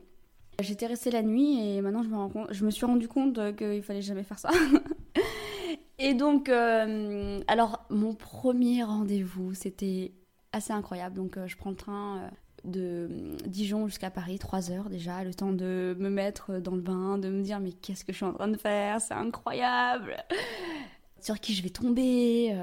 J'étais 0.61 0.87
restée 0.87 1.11
la 1.11 1.23
nuit 1.23 1.61
et 1.61 1.81
maintenant 1.83 2.03
je 2.03 2.09
me, 2.09 2.53
je 2.53 2.65
me 2.65 2.71
suis 2.71 2.87
rendu 2.87 3.09
compte 3.09 3.57
qu'il 3.57 3.83
fallait 3.83 4.03
jamais 4.03 4.23
faire 4.23 4.39
ça. 4.39 4.51
Et 5.99 6.15
donc, 6.15 6.49
euh, 6.49 7.41
alors, 7.47 7.87
mon 7.91 8.15
premier 8.15 8.83
rendez-vous, 8.83 9.55
c'était 9.55 10.13
assez 10.53 10.73
incroyable. 10.73 11.17
Donc, 11.17 11.37
euh, 11.37 11.47
je 11.47 11.57
prends 11.57 11.71
le 11.71 11.77
train 11.77 12.19
euh, 12.19 12.29
de 12.67 13.09
Dijon 13.47 13.87
jusqu'à 13.87 14.11
Paris, 14.11 14.39
3 14.39 14.71
heures 14.71 14.91
déjà, 14.91 15.25
le 15.25 15.33
temps 15.35 15.53
de 15.53 15.97
me 15.99 16.11
mettre 16.11 16.59
dans 16.59 16.75
le 16.75 16.81
bain, 16.81 17.19
de 17.19 17.29
me 17.29 17.43
dire, 17.43 17.61
mais 17.61 17.73
qu'est-ce 17.73 18.05
que 18.05 18.13
je 18.13 18.17
suis 18.17 18.27
en 18.27 18.33
train 18.33 18.49
de 18.49 18.57
faire? 18.57 19.01
C'est 19.01 19.15
incroyable 19.15 20.17
Sur 21.21 21.41
qui 21.41 21.55
je 21.55 21.63
vais 21.63 21.71
tomber 21.71 22.55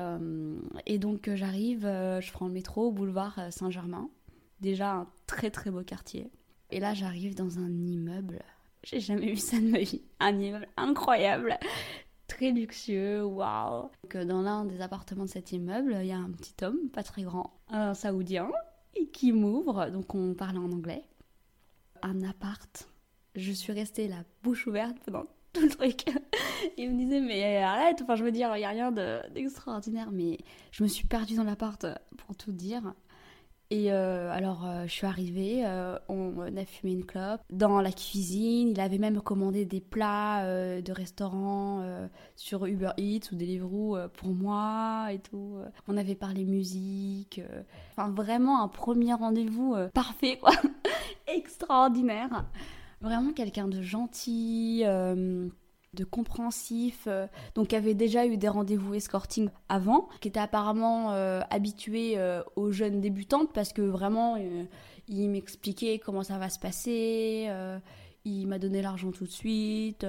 Et 0.85 0.97
donc, 0.97 1.29
j'arrive, 1.33 1.81
je 1.83 2.31
prends 2.31 2.47
le 2.47 2.53
métro 2.53 2.87
au 2.87 2.91
boulevard 2.91 3.39
Saint-Germain. 3.49 4.09
Déjà, 4.61 4.91
un 4.91 5.07
très 5.27 5.49
très 5.49 5.71
beau 5.71 5.83
quartier. 5.83 6.29
Et 6.69 6.79
là, 6.79 6.93
j'arrive 6.93 7.35
dans 7.35 7.59
un 7.59 7.69
immeuble. 7.69 8.41
J'ai 8.83 8.99
jamais 8.99 9.27
vu 9.27 9.37
ça 9.37 9.57
de 9.57 9.69
ma 9.69 9.79
vie. 9.79 10.03
Un 10.19 10.39
immeuble 10.39 10.67
incroyable 10.77 11.57
très 12.27 12.51
luxueux, 12.51 13.23
waouh. 13.23 13.89
Dans 14.25 14.41
l'un 14.41 14.65
des 14.65 14.81
appartements 14.81 15.25
de 15.25 15.29
cet 15.29 15.51
immeuble, 15.51 15.97
il 16.01 16.07
y 16.07 16.11
a 16.11 16.17
un 16.17 16.31
petit 16.31 16.55
homme, 16.63 16.89
pas 16.91 17.03
très 17.03 17.21
grand, 17.21 17.53
un 17.69 17.93
saoudien, 17.93 18.49
qui 19.11 19.31
m'ouvre, 19.31 19.89
donc 19.89 20.13
on 20.15 20.33
parle 20.33 20.57
en 20.57 20.71
anglais. 20.71 21.03
Un 22.01 22.23
appart. 22.23 22.87
Je 23.35 23.51
suis 23.51 23.73
restée 23.73 24.07
la 24.07 24.23
bouche 24.43 24.67
ouverte 24.67 24.97
pendant 25.05 25.27
tout 25.53 25.61
le 25.61 25.69
truc. 25.69 26.05
il 26.77 26.91
me 26.91 26.97
disait, 26.97 27.21
mais 27.21 27.57
arrête, 27.57 28.01
enfin 28.01 28.15
je 28.15 28.23
veux 28.23 28.31
dire, 28.31 28.55
il 28.55 28.59
n'y 28.59 28.65
a 28.65 28.69
rien 28.69 28.91
d'extraordinaire, 29.33 30.11
mais 30.11 30.37
je 30.71 30.83
me 30.83 30.87
suis 30.87 31.07
perdue 31.07 31.35
dans 31.35 31.43
l'appart, 31.43 31.85
pour 32.17 32.35
tout 32.35 32.51
dire. 32.51 32.93
Et 33.73 33.91
euh, 33.91 34.31
alors, 34.31 34.67
euh, 34.67 34.83
je 34.85 34.91
suis 34.91 35.07
arrivée, 35.07 35.63
euh, 35.65 35.97
on 36.07 36.39
a 36.41 36.63
fumé 36.63 36.93
une 36.93 37.05
clope 37.05 37.41
dans 37.49 37.81
la 37.81 37.91
cuisine. 37.91 38.69
Il 38.69 38.79
avait 38.79 38.99
même 38.99 39.19
commandé 39.19 39.65
des 39.65 39.81
plats 39.81 40.45
de 40.79 40.91
restaurant 40.91 41.83
sur 42.35 42.67
Uber 42.67 42.91
Eats 42.97 43.31
ou 43.31 43.35
Deliveroo 43.35 43.97
pour 44.13 44.29
moi 44.29 45.07
et 45.11 45.17
tout. 45.17 45.55
On 45.87 45.97
avait 45.97 46.13
parlé 46.13 46.45
musique. 46.45 47.41
Enfin, 47.89 48.11
vraiment 48.11 48.61
un 48.61 48.67
premier 48.67 49.15
rendez-vous 49.15 49.75
parfait, 49.91 50.37
quoi. 50.37 50.51
Extraordinaire. 51.27 52.45
Vraiment 53.01 53.33
quelqu'un 53.33 53.67
de 53.67 53.81
gentil 53.81 54.83
de 55.93 56.03
compréhensif, 56.03 57.03
euh, 57.07 57.27
donc 57.55 57.69
qui 57.69 57.75
avait 57.75 57.93
déjà 57.93 58.25
eu 58.25 58.37
des 58.37 58.47
rendez-vous 58.47 58.93
escorting 58.93 59.49
avant, 59.69 60.09
qui 60.21 60.27
était 60.27 60.39
apparemment 60.39 61.11
euh, 61.11 61.41
habitué 61.49 62.13
euh, 62.17 62.41
aux 62.55 62.71
jeunes 62.71 62.99
débutantes 63.01 63.53
parce 63.53 63.73
que 63.73 63.81
vraiment 63.81 64.37
il 65.07 65.29
m'expliquait 65.29 65.99
comment 65.99 66.23
ça 66.23 66.37
va 66.37 66.49
se 66.49 66.59
passer, 66.59 67.49
il 68.25 68.47
m'a 68.47 68.59
donné 68.59 68.81
l'argent 68.81 69.11
tout 69.11 69.25
de 69.25 69.31
suite, 69.31 70.05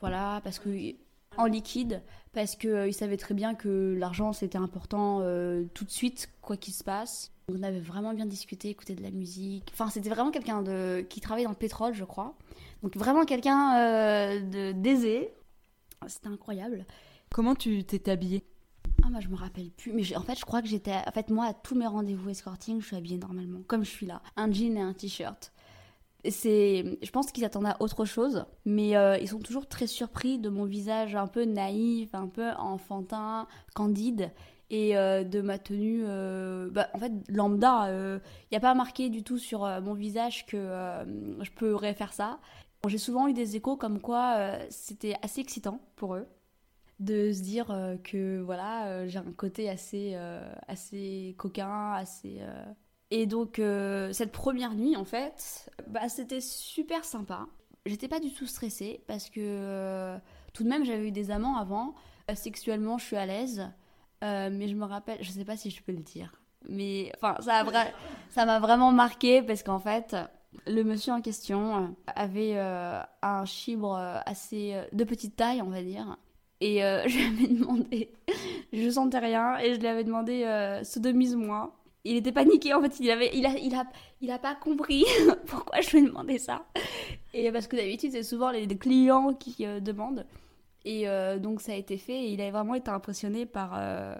voilà, 0.00 0.40
parce 0.42 0.58
que 0.58 0.94
en 1.36 1.44
liquide, 1.44 2.02
parce 2.32 2.56
qu'il 2.56 2.94
savait 2.94 3.18
très 3.18 3.34
bien 3.34 3.54
que 3.54 3.94
l'argent 3.98 4.32
c'était 4.32 4.58
important 4.58 5.20
tout 5.74 5.84
de 5.84 5.90
suite, 5.90 6.30
quoi 6.40 6.56
qu'il 6.56 6.72
se 6.72 6.82
passe. 6.82 7.30
On 7.52 7.62
avait 7.62 7.78
vraiment 7.78 8.12
bien 8.12 8.26
discuté, 8.26 8.70
écouté 8.70 8.96
de 8.96 9.02
la 9.02 9.10
musique. 9.12 9.70
Enfin, 9.72 9.88
c'était 9.88 10.08
vraiment 10.08 10.32
quelqu'un 10.32 10.62
de 10.62 11.06
qui 11.08 11.20
travaillait 11.20 11.44
dans 11.44 11.52
le 11.52 11.56
pétrole, 11.56 11.94
je 11.94 12.04
crois. 12.04 12.34
Donc 12.82 12.96
vraiment 12.96 13.24
quelqu'un 13.24 13.78
euh, 13.78 14.72
d'aisé. 14.72 15.32
C'était 16.06 16.28
incroyable. 16.28 16.84
Comment 17.30 17.54
tu 17.54 17.84
t'es 17.84 18.10
habillée? 18.10 18.44
Ah, 19.04 19.10
moi, 19.10 19.20
je 19.20 19.28
me 19.28 19.36
rappelle 19.36 19.70
plus. 19.70 19.92
Mais 19.92 20.16
en 20.16 20.22
fait, 20.22 20.38
je 20.38 20.44
crois 20.44 20.62
que 20.62 20.68
j'étais. 20.68 20.94
En 21.06 21.10
fait, 21.12 21.30
moi, 21.30 21.46
à 21.46 21.54
tous 21.54 21.74
mes 21.74 21.86
rendez-vous 21.86 22.30
escorting, 22.30 22.80
je 22.80 22.86
suis 22.86 22.96
habillée 22.96 23.18
normalement, 23.18 23.60
comme 23.66 23.84
je 23.84 23.90
suis 23.90 24.06
là. 24.06 24.22
Un 24.36 24.50
jean 24.50 24.76
et 24.76 24.80
un 24.80 24.92
t-shirt. 24.92 25.52
C'est, 26.28 26.98
je 27.02 27.10
pense 27.10 27.30
qu'ils 27.30 27.44
attendaient 27.44 27.68
à 27.68 27.76
autre 27.80 28.04
chose, 28.04 28.46
mais 28.64 28.96
euh, 28.96 29.16
ils 29.18 29.28
sont 29.28 29.38
toujours 29.38 29.68
très 29.68 29.86
surpris 29.86 30.38
de 30.38 30.48
mon 30.48 30.64
visage 30.64 31.14
un 31.14 31.28
peu 31.28 31.44
naïf, 31.44 32.14
un 32.14 32.26
peu 32.26 32.50
enfantin, 32.58 33.46
candide, 33.74 34.32
et 34.68 34.96
euh, 34.96 35.22
de 35.22 35.40
ma 35.40 35.58
tenue, 35.58 36.02
euh, 36.04 36.68
bah, 36.72 36.88
en 36.94 36.98
fait, 36.98 37.12
lambda. 37.28 37.88
Il 37.88 38.20
n'y 38.50 38.56
a 38.56 38.60
pas 38.60 38.74
marqué 38.74 39.08
du 39.08 39.22
tout 39.22 39.38
sur 39.38 39.60
mon 39.82 39.94
visage 39.94 40.46
que 40.46 40.56
je 41.42 41.50
pourrais 41.52 41.94
faire 41.94 42.12
ça. 42.12 42.40
J'ai 42.88 42.98
souvent 42.98 43.28
eu 43.28 43.32
des 43.32 43.56
échos 43.56 43.76
comme 43.76 44.00
quoi 44.00 44.58
c'était 44.70 45.16
assez 45.22 45.40
excitant 45.40 45.80
pour 45.96 46.14
eux 46.14 46.26
de 46.98 47.30
se 47.32 47.42
dire 47.42 47.66
que 48.04 48.40
voilà, 48.40 49.06
j'ai 49.06 49.18
un 49.18 49.32
côté 49.36 49.68
assez, 49.68 50.16
assez 50.66 51.34
coquin, 51.36 51.92
assez. 51.92 52.40
Et 53.10 53.26
donc, 53.26 53.60
cette 54.12 54.32
première 54.32 54.74
nuit, 54.74 54.96
en 54.96 55.04
fait, 55.04 55.70
bah, 55.88 56.08
c'était 56.08 56.40
super 56.40 57.04
sympa. 57.04 57.46
J'étais 57.84 58.08
pas 58.08 58.18
du 58.18 58.32
tout 58.32 58.46
stressée 58.46 59.02
parce 59.06 59.28
que 59.28 60.16
tout 60.54 60.64
de 60.64 60.68
même, 60.68 60.84
j'avais 60.84 61.08
eu 61.08 61.12
des 61.12 61.30
amants 61.30 61.56
avant. 61.56 61.94
Sexuellement, 62.34 62.96
je 62.96 63.04
suis 63.04 63.16
à 63.16 63.26
l'aise. 63.26 63.68
Euh, 64.24 64.48
mais 64.50 64.66
je 64.68 64.74
me 64.74 64.84
rappelle, 64.84 65.18
je 65.22 65.30
sais 65.30 65.44
pas 65.44 65.58
si 65.58 65.70
je 65.70 65.82
peux 65.82 65.92
le 65.92 66.00
dire, 66.00 66.40
mais 66.70 67.12
enfin, 67.16 67.36
ça 68.30 68.46
m'a 68.46 68.58
vraiment 68.60 68.90
marqué 68.90 69.42
parce 69.42 69.62
qu'en 69.62 69.78
fait, 69.78 70.16
le 70.66 70.82
monsieur 70.82 71.12
en 71.12 71.20
question 71.20 71.94
avait 72.06 72.54
euh, 72.56 73.00
un 73.22 73.44
chibre 73.44 73.94
assez 74.26 74.80
de 74.92 75.04
petite 75.04 75.36
taille, 75.36 75.62
on 75.62 75.70
va 75.70 75.82
dire. 75.82 76.16
Et 76.60 76.84
euh, 76.84 77.02
je 77.06 77.18
lui 77.18 77.24
avais 77.24 77.54
demandé, 77.54 78.12
je 78.72 78.90
sentais 78.90 79.18
rien, 79.18 79.58
et 79.58 79.74
je 79.74 79.80
lui 79.80 79.88
avais 79.88 80.04
demandé 80.04 80.80
sodomise-moi. 80.84 81.72
Il 82.04 82.16
était 82.16 82.30
paniqué 82.30 82.72
en 82.72 82.80
fait, 82.80 83.00
il 83.00 83.10
avait, 83.10 83.30
il 83.34 83.44
a, 83.46 83.58
il 83.58 83.74
a, 83.74 83.84
il 84.20 84.30
a 84.30 84.38
pas 84.38 84.54
compris 84.54 85.04
pourquoi 85.46 85.80
je 85.80 85.96
lui 85.96 86.04
demandais 86.04 86.38
ça. 86.38 86.64
Et 87.34 87.50
parce 87.50 87.66
que 87.66 87.74
d'habitude 87.74 88.12
c'est 88.12 88.22
souvent 88.22 88.50
les 88.50 88.66
clients 88.68 89.34
qui 89.34 89.66
demandent. 89.80 90.24
Et 90.86 91.08
euh, 91.08 91.40
donc 91.40 91.60
ça 91.60 91.72
a 91.72 91.74
été 91.74 91.98
fait 91.98 92.14
et 92.14 92.32
il 92.32 92.40
a 92.40 92.48
vraiment 92.52 92.76
été 92.76 92.92
impressionné 92.92 93.44
par, 93.44 93.72
euh, 93.74 94.14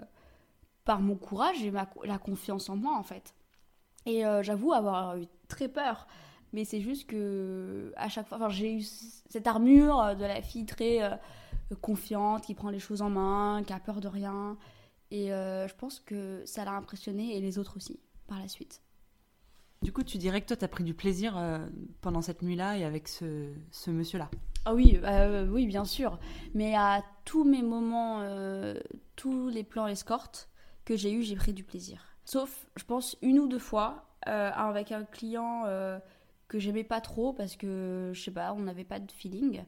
par 0.83 0.99
mon 0.99 1.15
courage 1.15 1.63
et 1.63 1.71
ma, 1.71 1.89
la 2.03 2.17
confiance 2.17 2.69
en 2.69 2.75
moi 2.75 2.97
en 2.97 3.03
fait. 3.03 3.33
Et 4.05 4.25
euh, 4.25 4.43
j'avoue 4.43 4.73
avoir 4.73 5.17
eu 5.17 5.27
très 5.47 5.67
peur. 5.67 6.07
Mais 6.53 6.65
c'est 6.65 6.81
juste 6.81 7.07
que 7.07 7.93
à 7.97 8.09
chaque 8.09 8.27
fois, 8.27 8.49
j'ai 8.49 8.73
eu 8.73 8.81
cette 8.81 9.47
armure 9.47 10.15
de 10.15 10.23
la 10.23 10.41
fille 10.41 10.65
très 10.65 11.19
confiante, 11.81 12.45
qui 12.45 12.55
prend 12.55 12.69
les 12.69 12.79
choses 12.79 13.01
en 13.01 13.09
main, 13.09 13.63
qui 13.65 13.73
a 13.73 13.79
peur 13.79 13.99
de 13.99 14.07
rien. 14.07 14.57
Et 15.11 15.27
je 15.27 15.75
pense 15.75 15.99
que 15.99 16.41
ça 16.45 16.63
l'a 16.63 16.71
impressionné 16.71 17.35
et 17.35 17.41
les 17.41 17.59
autres 17.59 17.75
aussi 17.75 17.99
par 18.27 18.39
la 18.39 18.47
suite. 18.47 18.81
Du 19.83 19.91
coup, 19.91 20.03
tu 20.03 20.17
dirais 20.17 20.41
que 20.41 20.47
toi, 20.47 20.57
tu 20.57 20.63
as 20.65 20.69
pris 20.69 20.83
du 20.83 20.93
plaisir 20.93 21.37
pendant 22.01 22.21
cette 22.21 22.41
nuit-là 22.41 22.77
et 22.77 22.85
avec 22.85 23.09
ce, 23.09 23.53
ce 23.71 23.91
monsieur-là? 23.91 24.29
Ah 24.65 24.73
oui, 24.73 24.99
euh, 25.03 25.47
oui, 25.47 25.65
bien 25.65 25.85
sûr. 25.85 26.19
Mais 26.53 26.75
à 26.75 27.01
tous 27.23 27.45
mes 27.45 27.61
moments, 27.61 28.19
euh, 28.21 28.77
tous 29.15 29.47
les 29.47 29.63
plans 29.63 29.87
escortes 29.87 30.49
que 30.83 30.97
j'ai 30.97 31.11
eu, 31.11 31.23
j'ai 31.23 31.35
pris 31.37 31.53
du 31.53 31.63
plaisir. 31.63 32.05
Sauf, 32.25 32.67
je 32.75 32.83
pense, 32.83 33.17
une 33.21 33.39
ou 33.39 33.47
deux 33.47 33.59
fois 33.59 33.93
euh, 33.95 34.06
avec 34.27 34.91
un 34.91 35.03
client 35.03 35.63
que 36.47 36.59
j'aimais 36.59 36.83
pas 36.83 37.01
trop 37.01 37.33
parce 37.33 37.55
que, 37.55 38.11
je 38.13 38.21
sais 38.21 38.31
pas, 38.31 38.53
on 38.53 38.61
n'avait 38.61 38.83
pas 38.83 38.99
de 38.99 39.11
feeling. 39.11 39.63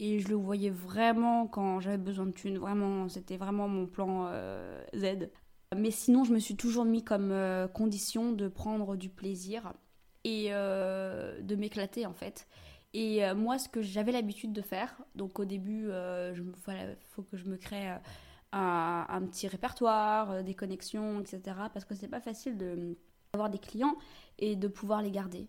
Et 0.00 0.18
je 0.18 0.28
le 0.28 0.34
voyais 0.34 0.70
vraiment 0.70 1.46
quand 1.46 1.80
j'avais 1.80 1.98
besoin 1.98 2.26
de 2.26 2.32
thunes. 2.32 2.58
Vraiment, 2.58 3.08
c'était 3.08 3.36
vraiment 3.36 3.68
mon 3.68 3.86
plan 3.86 4.30
Z. 4.94 5.30
Mais 5.76 5.90
sinon, 5.90 6.24
je 6.24 6.32
me 6.32 6.38
suis 6.38 6.56
toujours 6.56 6.84
mis 6.84 7.04
comme 7.04 7.34
condition 7.72 8.32
de 8.32 8.48
prendre 8.48 8.96
du 8.96 9.08
plaisir 9.08 9.72
et 10.24 10.50
de 10.50 11.56
m'éclater 11.56 12.06
en 12.06 12.14
fait. 12.14 12.46
Et 12.94 13.24
euh, 13.24 13.34
moi, 13.34 13.58
ce 13.58 13.68
que 13.68 13.82
j'avais 13.82 14.12
l'habitude 14.12 14.52
de 14.52 14.62
faire, 14.62 14.96
donc 15.16 15.40
au 15.40 15.44
début, 15.44 15.88
euh, 15.90 16.32
il 16.68 16.96
faut 17.10 17.22
que 17.24 17.36
je 17.36 17.44
me 17.46 17.56
crée 17.56 17.90
euh, 17.90 17.96
un, 18.52 19.22
petit 19.26 19.48
répertoire, 19.48 20.44
des 20.44 20.54
connexions, 20.54 21.20
etc. 21.20 21.40
Parce 21.72 21.84
que 21.84 21.96
c'est 21.96 22.08
pas 22.08 22.20
facile 22.20 22.56
d'avoir 23.34 23.50
des 23.50 23.58
clients 23.58 23.96
et 24.38 24.56
de 24.56 24.68
pouvoir 24.68 25.02
les 25.02 25.10
garder. 25.10 25.48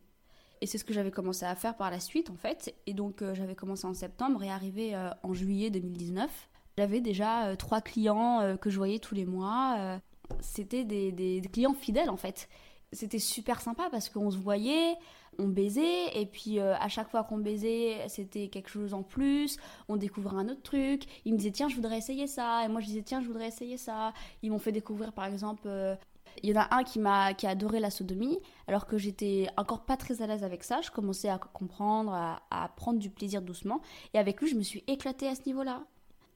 Et 0.62 0.68
c'est 0.68 0.78
ce 0.78 0.84
que 0.84 0.94
j'avais 0.94 1.12
commencé 1.12 1.46
à 1.46 1.56
faire 1.56 1.78
par 1.78 1.92
la 1.92 2.00
suite, 2.00 2.30
en 2.30 2.36
fait. 2.36 2.74
Et 2.88 2.94
donc, 2.94 3.24
j'avais 3.34 3.56
commencé 3.56 3.86
en 3.86 3.94
septembre 3.94 4.42
et 4.44 4.50
arrivé 4.50 4.96
en 5.22 5.34
juillet 5.34 5.70
2019. 5.70 6.50
J'avais 6.78 7.02
déjà 7.02 7.56
trois 7.58 7.82
clients 7.82 8.58
que 8.60 8.70
je 8.70 8.78
voyais 8.78 9.00
tous 9.00 9.14
les 9.16 9.26
mois. 9.26 10.00
C'était 10.40 10.84
des, 10.84 11.42
clients 11.52 11.74
fidèles, 11.74 12.10
en 12.10 12.18
fait 12.18 12.50
c'était 12.96 13.20
super 13.20 13.62
sympa 13.62 13.90
parce 13.92 14.10
qu'on 14.10 14.32
se 14.32 14.38
voyait, 14.38 14.96
on 15.38 15.48
baisait, 15.48 16.18
et 16.20 16.26
puis 16.26 16.60
euh, 16.60 16.76
à 16.78 16.88
chaque 16.88 17.10
fois 17.10 17.24
qu'on 17.24 17.38
baisait, 17.38 18.06
c'était 18.08 18.48
quelque 18.48 18.70
chose 18.70 18.94
en 18.94 19.04
plus, 19.04 19.58
on 19.90 19.98
découvrait 19.98 20.38
un 20.38 20.50
autre 20.50 20.62
truc. 20.62 21.04
Ils 21.26 21.34
me 21.34 21.38
disaient, 21.38 21.52
tiens, 21.52 21.68
je 21.68 21.76
voudrais 21.76 21.98
essayer 21.98 22.28
ça, 22.28 22.64
et 22.64 22.68
moi 22.68 22.82
je 22.82 22.88
disais, 22.88 23.02
tiens, 23.02 23.22
je 23.22 23.28
voudrais 23.28 23.48
essayer 23.48 23.78
ça. 23.78 24.14
Ils 24.42 24.52
m'ont 24.52 24.60
fait 24.60 24.72
découvrir, 24.72 25.14
par 25.14 25.26
exemple, 25.26 25.64
euh, 25.66 25.96
il 26.44 26.50
y 26.50 26.58
en 26.58 26.62
a 26.62 26.76
un 26.76 26.84
qui 26.84 27.00
m'a 27.00 27.34
qui 27.34 27.48
a 27.48 27.52
adoré 27.52 27.80
la 27.80 27.90
sodomie, 27.90 28.40
alors 28.68 28.88
que 28.88 28.98
j'étais 28.98 29.48
encore 29.58 29.82
pas 29.86 29.98
très 29.98 30.22
à 30.22 30.28
l'aise 30.28 30.44
avec 30.44 30.64
ça. 30.64 30.82
Je 30.82 30.92
commençais 30.92 31.30
à 31.30 31.38
comprendre, 31.38 32.14
à, 32.14 32.70
prendre 32.76 33.00
du 33.00 33.10
plaisir 33.10 33.42
doucement, 33.42 33.82
et 34.14 34.20
avec 34.20 34.42
lui, 34.42 34.48
je 34.48 34.56
me 34.56 34.64
suis 34.64 34.84
éclatée 34.88 35.28
à 35.28 35.36
ce 35.36 35.42
niveau-là. 35.46 35.84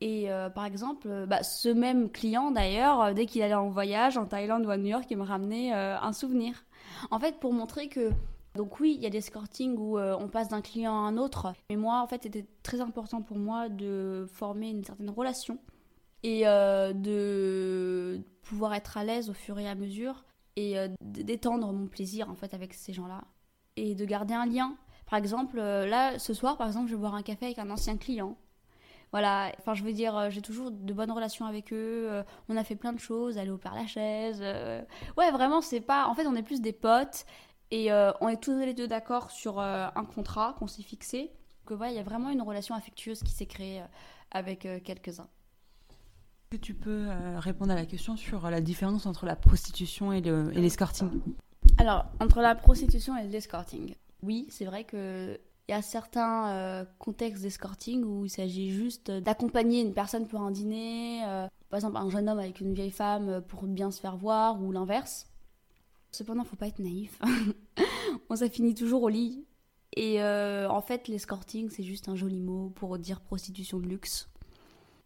Et 0.01 0.31
euh, 0.31 0.49
par 0.49 0.65
exemple, 0.65 1.07
euh, 1.09 1.25
bah, 1.25 1.43
ce 1.43 1.67
même 1.67 2.09
client 2.09 2.51
d'ailleurs, 2.51 3.01
euh, 3.01 3.13
dès 3.13 3.25
qu'il 3.25 3.41
allait 3.41 3.53
en 3.53 3.69
voyage 3.69 4.17
en 4.17 4.25
Thaïlande 4.25 4.65
ou 4.65 4.69
à 4.69 4.77
New 4.77 4.85
York, 4.87 5.05
il 5.09 5.17
me 5.17 5.23
ramenait 5.23 5.73
un 5.73 6.13
souvenir. 6.13 6.63
En 7.11 7.19
fait, 7.19 7.39
pour 7.39 7.53
montrer 7.53 7.89
que 7.89 8.11
donc 8.55 8.79
oui, 8.79 8.95
il 8.97 9.03
y 9.03 9.05
a 9.05 9.09
des 9.09 9.19
escorting 9.19 9.77
où 9.77 9.99
on 9.99 10.27
passe 10.27 10.49
d'un 10.49 10.61
client 10.61 10.93
à 10.93 11.07
un 11.07 11.17
autre, 11.17 11.53
mais 11.69 11.75
moi, 11.75 12.01
en 12.01 12.07
fait, 12.07 12.23
c'était 12.23 12.45
très 12.63 12.81
important 12.81 13.21
pour 13.21 13.37
moi 13.37 13.69
de 13.69 14.27
former 14.31 14.69
une 14.69 14.83
certaine 14.83 15.09
relation 15.09 15.59
et 16.23 16.47
euh, 16.47 16.93
de 16.93 18.21
pouvoir 18.43 18.73
être 18.73 18.97
à 18.97 19.03
l'aise 19.03 19.29
au 19.29 19.33
fur 19.33 19.59
et 19.59 19.67
à 19.67 19.75
mesure 19.75 20.25
et 20.55 20.77
euh, 20.77 20.87
d'étendre 21.01 21.71
mon 21.71 21.87
plaisir 21.87 22.29
en 22.29 22.35
fait 22.35 22.53
avec 22.53 22.73
ces 22.73 22.93
gens-là 22.93 23.23
et 23.75 23.95
de 23.95 24.05
garder 24.05 24.33
un 24.33 24.45
lien. 24.45 24.75
Par 25.05 25.17
exemple, 25.17 25.57
là 25.57 26.19
ce 26.19 26.33
soir 26.33 26.57
par 26.57 26.67
exemple, 26.67 26.87
je 26.87 26.95
vais 26.95 26.99
boire 26.99 27.15
un 27.15 27.23
café 27.23 27.45
avec 27.45 27.59
un 27.59 27.69
ancien 27.69 27.97
client. 27.97 28.37
Voilà, 29.11 29.51
enfin 29.57 29.73
je 29.73 29.83
veux 29.83 29.93
dire, 29.93 30.29
j'ai 30.29 30.41
toujours 30.41 30.69
de 30.69 30.93
bonnes 30.93 31.11
relations 31.11 31.47
avec 31.47 31.73
eux. 31.73 32.23
on 32.47 32.55
a 32.55 32.63
fait 32.63 32.75
plein 32.75 32.93
de 32.93 32.99
choses, 32.99 33.39
aller 33.39 33.49
au 33.49 33.57
Père 33.57 33.73
Lachaise. 33.73 34.39
ouais, 35.17 35.31
vraiment, 35.31 35.61
c'est 35.61 35.81
pas. 35.81 36.07
En 36.07 36.13
fait, 36.13 36.27
on 36.27 36.35
est 36.35 36.43
plus 36.43 36.61
des 36.61 36.73
potes 36.73 37.25
et 37.71 37.91
on 38.21 38.29
est 38.29 38.39
tous 38.39 38.55
les 38.59 38.75
deux 38.75 38.87
d'accord 38.87 39.31
sur 39.31 39.59
un 39.59 40.05
contrat 40.13 40.55
qu'on 40.59 40.67
s'est 40.67 40.83
fixé. 40.83 41.31
Que 41.65 41.73
voilà, 41.73 41.91
il 41.91 41.95
y 41.95 41.99
a 41.99 42.03
vraiment 42.03 42.29
une 42.29 42.43
relation 42.43 42.75
affectueuse 42.75 43.23
qui 43.23 43.31
s'est 43.31 43.47
créée 43.47 43.81
avec 44.29 44.67
quelques-uns. 44.83 45.27
Est-ce 46.51 46.57
que 46.57 46.65
tu 46.65 46.73
peux 46.73 47.05
euh, 47.07 47.37
répondre 47.37 47.71
à 47.71 47.75
la 47.75 47.85
question 47.85 48.17
sur 48.17 48.43
euh, 48.43 48.49
la 48.49 48.59
différence 48.59 49.05
entre 49.05 49.27
la 49.27 49.35
prostitution 49.35 50.11
et 50.11 50.19
l'escorting 50.19 51.11
Alors, 51.77 52.05
entre 52.19 52.41
la 52.41 52.55
prostitution 52.55 53.15
et 53.15 53.27
l'escorting, 53.27 53.93
oui, 54.23 54.47
c'est 54.49 54.65
vrai 54.65 54.83
que 54.83 55.39
il 55.67 55.71
y 55.71 55.75
a 55.75 55.83
certains 55.83 56.49
euh, 56.49 56.85
contextes 56.97 57.43
d'escorting 57.43 58.03
où 58.03 58.25
il 58.25 58.31
s'agit 58.31 58.71
juste 58.71 59.11
d'accompagner 59.11 59.81
une 59.81 59.93
personne 59.93 60.27
pour 60.27 60.41
un 60.41 60.49
dîner, 60.49 61.21
par 61.69 61.77
exemple 61.77 61.97
un 61.97 62.09
jeune 62.09 62.27
homme 62.27 62.39
avec 62.39 62.61
une 62.61 62.73
vieille 62.73 62.89
femme 62.89 63.43
pour 63.47 63.67
bien 63.67 63.91
se 63.91 64.01
faire 64.01 64.17
voir, 64.17 64.59
ou 64.59 64.71
l'inverse. 64.71 65.27
Cependant, 66.11 66.43
faut 66.45 66.55
pas 66.55 66.69
être 66.69 66.79
naïf. 66.79 67.19
On 68.31 68.35
ça 68.35 68.49
finit 68.49 68.73
toujours 68.73 69.03
au 69.03 69.09
lit. 69.09 69.45
Et 69.95 70.19
en 70.23 70.81
fait, 70.81 71.07
l'escorting, 71.09 71.69
c'est 71.69 71.83
juste 71.83 72.09
un 72.09 72.15
joli 72.15 72.39
mot 72.39 72.71
pour 72.71 72.97
dire 72.97 73.21
prostitution 73.21 73.77
de 73.77 73.85
luxe. 73.85 74.27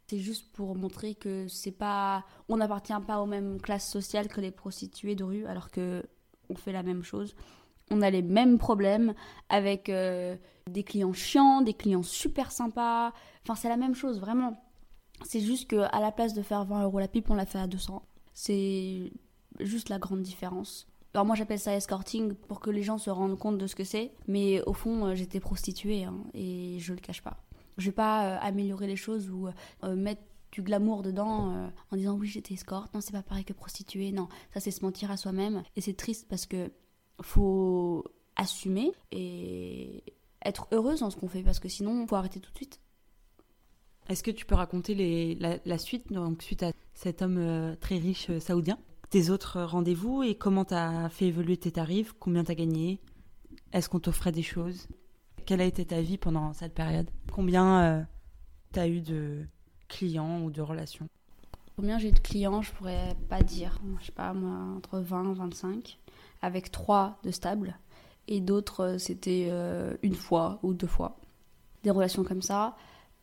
C'est 0.06 0.18
juste 0.18 0.52
pour 0.52 0.76
montrer 0.76 1.14
que 1.14 1.48
c'est 1.48 1.72
pas, 1.72 2.24
on 2.48 2.56
n'appartient 2.58 2.92
pas 3.06 3.20
aux 3.20 3.26
mêmes 3.26 3.60
classes 3.60 3.88
sociales 3.88 4.28
que 4.28 4.40
les 4.40 4.50
prostituées 4.50 5.14
de 5.14 5.24
rue, 5.24 5.46
alors 5.46 5.70
que 5.70 6.04
on 6.50 6.56
fait 6.56 6.72
la 6.72 6.82
même 6.82 7.02
chose. 7.02 7.34
On 7.90 8.02
a 8.02 8.10
les 8.10 8.22
mêmes 8.22 8.58
problèmes 8.58 9.14
avec 9.48 9.88
euh, 9.88 10.36
des 10.70 10.84
clients 10.84 11.12
chiants, 11.12 11.62
des 11.62 11.74
clients 11.74 12.02
super 12.02 12.52
sympas. 12.52 13.12
Enfin, 13.42 13.54
c'est 13.54 13.68
la 13.68 13.76
même 13.76 13.94
chose, 13.94 14.20
vraiment. 14.20 14.62
C'est 15.24 15.40
juste 15.40 15.68
que 15.68 15.86
à 15.90 16.00
la 16.00 16.12
place 16.12 16.34
de 16.34 16.42
faire 16.42 16.64
20 16.64 16.84
euros 16.84 16.98
la 16.98 17.08
pipe, 17.08 17.30
on 17.30 17.34
l'a 17.34 17.46
fait 17.46 17.58
à 17.58 17.66
200. 17.66 18.02
C'est 18.32 19.12
juste 19.60 19.88
la 19.88 19.98
grande 19.98 20.22
différence. 20.22 20.86
Alors 21.14 21.24
moi 21.24 21.36
j'appelle 21.36 21.60
ça 21.60 21.76
escorting 21.76 22.34
pour 22.34 22.58
que 22.58 22.70
les 22.70 22.82
gens 22.82 22.98
se 22.98 23.08
rendent 23.08 23.38
compte 23.38 23.56
de 23.56 23.68
ce 23.68 23.76
que 23.76 23.84
c'est, 23.84 24.10
mais 24.26 24.60
au 24.62 24.72
fond 24.72 25.06
euh, 25.06 25.14
j'étais 25.14 25.38
prostituée 25.38 26.02
hein, 26.02 26.16
et 26.34 26.78
je 26.80 26.92
le 26.92 26.98
cache 26.98 27.22
pas. 27.22 27.36
Je 27.78 27.86
vais 27.86 27.92
pas 27.92 28.26
euh, 28.26 28.38
améliorer 28.40 28.86
les 28.86 28.96
choses 28.96 29.30
ou 29.30 29.48
euh, 29.82 29.96
mettre 29.96 30.22
du 30.52 30.62
glamour 30.62 31.02
dedans 31.02 31.50
euh, 31.50 31.68
en 31.90 31.96
disant 31.96 32.14
oui 32.14 32.28
j'étais 32.28 32.54
escorte, 32.54 32.94
non 32.94 33.00
c'est 33.00 33.12
pas 33.12 33.22
pareil 33.22 33.44
que 33.44 33.52
prostituée, 33.52 34.12
non 34.12 34.28
ça 34.52 34.60
c'est 34.60 34.70
se 34.70 34.84
mentir 34.84 35.10
à 35.10 35.16
soi-même. 35.16 35.62
Et 35.76 35.80
c'est 35.80 35.94
triste 35.94 36.26
parce 36.28 36.46
que 36.46 36.70
faut 37.22 38.04
assumer 38.36 38.92
et 39.12 40.02
être 40.44 40.68
heureuse 40.72 41.00
dans 41.00 41.10
ce 41.10 41.16
qu'on 41.16 41.28
fait 41.28 41.42
parce 41.42 41.58
que 41.58 41.68
sinon 41.68 42.06
faut 42.06 42.16
arrêter 42.16 42.40
tout 42.40 42.52
de 42.52 42.56
suite. 42.56 42.80
Est-ce 44.08 44.22
que 44.22 44.30
tu 44.30 44.44
peux 44.44 44.54
raconter 44.54 45.34
la, 45.64 45.78
suite 45.78 46.12
donc 46.12 46.42
suite 46.42 46.62
à 46.62 46.72
cet 46.92 47.22
homme 47.22 47.74
très 47.80 47.96
riche 47.96 48.30
saoudien, 48.38 48.78
tes 49.08 49.30
autres 49.30 49.62
rendez-vous 49.62 50.22
et 50.22 50.34
comment 50.34 50.66
tu 50.66 50.74
as 50.74 51.08
fait 51.08 51.26
évoluer 51.26 51.56
tes 51.56 51.72
tarifs, 51.72 52.12
combien 52.18 52.44
tu 52.44 52.50
as 52.50 52.54
gagné, 52.54 53.00
est-ce 53.72 53.88
qu'on 53.88 54.00
t'offrait 54.00 54.32
des 54.32 54.42
choses? 54.42 54.88
Quelle 55.44 55.60
a 55.60 55.64
été 55.64 55.84
ta 55.84 56.00
vie 56.00 56.18
pendant 56.18 56.52
cette 56.52 56.74
période? 56.74 57.10
Combien 57.32 57.82
euh, 57.82 58.02
tu 58.72 58.80
as 58.80 58.88
eu 58.88 59.00
de 59.00 59.46
clients 59.88 60.42
ou 60.42 60.50
de 60.50 60.62
relations? 60.62 61.08
Combien 61.76 61.98
j'ai 61.98 62.08
eu 62.08 62.12
de 62.12 62.20
clients, 62.20 62.62
je 62.62 62.72
pourrais 62.72 63.16
pas 63.28 63.42
dire. 63.42 63.78
Je 64.00 64.06
sais 64.06 64.12
pas, 64.12 64.32
moi, 64.32 64.76
entre 64.76 65.00
20 65.00 65.32
et 65.32 65.34
25, 65.34 65.98
avec 66.42 66.70
trois 66.70 67.18
de 67.24 67.30
stables. 67.30 67.78
Et 68.28 68.40
d'autres, 68.40 68.84
euh, 68.84 68.98
c'était 68.98 69.48
euh, 69.50 69.96
une 70.02 70.14
fois 70.14 70.60
ou 70.62 70.72
deux 70.72 70.86
fois. 70.86 71.16
Des 71.82 71.90
relations 71.90 72.24
comme 72.24 72.42
ça. 72.42 72.76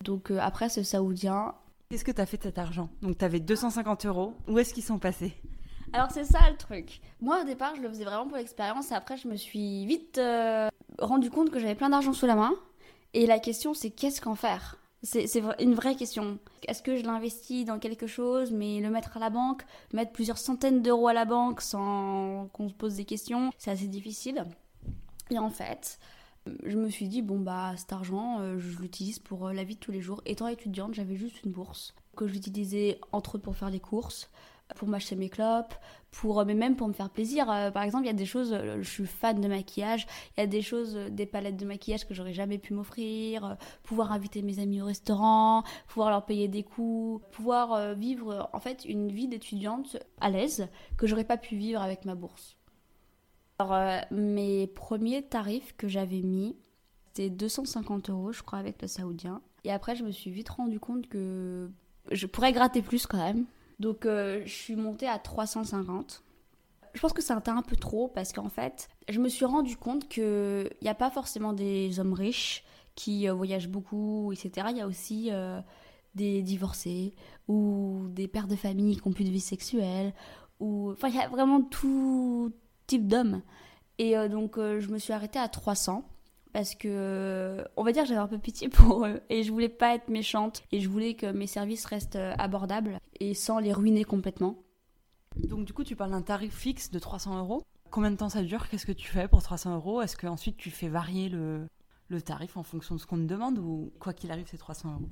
Donc 0.03 0.31
après, 0.31 0.69
ce 0.69 0.83
saoudien. 0.83 1.55
Qu'est-ce 1.89 2.05
que 2.05 2.11
tu 2.11 2.21
as 2.21 2.25
fait 2.25 2.37
de 2.37 2.43
cet 2.43 2.57
argent? 2.57 2.89
Donc 3.01 3.17
tu 3.17 3.25
avais 3.25 3.39
250 3.39 4.05
euros. 4.05 4.35
Où 4.47 4.59
est-ce 4.59 4.73
qu'ils 4.73 4.83
sont 4.83 4.99
passés? 4.99 5.33
Alors 5.93 6.09
c'est 6.11 6.23
ça 6.23 6.39
le 6.49 6.55
truc. 6.55 7.01
Moi 7.19 7.41
au 7.41 7.43
départ 7.43 7.75
je 7.75 7.81
le 7.81 7.89
faisais 7.89 8.05
vraiment 8.05 8.27
pour 8.27 8.37
l'expérience 8.37 8.91
et 8.91 8.95
après 8.95 9.17
je 9.17 9.27
me 9.27 9.35
suis 9.35 9.85
vite 9.85 10.17
euh, 10.17 10.69
rendu 10.99 11.29
compte 11.29 11.49
que 11.49 11.59
j'avais 11.59 11.75
plein 11.75 11.89
d'argent 11.89 12.13
sous 12.13 12.25
la 12.25 12.35
main. 12.35 12.53
Et 13.13 13.25
la 13.25 13.39
question 13.39 13.73
c'est 13.73 13.89
qu'est-ce 13.89 14.21
qu'en 14.21 14.35
faire? 14.35 14.77
C'est 15.03 15.25
une 15.59 15.73
vraie 15.73 15.95
question. 15.95 16.37
Est-ce 16.67 16.83
que 16.83 16.95
je 16.95 17.03
l'investis 17.03 17.65
dans 17.65 17.79
quelque 17.79 18.05
chose, 18.05 18.51
mais 18.51 18.79
le 18.81 18.91
mettre 18.91 19.17
à 19.17 19.19
la 19.19 19.31
banque, 19.31 19.63
mettre 19.93 20.11
plusieurs 20.11 20.37
centaines 20.37 20.83
d'euros 20.83 21.07
à 21.07 21.13
la 21.13 21.25
banque 21.25 21.61
sans 21.61 22.49
qu'on 22.53 22.69
se 22.69 22.75
pose 22.75 22.95
des 22.97 23.05
questions, 23.05 23.49
c'est 23.57 23.71
assez 23.71 23.87
difficile. 23.87 24.45
Et 25.31 25.39
en 25.39 25.49
fait, 25.49 25.97
je 26.65 26.77
me 26.77 26.89
suis 26.89 27.07
dit, 27.07 27.21
bon 27.21 27.39
bah 27.39 27.73
cet 27.77 27.93
argent, 27.93 28.39
euh, 28.39 28.59
je 28.59 28.79
l'utilise 28.79 29.17
pour 29.17 29.47
euh, 29.47 29.53
la 29.53 29.63
vie 29.63 29.75
de 29.75 29.79
tous 29.79 29.91
les 29.91 30.01
jours. 30.01 30.21
Étant 30.25 30.47
étudiante, 30.47 30.93
j'avais 30.93 31.15
juste 31.15 31.43
une 31.43 31.51
bourse 31.51 31.95
que 32.15 32.27
j'utilisais 32.27 32.99
entre 33.11 33.35
autres 33.35 33.43
pour 33.43 33.55
faire 33.55 33.71
des 33.71 33.79
courses, 33.79 34.29
pour 34.75 34.87
m'acheter 34.87 35.15
mes 35.15 35.29
clopes, 35.29 35.73
pour, 36.11 36.39
euh, 36.39 36.45
mais 36.45 36.53
même 36.53 36.75
pour 36.75 36.87
me 36.87 36.93
faire 36.93 37.09
plaisir. 37.09 37.49
Euh, 37.49 37.71
par 37.71 37.83
exemple, 37.83 38.03
il 38.03 38.07
y 38.07 38.11
a 38.11 38.13
des 38.13 38.25
choses, 38.25 38.53
euh, 38.53 38.77
je 38.81 38.89
suis 38.89 39.05
fan 39.05 39.39
de 39.39 39.47
maquillage, 39.47 40.07
il 40.37 40.41
y 40.41 40.43
a 40.43 40.47
des 40.47 40.61
choses, 40.61 40.95
des 40.95 41.25
palettes 41.25 41.57
de 41.57 41.65
maquillage 41.65 42.07
que 42.07 42.13
j'aurais 42.13 42.33
jamais 42.33 42.57
pu 42.57 42.73
m'offrir, 42.73 43.57
pouvoir 43.83 44.11
inviter 44.11 44.41
mes 44.41 44.59
amis 44.59 44.81
au 44.81 44.85
restaurant, 44.85 45.63
pouvoir 45.87 46.09
leur 46.09 46.25
payer 46.25 46.47
des 46.47 46.63
coups, 46.63 47.25
pouvoir 47.31 47.95
vivre 47.95 48.49
en 48.53 48.59
fait 48.59 48.85
une 48.85 49.11
vie 49.11 49.27
d'étudiante 49.27 49.97
à 50.19 50.29
l'aise 50.29 50.67
que 50.97 51.07
j'aurais 51.07 51.23
pas 51.23 51.37
pu 51.37 51.55
vivre 51.55 51.81
avec 51.81 52.05
ma 52.05 52.15
bourse. 52.15 52.57
Alors, 53.59 54.05
mes 54.11 54.67
premiers 54.67 55.21
tarifs 55.21 55.75
que 55.77 55.87
j'avais 55.87 56.21
mis, 56.21 56.55
c'était 57.07 57.29
250 57.29 58.09
euros, 58.09 58.31
je 58.31 58.41
crois, 58.41 58.59
avec 58.59 58.81
le 58.81 58.87
saoudien. 58.87 59.41
Et 59.63 59.71
après, 59.71 59.95
je 59.95 60.03
me 60.03 60.11
suis 60.11 60.31
vite 60.31 60.49
rendu 60.49 60.79
compte 60.79 61.07
que 61.07 61.69
je 62.09 62.25
pourrais 62.25 62.51
gratter 62.51 62.81
plus 62.81 63.05
quand 63.05 63.17
même. 63.17 63.45
Donc 63.81 64.05
euh, 64.05 64.43
je 64.45 64.53
suis 64.53 64.75
montée 64.75 65.07
à 65.07 65.17
350. 65.17 66.23
Je 66.93 66.99
pense 66.99 67.13
que 67.13 67.21
c'était 67.21 67.49
un 67.49 67.63
peu 67.63 67.75
trop 67.75 68.07
parce 68.07 68.31
qu'en 68.31 68.49
fait, 68.49 68.89
je 69.09 69.19
me 69.19 69.27
suis 69.27 69.45
rendu 69.45 69.75
compte 69.75 70.07
qu'il 70.07 70.69
n'y 70.81 70.89
a 70.89 70.93
pas 70.93 71.09
forcément 71.09 71.51
des 71.51 71.99
hommes 71.99 72.13
riches 72.13 72.63
qui 72.95 73.27
euh, 73.27 73.33
voyagent 73.33 73.69
beaucoup, 73.69 74.31
etc. 74.33 74.67
Il 74.69 74.77
y 74.77 74.81
a 74.81 74.87
aussi 74.87 75.29
euh, 75.31 75.59
des 76.13 76.43
divorcés 76.43 77.15
ou 77.47 78.05
des 78.09 78.27
pères 78.27 78.47
de 78.47 78.55
famille 78.55 78.97
qui 78.97 79.07
n'ont 79.07 79.13
plus 79.13 79.23
de 79.23 79.31
vie 79.31 79.39
sexuelle. 79.39 80.13
Ou... 80.59 80.91
Enfin, 80.91 81.07
il 81.07 81.15
y 81.15 81.19
a 81.19 81.27
vraiment 81.27 81.61
tout 81.63 82.53
type 82.85 83.07
d'hommes. 83.07 83.41
Et 83.97 84.15
donc, 84.29 84.55
je 84.57 84.87
me 84.87 84.97
suis 84.97 85.13
arrêtée 85.13 85.37
à 85.37 85.47
300 85.47 86.03
parce 86.53 86.75
que 86.75 87.63
on 87.77 87.83
va 87.83 87.91
dire 87.91 88.05
j'avais 88.05 88.19
un 88.19 88.27
peu 88.27 88.37
pitié 88.37 88.69
pour 88.69 89.05
eux 89.05 89.21
et 89.29 89.43
je 89.43 89.51
voulais 89.51 89.69
pas 89.69 89.95
être 89.95 90.09
méchante 90.09 90.63
et 90.71 90.79
je 90.79 90.89
voulais 90.89 91.13
que 91.13 91.31
mes 91.31 91.47
services 91.47 91.85
restent 91.85 92.15
euh, 92.15 92.33
abordables 92.37 92.99
et 93.19 93.33
sans 93.33 93.59
les 93.59 93.73
ruiner 93.73 94.03
complètement. 94.03 94.57
Donc 95.37 95.65
du 95.65 95.73
coup 95.73 95.83
tu 95.83 95.95
parles 95.95 96.11
d'un 96.11 96.21
tarif 96.21 96.53
fixe 96.53 96.91
de 96.91 96.99
300 96.99 97.39
euros. 97.39 97.63
Combien 97.89 98.11
de 98.11 98.17
temps 98.17 98.29
ça 98.29 98.43
dure? 98.43 98.69
Qu'est-ce 98.69 98.85
que 98.85 98.91
tu 98.91 99.09
fais 99.09 99.27
pour 99.27 99.43
300 99.43 99.75
euros? 99.75 100.01
Est-ce 100.01 100.15
qu'ensuite 100.15 100.57
tu 100.57 100.71
fais 100.71 100.87
varier 100.87 101.29
le, 101.29 101.67
le 102.07 102.21
tarif 102.21 102.57
en 102.57 102.63
fonction 102.63 102.95
de 102.95 102.99
ce 102.99 103.05
qu'on 103.05 103.17
te 103.17 103.23
demande 103.23 103.59
ou 103.59 103.91
quoi 103.99 104.13
qu'il 104.13 104.31
arrive 104.31 104.47
c'est 104.49 104.57
300 104.57 104.93
euros? 104.93 105.09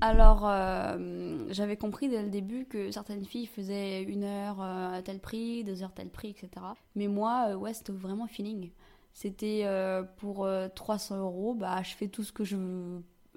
Alors, 0.00 0.48
euh, 0.48 1.44
j'avais 1.50 1.76
compris 1.76 2.08
dès 2.08 2.22
le 2.22 2.30
début 2.30 2.66
que 2.66 2.92
certaines 2.92 3.24
filles 3.24 3.46
faisaient 3.46 4.02
une 4.02 4.22
heure 4.22 4.60
euh, 4.60 4.92
à 4.98 5.02
tel 5.02 5.18
prix, 5.18 5.64
deux 5.64 5.82
heures 5.82 5.92
tel 5.92 6.08
prix, 6.08 6.30
etc. 6.30 6.50
Mais 6.94 7.08
moi, 7.08 7.56
ouais, 7.56 7.74
c'était 7.74 7.92
vraiment 7.92 8.28
feeling. 8.28 8.70
C'était 9.12 9.62
euh, 9.64 10.02
pour 10.02 10.48
300 10.74 11.16
euh, 11.16 11.18
euros, 11.20 11.54
bah, 11.54 11.82
je 11.82 11.94
fais 11.94 12.08
tout 12.08 12.22
ce 12.22 12.32
que 12.32 12.44
je, 12.44 12.56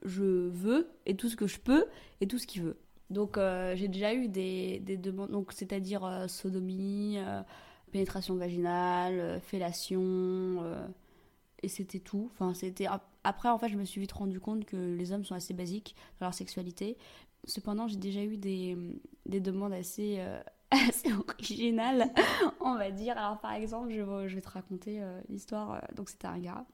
je 0.04 0.24
veux 0.24 0.92
et 1.06 1.16
tout 1.16 1.30
ce 1.30 1.36
que 1.36 1.48
je 1.48 1.60
peux 1.60 1.86
et 2.20 2.28
tout 2.28 2.38
ce 2.38 2.48
qu'il 2.48 2.62
veut. 2.64 2.78
Donc 3.10 3.38
euh, 3.38 3.76
j'ai 3.76 3.88
déjà 3.88 4.14
eu 4.14 4.28
des, 4.28 4.80
des 4.80 4.98
demandes, 4.98 5.32
donc 5.32 5.52
c'est-à-dire 5.52 6.26
sodomie, 6.30 7.18
pénétration 7.92 8.36
vaginale, 8.36 9.42
fellation, 9.42 10.64
et 11.62 11.68
c'était 11.68 12.00
tout. 12.00 12.30
Enfin 12.32 12.54
c'était 12.54 12.88
après 13.24 13.50
en 13.50 13.58
fait 13.58 13.70
je 13.70 13.78
me 13.78 13.84
suis 13.84 14.00
vite 14.00 14.14
rendu 14.14 14.40
compte 14.40 14.66
que 14.66 14.78
les 14.78 15.12
hommes 15.12 15.26
sont 15.26 15.36
assez 15.36 15.54
basiques 15.54 15.96
dans 16.20 16.28
leur 16.28 16.34
sexualité. 16.34 16.98
Cependant 17.46 17.88
j'ai 17.88 17.98
déjà 17.98 18.24
eu 18.24 18.38
des, 18.38 18.78
des 19.26 19.42
demandes 19.42 19.74
assez 19.74 20.20
assez 20.90 21.12
original, 21.12 22.12
on 22.62 22.76
va 22.76 22.92
dire. 22.92 23.18
Alors 23.18 23.40
par 23.40 23.54
exemple, 23.54 23.92
je, 23.92 24.36
vais 24.36 24.42
te 24.42 24.50
raconter 24.50 25.02
euh, 25.02 25.20
l'histoire. 25.30 25.74
Euh, 25.74 25.80
donc 25.96 26.10
c'était 26.10 26.28
un 26.28 26.40
gars 26.40 26.66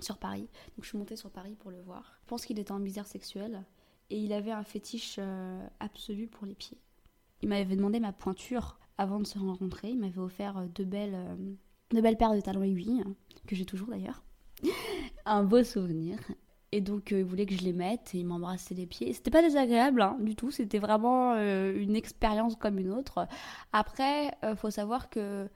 sur 0.00 0.18
Paris. 0.18 0.48
Donc 0.76 0.84
je 0.84 0.88
suis 0.88 0.98
montée 0.98 1.16
sur 1.16 1.30
Paris 1.30 1.56
pour 1.58 1.70
le 1.70 1.80
voir. 1.80 2.18
Je 2.22 2.26
pense 2.26 2.44
qu'il 2.44 2.58
était 2.58 2.72
en 2.72 2.78
misère 2.78 3.06
sexuelle 3.06 3.64
et 4.10 4.18
il 4.18 4.32
avait 4.32 4.52
un 4.52 4.64
fétiche 4.64 5.16
euh, 5.18 5.66
absolu 5.78 6.26
pour 6.26 6.46
les 6.46 6.54
pieds. 6.54 6.78
Il 7.42 7.48
m'avait 7.48 7.76
demandé 7.76 8.00
ma 8.00 8.12
pointure 8.12 8.78
avant 8.98 9.20
de 9.20 9.26
se 9.26 9.38
rencontrer. 9.38 9.90
Il 9.90 9.98
m'avait 9.98 10.18
offert 10.18 10.60
deux 10.74 10.84
belles, 10.84 11.16
de 11.90 12.00
belles 12.02 12.18
paires 12.18 12.34
de 12.34 12.40
talons 12.42 12.62
aiguilles, 12.62 13.02
que 13.46 13.56
j'ai 13.56 13.64
toujours 13.64 13.88
d'ailleurs. 13.88 14.22
un 15.24 15.42
beau 15.42 15.64
souvenir. 15.64 16.18
Et 16.72 16.80
donc, 16.80 17.10
il 17.10 17.24
voulait 17.24 17.46
que 17.46 17.54
je 17.54 17.62
les 17.64 17.72
mette 17.72 18.14
et 18.14 18.18
il 18.18 18.26
m'embrassait 18.26 18.74
les 18.74 18.86
pieds. 18.86 19.12
C'était 19.12 19.30
pas 19.30 19.42
désagréable 19.42 20.02
hein, 20.02 20.16
du 20.20 20.36
tout, 20.36 20.50
c'était 20.50 20.78
vraiment 20.78 21.34
une 21.34 21.96
expérience 21.96 22.54
comme 22.56 22.78
une 22.78 22.92
autre. 22.92 23.26
Après, 23.72 24.32
il 24.44 24.56
faut 24.56 24.70
savoir 24.70 25.10
que 25.10 25.48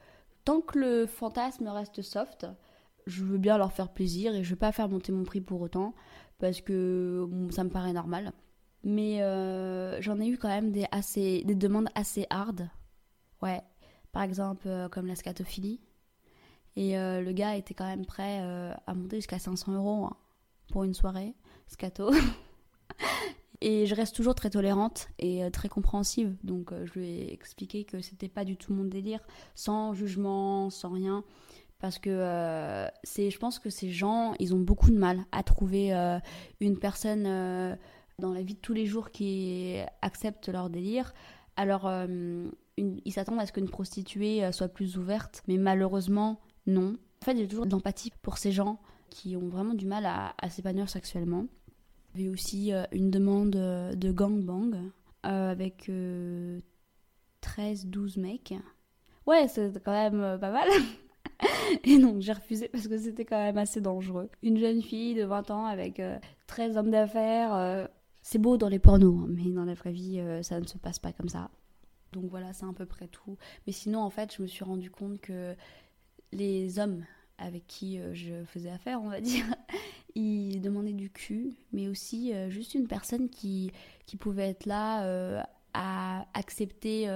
tant 0.44 0.60
que 0.60 0.78
le 0.78 1.06
fantasme 1.06 1.68
reste 1.68 2.02
soft, 2.02 2.46
je 3.06 3.22
veux 3.22 3.38
bien 3.38 3.58
leur 3.58 3.72
faire 3.72 3.88
plaisir 3.88 4.34
et 4.34 4.42
je 4.42 4.50
veux 4.50 4.56
pas 4.56 4.72
faire 4.72 4.88
monter 4.88 5.12
mon 5.12 5.24
prix 5.24 5.40
pour 5.40 5.60
autant 5.60 5.94
parce 6.38 6.60
que 6.60 7.28
ça 7.50 7.64
me 7.64 7.70
paraît 7.70 7.92
normal. 7.92 8.32
Mais 8.82 9.22
euh, 9.22 10.00
j'en 10.02 10.20
ai 10.20 10.26
eu 10.26 10.36
quand 10.36 10.48
même 10.48 10.70
des, 10.70 10.86
assez, 10.90 11.42
des 11.44 11.54
demandes 11.54 11.88
assez 11.94 12.26
hard. 12.30 12.68
Ouais, 13.42 13.62
par 14.12 14.22
exemple 14.22 14.68
euh, 14.68 14.88
comme 14.88 15.06
la 15.06 15.16
scatophilie. 15.16 15.80
Et 16.76 16.98
euh, 16.98 17.20
le 17.20 17.32
gars 17.32 17.56
était 17.56 17.74
quand 17.74 17.86
même 17.86 18.04
prêt 18.04 18.40
à 18.86 18.94
monter 18.94 19.16
jusqu'à 19.16 19.38
500 19.38 19.74
euros 19.74 20.06
hein, 20.06 20.16
pour 20.70 20.84
une 20.84 20.94
soirée 20.94 21.34
scato. 21.66 22.10
et 23.60 23.86
je 23.86 23.94
reste 23.94 24.14
toujours 24.14 24.34
très 24.34 24.50
tolérante 24.50 25.08
et 25.18 25.50
très 25.52 25.68
compréhensive. 25.68 26.36
Donc 26.42 26.72
je 26.84 26.92
lui 26.98 27.06
ai 27.08 27.32
expliqué 27.32 27.84
que 27.84 28.00
c'était 28.00 28.28
pas 28.28 28.44
du 28.44 28.56
tout 28.56 28.72
mon 28.72 28.84
délire, 28.84 29.20
sans 29.54 29.94
jugement, 29.94 30.70
sans 30.70 30.90
rien 30.90 31.24
parce 31.84 31.98
que 31.98 32.08
euh, 32.08 32.88
c'est, 33.02 33.28
je 33.28 33.38
pense 33.38 33.58
que 33.58 33.68
ces 33.68 33.90
gens, 33.90 34.32
ils 34.38 34.54
ont 34.54 34.58
beaucoup 34.58 34.90
de 34.90 34.96
mal 34.96 35.26
à 35.32 35.42
trouver 35.42 35.92
euh, 35.92 36.18
une 36.60 36.78
personne 36.78 37.26
euh, 37.26 37.76
dans 38.18 38.32
la 38.32 38.40
vie 38.40 38.54
de 38.54 38.58
tous 38.58 38.72
les 38.72 38.86
jours 38.86 39.10
qui 39.10 39.76
accepte 40.00 40.48
leur 40.48 40.70
délire. 40.70 41.12
Alors, 41.56 41.92
ils 42.78 43.12
s'attendent 43.12 43.38
à 43.38 43.44
ce 43.44 43.52
qu'une 43.52 43.68
prostituée 43.68 44.50
soit 44.50 44.68
plus 44.68 44.96
ouverte, 44.96 45.42
mais 45.46 45.58
malheureusement, 45.58 46.40
non. 46.66 46.96
En 47.20 47.24
fait, 47.26 47.36
j'ai 47.36 47.46
toujours 47.46 47.66
de 47.66 47.72
l'empathie 47.72 48.12
pour 48.22 48.38
ces 48.38 48.50
gens 48.50 48.80
qui 49.14 49.36
ont 49.36 49.48
vraiment 49.48 49.74
du 49.74 49.86
mal 49.86 50.04
à, 50.06 50.34
s'épanouir 50.50 50.88
sexuellement. 50.88 51.46
J'ai 52.14 52.28
aussi 52.28 52.72
une 52.92 53.10
demande 53.10 53.50
de 53.50 54.12
gangbang 54.12 54.90
avec 55.22 55.88
13-12 57.42 58.20
mecs. 58.20 58.54
Ouais, 59.26 59.48
c'est 59.48 59.82
quand 59.82 59.92
même 59.92 60.38
pas 60.38 60.50
mal. 60.50 60.68
Et 61.84 61.98
donc 61.98 62.20
j'ai 62.20 62.32
refusé 62.32 62.68
parce 62.68 62.88
que 62.88 62.98
c'était 62.98 63.24
quand 63.24 63.38
même 63.38 63.58
assez 63.58 63.80
dangereux. 63.80 64.28
Une 64.42 64.58
jeune 64.58 64.82
fille 64.82 65.14
de 65.14 65.24
20 65.24 65.50
ans 65.50 65.66
avec 65.66 66.00
13 66.46 66.76
euh, 66.76 66.80
hommes 66.80 66.90
d'affaires, 66.90 67.54
euh, 67.54 67.86
c'est 68.22 68.38
beau 68.38 68.56
dans 68.56 68.68
les 68.68 68.78
pornos, 68.78 69.24
hein, 69.24 69.26
mais 69.28 69.50
dans 69.50 69.64
la 69.64 69.74
vraie 69.74 69.92
vie, 69.92 70.18
euh, 70.20 70.42
ça 70.42 70.60
ne 70.60 70.66
se 70.66 70.78
passe 70.78 70.98
pas 70.98 71.12
comme 71.12 71.28
ça. 71.28 71.50
Donc 72.12 72.26
voilà, 72.30 72.52
c'est 72.52 72.64
à 72.64 72.72
peu 72.72 72.86
près 72.86 73.08
tout. 73.08 73.36
Mais 73.66 73.72
sinon, 73.72 74.00
en 74.00 74.10
fait, 74.10 74.34
je 74.36 74.42
me 74.42 74.46
suis 74.46 74.64
rendu 74.64 74.90
compte 74.90 75.20
que 75.20 75.54
les 76.32 76.78
hommes 76.78 77.04
avec 77.38 77.66
qui 77.66 78.00
je 78.12 78.44
faisais 78.44 78.70
affaire, 78.70 79.00
on 79.02 79.08
va 79.08 79.20
dire, 79.20 79.44
ils 80.14 80.60
demandaient 80.60 80.92
du 80.92 81.10
cul, 81.10 81.54
mais 81.72 81.88
aussi 81.88 82.32
juste 82.48 82.74
une 82.74 82.86
personne 82.86 83.28
qui, 83.28 83.72
qui 84.06 84.16
pouvait 84.16 84.50
être 84.50 84.66
là 84.66 85.46
à 85.74 86.26
accepter 86.34 87.08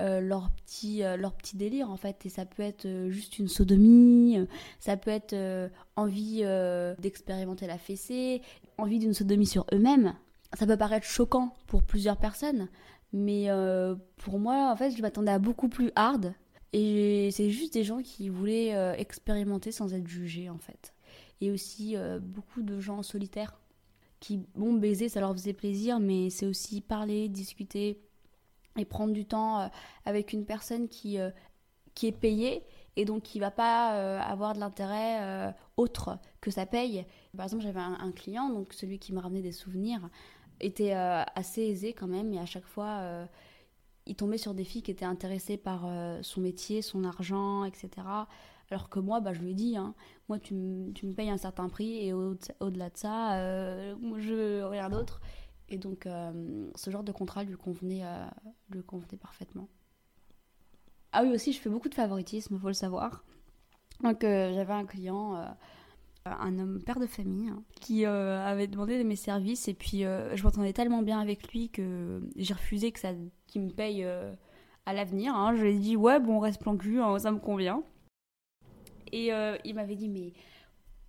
euh, 0.00 0.20
leur, 0.20 0.50
petit, 0.50 1.04
euh, 1.04 1.16
délire 1.54 1.88
en 1.88 1.96
fait. 1.96 2.26
Et 2.26 2.28
ça 2.28 2.44
peut 2.44 2.64
être 2.64 2.84
euh, 2.84 3.10
juste 3.10 3.38
une 3.38 3.46
sodomie, 3.46 4.44
ça 4.80 4.96
peut 4.96 5.10
être 5.10 5.36
envie 5.96 6.44
d'expérimenter 6.98 7.66
la 7.66 7.78
fessée, 7.78 8.42
envie 8.78 8.98
d'une 8.98 9.14
sodomie 9.14 9.46
sur 9.46 9.66
eux-mêmes. 9.72 10.14
Ça 10.58 10.66
peut 10.66 10.76
paraître 10.76 11.06
choquant 11.06 11.54
pour 11.66 11.82
plusieurs 11.82 12.16
personnes, 12.16 12.68
mais 13.12 13.48
pour 14.16 14.38
moi 14.38 14.70
en 14.70 14.76
fait 14.76 14.90
je 14.90 15.02
m'attendais 15.02 15.32
à 15.32 15.38
beaucoup 15.38 15.68
plus 15.68 15.90
hard. 15.94 16.34
Et 16.76 17.30
c'est 17.30 17.50
juste 17.50 17.72
des 17.72 17.84
gens 17.84 18.02
qui 18.02 18.28
voulaient 18.28 18.98
expérimenter 18.98 19.70
sans 19.70 19.94
être 19.94 20.08
jugés 20.08 20.50
en 20.50 20.58
fait. 20.58 20.92
Et 21.40 21.52
aussi 21.52 21.94
beaucoup 22.20 22.62
de 22.62 22.80
gens 22.80 23.02
solitaires 23.02 23.54
qui, 24.18 24.40
bon, 24.56 24.72
baiser 24.72 25.08
ça 25.08 25.20
leur 25.20 25.32
faisait 25.32 25.52
plaisir, 25.52 26.00
mais 26.00 26.30
c'est 26.30 26.46
aussi 26.46 26.80
parler, 26.80 27.28
discuter, 27.28 28.00
et 28.76 28.84
prendre 28.84 29.12
du 29.12 29.24
temps 29.24 29.60
euh, 29.60 29.66
avec 30.04 30.32
une 30.32 30.44
personne 30.44 30.88
qui, 30.88 31.18
euh, 31.18 31.30
qui 31.94 32.06
est 32.06 32.12
payée 32.12 32.64
et 32.96 33.04
donc 33.04 33.22
qui 33.22 33.38
va 33.38 33.50
pas 33.50 33.96
euh, 33.96 34.20
avoir 34.20 34.54
de 34.54 34.60
l'intérêt 34.60 35.54
autre 35.76 36.18
que 36.40 36.50
ça 36.50 36.64
paye. 36.64 37.04
Par 37.36 37.44
exemple, 37.44 37.62
j'avais 37.62 37.80
un, 37.80 38.12
client, 38.12 38.50
donc 38.50 38.72
celui 38.72 38.98
qui 38.98 39.12
me 39.12 39.20
ramenait 39.20 39.42
des 39.42 39.52
souvenirs, 39.52 40.08
était 40.60 40.92
assez 40.92 41.62
aisé 41.62 41.92
quand 41.92 42.06
même 42.06 42.32
et 42.32 42.38
à 42.38 42.46
chaque 42.46 42.66
fois, 42.66 43.26
il 44.06 44.16
tombait 44.16 44.38
sur 44.38 44.54
des 44.54 44.64
filles 44.64 44.82
qui 44.82 44.90
étaient 44.90 45.04
intéressées 45.04 45.56
par 45.56 45.88
son 46.22 46.40
métier, 46.40 46.82
son 46.82 47.04
argent, 47.04 47.64
etc. 47.64 47.88
Alors 48.70 48.88
que 48.88 48.98
moi, 48.98 49.20
bah, 49.20 49.32
je 49.32 49.40
lui 49.40 49.52
ai 49.52 49.54
dit, 49.54 49.76
hein, 49.76 49.94
moi, 50.28 50.38
tu, 50.38 50.54
me 50.54 51.12
payes 51.12 51.30
un 51.30 51.38
certain 51.38 51.68
prix 51.68 52.06
et 52.06 52.12
au-delà 52.12 52.90
de 52.90 52.96
ça, 52.96 53.38
je 53.38 54.34
veux 54.34 54.66
rien 54.66 54.90
d'autre. 54.90 55.20
Et 55.68 55.78
donc, 55.78 56.06
euh, 56.06 56.70
ce 56.74 56.90
genre 56.90 57.02
de 57.02 57.12
contrat 57.12 57.44
lui 57.44 57.56
convenait, 57.56 58.04
euh, 58.04 58.26
lui 58.70 58.82
convenait 58.82 59.18
parfaitement. 59.18 59.68
Ah 61.12 61.22
oui, 61.22 61.30
aussi, 61.30 61.52
je 61.52 61.60
fais 61.60 61.70
beaucoup 61.70 61.88
de 61.88 61.94
favoritisme, 61.94 62.58
faut 62.58 62.68
le 62.68 62.74
savoir. 62.74 63.24
Donc, 64.02 64.24
euh, 64.24 64.52
j'avais 64.54 64.72
un 64.72 64.84
client, 64.84 65.56
un 66.26 66.58
homme 66.58 66.82
père 66.82 66.98
de 66.98 67.06
famille, 67.06 67.48
hein, 67.48 67.62
qui 67.80 68.04
avait 68.04 68.66
demandé 68.66 69.02
mes 69.04 69.16
services. 69.16 69.68
Et 69.68 69.74
puis, 69.74 70.00
je 70.00 70.42
m'entendais 70.42 70.72
tellement 70.72 71.02
bien 71.02 71.20
avec 71.20 71.52
lui 71.52 71.70
que 71.70 72.22
j'ai 72.36 72.54
refusé 72.54 72.92
que 72.92 73.00
ça, 73.00 73.10
qu'il 73.46 73.62
me 73.62 73.70
paye 73.70 74.04
à 74.86 74.92
l'avenir. 74.92 75.34
Hein. 75.34 75.54
Je 75.54 75.62
lui 75.62 75.70
ai 75.70 75.78
dit, 75.78 75.96
ouais, 75.96 76.20
bon, 76.20 76.36
on 76.36 76.40
reste 76.40 76.60
plan 76.60 76.76
cul, 76.76 77.00
hein, 77.00 77.18
ça 77.18 77.30
me 77.30 77.38
convient. 77.38 77.82
Et 79.12 79.30
il 79.64 79.74
m'avait 79.74 79.96
dit, 79.96 80.08
mais 80.08 80.32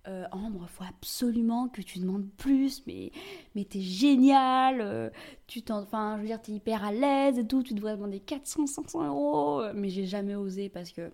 euh, 0.08 0.24
Ambre, 0.30 0.68
faut 0.68 0.84
absolument 0.84 1.68
que 1.68 1.82
tu 1.82 1.98
demandes 1.98 2.30
plus, 2.36 2.86
mais, 2.86 3.10
mais 3.56 3.64
t'es 3.64 3.80
génial, 3.80 4.80
euh, 4.80 5.10
tu 5.48 5.62
enfin, 5.70 6.16
je 6.16 6.22
veux 6.22 6.28
dire, 6.28 6.40
t'es 6.40 6.52
hyper 6.52 6.84
à 6.84 6.92
l'aise 6.92 7.40
et 7.40 7.46
tout, 7.46 7.64
tu 7.64 7.74
devrais 7.74 7.96
demander 7.96 8.20
400, 8.20 8.66
500 8.66 9.04
euros, 9.08 9.62
mais 9.74 9.88
j'ai 9.88 10.06
jamais 10.06 10.36
osé 10.36 10.68
parce 10.68 10.92
que 10.92 11.10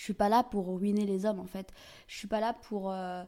je 0.00 0.06
suis 0.06 0.14
pas 0.14 0.30
là 0.30 0.42
pour 0.42 0.66
ruiner 0.78 1.04
les 1.04 1.26
hommes 1.26 1.40
en 1.40 1.46
fait, 1.46 1.72
je 2.08 2.16
suis 2.16 2.28
pas 2.28 2.40
là 2.40 2.54
pour, 2.54 2.90
euh, 2.90 3.22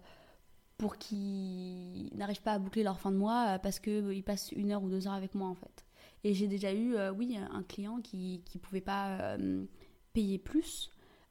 pour 0.78 0.96
qu'ils 0.96 2.10
n'arrivent 2.16 2.40
pas 2.40 2.52
à 2.52 2.58
boucler 2.58 2.82
leur 2.82 2.98
fin 2.98 3.12
de 3.12 3.16
mois 3.16 3.58
parce 3.58 3.78
qu'ils 3.78 4.24
passent 4.24 4.52
une 4.52 4.72
heure 4.72 4.82
ou 4.82 4.88
deux 4.88 5.06
heures 5.06 5.12
avec 5.12 5.34
moi 5.34 5.48
en 5.48 5.54
fait. 5.54 5.84
Et 6.24 6.34
j'ai 6.34 6.46
déjà 6.46 6.72
eu, 6.72 6.96
oui, 7.16 7.36
un 7.36 7.62
client 7.64 8.00
qui, 8.00 8.42
qui 8.44 8.58
pouvait 8.58 8.80
pas 8.80 9.36
payer 10.12 10.38
plus 10.38 10.90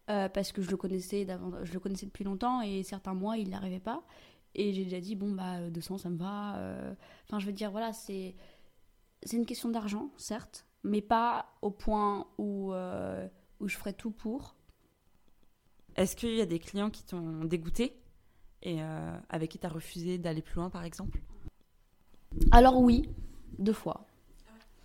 euh, 0.09 0.29
parce 0.29 0.51
que 0.51 0.61
je 0.61 0.69
le 0.69 0.77
connaissais 0.77 1.27
je 1.63 1.73
le 1.73 1.79
connaissais 1.79 2.05
depuis 2.05 2.23
longtemps 2.23 2.61
et 2.61 2.83
certains 2.83 3.13
mois 3.13 3.37
il 3.37 3.49
n'arrivait 3.49 3.79
pas 3.79 4.03
et 4.55 4.73
j'ai 4.73 4.83
déjà 4.83 4.99
dit 4.99 5.15
bon 5.15 5.31
bah 5.31 5.69
200 5.69 5.99
ça 5.99 6.09
me 6.09 6.17
va 6.17 6.57
euh. 6.57 6.93
enfin 7.23 7.39
je 7.39 7.45
veux 7.45 7.53
dire 7.53 7.71
voilà 7.71 7.93
c'est 7.93 8.35
c'est 9.23 9.37
une 9.37 9.45
question 9.45 9.69
d'argent 9.69 10.11
certes 10.17 10.65
mais 10.83 11.01
pas 11.01 11.53
au 11.61 11.71
point 11.71 12.27
où 12.37 12.73
euh, 12.73 13.27
où 13.59 13.67
je 13.67 13.77
ferais 13.77 13.93
tout 13.93 14.11
pour 14.11 14.55
est-ce 16.01 16.15
qu'il 16.15 16.35
y 16.35 16.41
a 16.41 16.45
des 16.45 16.59
clients 16.59 16.89
qui 16.89 17.03
t'ont 17.03 17.45
dégoûté 17.45 17.97
et 18.63 18.79
avec 19.29 19.51
qui 19.51 19.59
tu 19.59 19.65
as 19.65 19.69
refusé 19.69 20.17
d'aller 20.17 20.41
plus 20.41 20.55
loin 20.55 20.69
par 20.69 20.83
exemple? 20.83 21.19
Alors 22.51 22.79
oui 22.79 23.09
deux 23.57 23.73
fois 23.73 24.05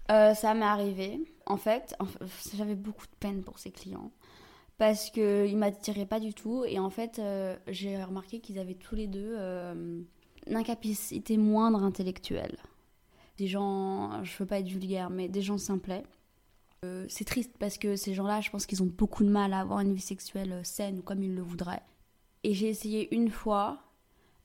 ça 0.08 0.54
m'est 0.54 0.64
arrivé 0.64 1.20
en 1.46 1.56
fait 1.56 1.94
j'avais 2.56 2.74
beaucoup 2.74 3.06
de 3.06 3.16
peine 3.18 3.42
pour 3.42 3.58
ces 3.58 3.70
clients 3.70 4.10
parce 4.78 5.10
qu'ils 5.10 5.22
ne 5.52 5.56
m'attiraient 5.56 6.06
pas 6.06 6.20
du 6.20 6.34
tout. 6.34 6.64
Et 6.66 6.78
en 6.78 6.90
fait, 6.90 7.18
euh, 7.18 7.56
j'ai 7.68 8.02
remarqué 8.02 8.40
qu'ils 8.40 8.58
avaient 8.58 8.74
tous 8.74 8.94
les 8.94 9.06
deux 9.06 9.34
euh, 9.36 10.02
une 10.46 10.56
incapacité 10.56 11.36
moindre 11.36 11.82
intellectuelle. 11.82 12.56
Des 13.38 13.46
gens, 13.46 14.22
je 14.22 14.36
veux 14.38 14.46
pas 14.46 14.60
être 14.60 14.68
vulgaire, 14.68 15.10
mais 15.10 15.28
des 15.28 15.42
gens 15.42 15.58
simplets. 15.58 16.04
Euh, 16.84 17.06
c'est 17.08 17.24
triste 17.24 17.52
parce 17.58 17.78
que 17.78 17.96
ces 17.96 18.14
gens-là, 18.14 18.40
je 18.40 18.50
pense 18.50 18.66
qu'ils 18.66 18.82
ont 18.82 18.86
beaucoup 18.86 19.24
de 19.24 19.30
mal 19.30 19.52
à 19.52 19.60
avoir 19.60 19.80
une 19.80 19.94
vie 19.94 20.00
sexuelle 20.00 20.60
saine 20.64 21.02
comme 21.02 21.22
ils 21.22 21.34
le 21.34 21.42
voudraient. 21.42 21.82
Et 22.44 22.54
j'ai 22.54 22.68
essayé 22.68 23.14
une 23.14 23.30
fois 23.30 23.82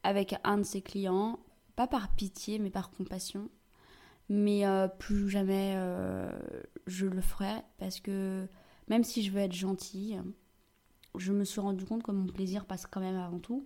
avec 0.04 0.36
un 0.44 0.58
de 0.58 0.64
ces 0.64 0.82
clients, 0.82 1.40
pas 1.76 1.88
par 1.88 2.16
pitié, 2.16 2.58
mais 2.58 2.70
par 2.70 2.92
compassion. 2.92 3.50
Mais 4.30 4.64
plus 4.98 5.30
jamais 5.30 5.76
je 6.88 7.06
le 7.06 7.20
ferai 7.20 7.54
parce 7.80 8.00
que 8.00 8.48
même 8.88 9.04
si 9.04 9.24
je 9.24 9.32
veux 9.32 9.40
être 9.40 9.54
gentille, 9.54 10.22
je 11.16 11.32
me 11.32 11.44
suis 11.44 11.62
rendu 11.62 11.86
compte 11.86 12.04
que 12.04 12.12
mon 12.12 12.28
plaisir 12.28 12.66
passe 12.66 12.86
quand 12.86 13.02
même 13.02 13.18
avant 13.18 13.40
tout. 13.40 13.66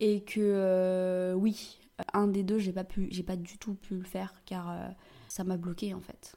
Et 0.00 0.22
que 0.22 0.40
euh, 0.40 1.34
oui, 1.34 1.80
un 2.12 2.28
des 2.28 2.44
deux, 2.44 2.58
j'ai 2.58 2.72
pas 2.72 2.84
pu, 2.84 3.08
j'ai 3.10 3.22
pas 3.24 3.36
du 3.36 3.58
tout 3.58 3.74
pu 3.74 3.96
le 3.96 4.04
faire 4.04 4.32
car 4.46 4.70
euh, 4.70 4.88
ça 5.28 5.42
m'a 5.42 5.56
bloqué 5.56 5.92
en 5.92 6.00
fait. 6.00 6.36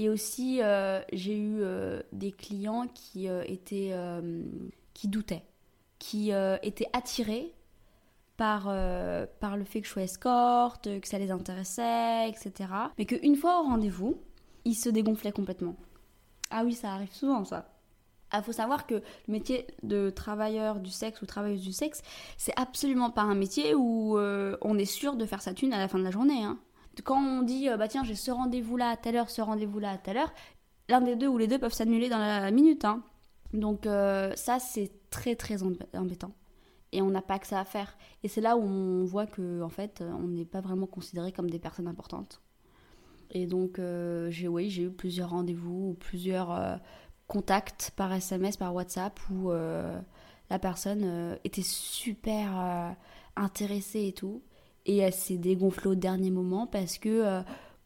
Et 0.00 0.08
aussi, 0.08 0.62
euh, 0.62 1.00
j'ai 1.12 1.36
eu 1.36 1.60
des 2.12 2.30
clients 2.30 2.86
qui 2.86 3.26
étaient, 3.26 3.92
qui 4.94 5.08
doutaient, 5.08 5.44
qui 5.98 6.30
étaient 6.62 6.88
attirés 6.92 7.52
par, 8.36 8.72
par 9.40 9.56
le 9.56 9.64
fait 9.64 9.80
que 9.80 9.88
je 9.88 9.92
sois 9.92 10.02
escorte, 10.02 11.00
que 11.00 11.08
ça 11.08 11.18
les 11.18 11.32
intéressait, 11.32 12.28
etc. 12.28 12.70
Mais 12.96 13.06
qu'une 13.06 13.34
fois 13.34 13.60
au 13.60 13.64
rendez-vous, 13.64 14.20
ils 14.64 14.76
se 14.76 14.88
dégonflaient 14.88 15.32
complètement. 15.32 15.74
Ah 16.50 16.62
oui, 16.64 16.74
ça 16.74 16.92
arrive 16.92 17.12
souvent, 17.12 17.44
ça. 17.44 17.68
Il 18.34 18.42
faut 18.42 18.52
savoir 18.52 18.86
que 18.86 18.94
le 18.94 19.02
métier 19.28 19.66
de 19.82 20.10
travailleur 20.10 20.80
du 20.80 20.90
sexe 20.90 21.22
ou 21.22 21.26
travailleuse 21.26 21.62
du 21.62 21.72
sexe, 21.72 22.02
c'est 22.36 22.52
absolument 22.56 23.10
pas 23.10 23.22
un 23.22 23.34
métier 23.34 23.74
où 23.74 24.18
euh, 24.18 24.56
on 24.60 24.76
est 24.78 24.84
sûr 24.84 25.16
de 25.16 25.24
faire 25.24 25.40
sa 25.40 25.54
thune 25.54 25.72
à 25.72 25.78
la 25.78 25.88
fin 25.88 25.98
de 25.98 26.04
la 26.04 26.10
journée. 26.10 26.42
Hein. 26.42 26.58
Quand 27.04 27.20
on 27.20 27.42
dit, 27.42 27.68
euh, 27.68 27.76
bah 27.76 27.88
tiens, 27.88 28.04
j'ai 28.04 28.14
ce 28.14 28.30
rendez-vous 28.30 28.76
là 28.76 28.90
à 28.90 28.96
telle 28.96 29.16
heure, 29.16 29.30
ce 29.30 29.42
rendez-vous 29.42 29.78
là 29.78 29.90
à 29.90 29.98
telle 29.98 30.16
heure, 30.16 30.32
l'un 30.88 31.00
des 31.00 31.16
deux 31.16 31.28
ou 31.28 31.38
les 31.38 31.46
deux 31.46 31.58
peuvent 31.58 31.72
s'annuler 31.72 32.08
dans 32.08 32.18
la 32.18 32.50
minute. 32.50 32.84
Hein. 32.84 33.02
Donc 33.52 33.86
euh, 33.86 34.34
ça, 34.36 34.58
c'est 34.58 34.90
très 35.10 35.36
très 35.36 35.62
embêtant. 35.62 36.32
Et 36.92 37.02
on 37.02 37.10
n'a 37.10 37.22
pas 37.22 37.38
que 37.38 37.46
ça 37.46 37.60
à 37.60 37.64
faire. 37.64 37.98
Et 38.22 38.28
c'est 38.28 38.40
là 38.40 38.56
où 38.56 38.62
on 38.62 39.04
voit 39.04 39.26
que 39.26 39.62
en 39.62 39.68
fait, 39.68 40.02
on 40.02 40.28
n'est 40.28 40.46
pas 40.46 40.62
vraiment 40.62 40.86
considéré 40.86 41.32
comme 41.32 41.50
des 41.50 41.58
personnes 41.58 41.86
importantes. 41.86 42.40
Et 43.30 43.46
donc, 43.46 43.78
j'ai 44.30 44.48
oui, 44.48 44.70
j'ai 44.70 44.84
eu 44.84 44.90
plusieurs 44.90 45.28
rendez-vous, 45.28 45.98
plusieurs 46.00 46.80
contact 47.28 47.92
par 47.94 48.12
SMS, 48.12 48.56
par 48.56 48.74
WhatsApp, 48.74 49.20
où 49.30 49.52
euh, 49.52 50.00
la 50.50 50.58
personne 50.58 51.02
euh, 51.04 51.36
était 51.44 51.62
super 51.62 52.58
euh, 52.58 52.90
intéressée 53.36 54.08
et 54.08 54.12
tout. 54.12 54.42
Et 54.88 54.96
elle 54.96 55.12
s'est 55.12 55.36
dégonflée 55.36 55.90
au 55.90 55.94
dernier 55.94 56.30
moment 56.30 56.66
parce 56.66 56.98
que 56.98 57.42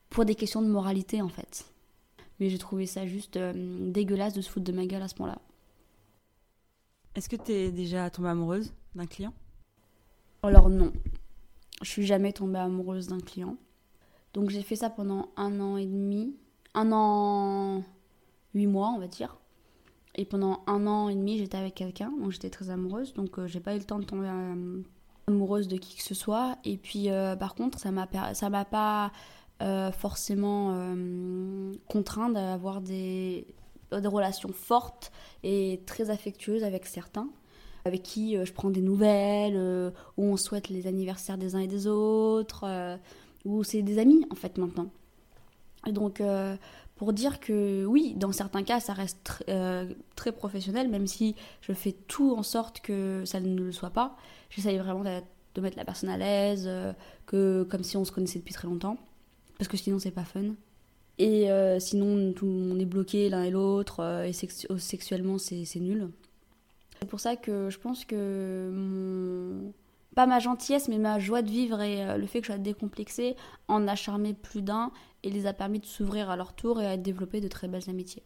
pour 0.09 0.25
des 0.25 0.35
questions 0.35 0.63
de 0.63 0.69
moralité 0.69 1.21
en 1.21 1.29
fait. 1.29 1.67
Mais 2.41 2.49
j'ai 2.49 2.59
trouvé 2.59 2.87
ça 2.87 3.07
juste 3.07 3.39
dégueulasse 3.39 4.33
de 4.33 4.41
se 4.41 4.49
foutre 4.49 4.65
de 4.65 4.73
ma 4.73 4.87
gueule 4.87 5.03
à 5.03 5.09
ce 5.09 5.17
moment-là. 5.19 5.41
Est-ce 7.15 7.29
que 7.29 7.37
tu 7.37 7.53
es 7.53 7.71
déjà 7.71 8.09
tombée 8.09 8.31
amoureuse 8.31 8.73
d'un 8.95 9.07
client? 9.07 9.35
Alors 10.43 10.71
non. 10.71 10.93
Je 11.83 11.89
suis 11.89 12.07
jamais 12.07 12.33
tombée 12.33 12.59
amoureuse 12.59 13.09
d'un 13.09 13.21
client. 13.21 13.57
Donc 14.33 14.51
j'ai 14.51 14.63
fait 14.63 14.77
ça 14.77 14.89
pendant 14.89 15.29
un 15.37 15.61
an 15.61 15.77
et 15.77 15.87
demi. 15.87 16.35
Un 16.75 16.91
an 16.93 17.85
8 18.55 18.67
mois, 18.67 18.93
on 18.95 18.99
va 18.99 19.09
dire. 19.09 19.37
Et 20.15 20.25
pendant 20.25 20.63
un 20.67 20.87
an 20.87 21.09
et 21.09 21.15
demi, 21.15 21.39
j'étais 21.39 21.57
avec 21.57 21.75
quelqu'un, 21.75 22.11
donc 22.11 22.33
j'étais 22.33 22.51
très 22.51 22.71
amoureuse, 22.71 23.15
donc 23.15 23.39
euh, 23.39 23.47
j'ai 23.47 23.61
pas 23.61 23.75
eu 23.75 23.79
le 23.79 23.85
temps 23.85 23.99
de 23.99 24.05
tomber 24.05 24.29
euh, 24.29 24.83
amoureuse 25.27 25.69
de 25.69 25.77
qui 25.77 25.97
que 25.97 26.03
ce 26.03 26.15
soit. 26.15 26.59
Et 26.65 26.77
puis, 26.77 27.11
euh, 27.11 27.37
par 27.37 27.55
contre, 27.55 27.79
ça 27.79 27.91
m'a 27.91 28.09
ça 28.35 28.51
m'a 28.51 28.65
pas 28.65 29.13
forcément 29.93 30.77
contraint 31.87 32.31
d'avoir 32.31 32.81
des, 32.81 33.47
des 33.93 34.09
relations 34.09 34.53
fortes 34.53 35.13
et 35.45 35.81
très 35.87 36.11
affectueuses 36.11 36.65
avec 36.65 36.85
certains 36.85 37.29
avec 37.85 38.03
qui 38.03 38.37
je 38.45 38.53
prends 38.53 38.71
des 38.71 38.81
nouvelles, 38.81 39.57
où 40.17 40.25
on 40.25 40.37
souhaite 40.37 40.69
les 40.69 40.89
anniversaires 40.89 41.39
des 41.39 41.55
uns 41.55 41.61
et 41.61 41.69
des 41.69 41.87
autres, 41.87 42.99
où 43.45 43.63
c'est 43.63 43.83
des 43.83 43.99
amis 44.01 44.27
en 44.33 44.35
fait 44.35 44.59
maintenant. 44.59 44.89
Et 45.87 45.93
donc 45.93 46.21
pour 47.03 47.13
dire 47.13 47.41
que 47.41 47.85
oui, 47.85 48.15
dans 48.17 48.31
certains 48.31 48.63
cas, 48.63 48.79
ça 48.79 48.93
reste 48.93 49.43
euh, 49.49 49.93
très 50.15 50.31
professionnel, 50.31 50.89
même 50.89 51.09
si 51.09 51.35
je 51.61 51.73
fais 51.73 51.91
tout 51.91 52.33
en 52.37 52.45
sorte 52.45 52.81
que 52.81 53.25
ça 53.25 53.41
ne 53.41 53.61
le 53.61 53.73
soit 53.73 53.91
pas. 53.91 54.17
J'essaye 54.55 54.79
vraiment 54.79 55.03
de, 55.03 55.61
mettre 55.61 55.77
la 55.77 55.85
personne 55.85 56.09
à 56.09 56.17
l'aise, 56.17 56.65
euh, 56.67 56.93
que 57.27 57.67
comme 57.71 57.83
si 57.83 57.97
on 57.97 58.05
se 58.05 58.13
connaissait 58.13 58.39
depuis 58.39 58.55
très 58.55 58.69
longtemps, 58.69 58.97
parce 59.59 59.69
que 59.69 59.77
sinon 59.77 59.99
c'est 59.99 60.11
pas 60.11 60.25
fun. 60.25 60.55
Et 61.19 61.51
euh, 61.51 61.79
sinon, 61.79 62.33
tout, 62.33 62.47
on 62.47 62.79
est 62.79 62.87
bloqué 62.87 63.29
l'un 63.29 63.43
et 63.43 63.51
l'autre, 63.51 64.25
et 64.25 64.33
sexuellement 64.33 65.39
c'est 65.39 65.77
nul. 65.77 66.11
C'est 67.01 67.09
pour 67.09 67.21
ça 67.21 67.37
que 67.37 67.69
je 67.69 67.79
pense 67.79 68.05
que 68.05 69.73
pas 70.15 70.27
ma 70.27 70.39
gentillesse, 70.39 70.89
mais 70.89 70.99
ma 70.99 71.19
joie 71.19 71.43
de 71.43 71.51
vivre 71.51 71.81
et 71.81 72.05
euh, 72.05 72.17
le 72.17 72.27
fait 72.27 72.41
que 72.41 72.47
je 72.47 72.53
sois 72.53 72.59
décomplexée 72.59 73.37
en 73.69 73.89
a 73.89 73.95
charmé 73.95 74.35
plus 74.35 74.63
d'un 74.63 74.93
et 75.23 75.31
les 75.31 75.47
a 75.47 75.53
permis 75.53 75.81
de 75.81 75.87
s'ouvrir 75.87 76.31
à 76.31 76.37
leur 76.37 76.55
tour 76.55 76.81
et 76.81 76.87
à 76.87 76.97
développer 76.97 77.41
de 77.41 77.49
très 77.49 77.69
belles 77.69 77.89
amitiés. 77.89 78.23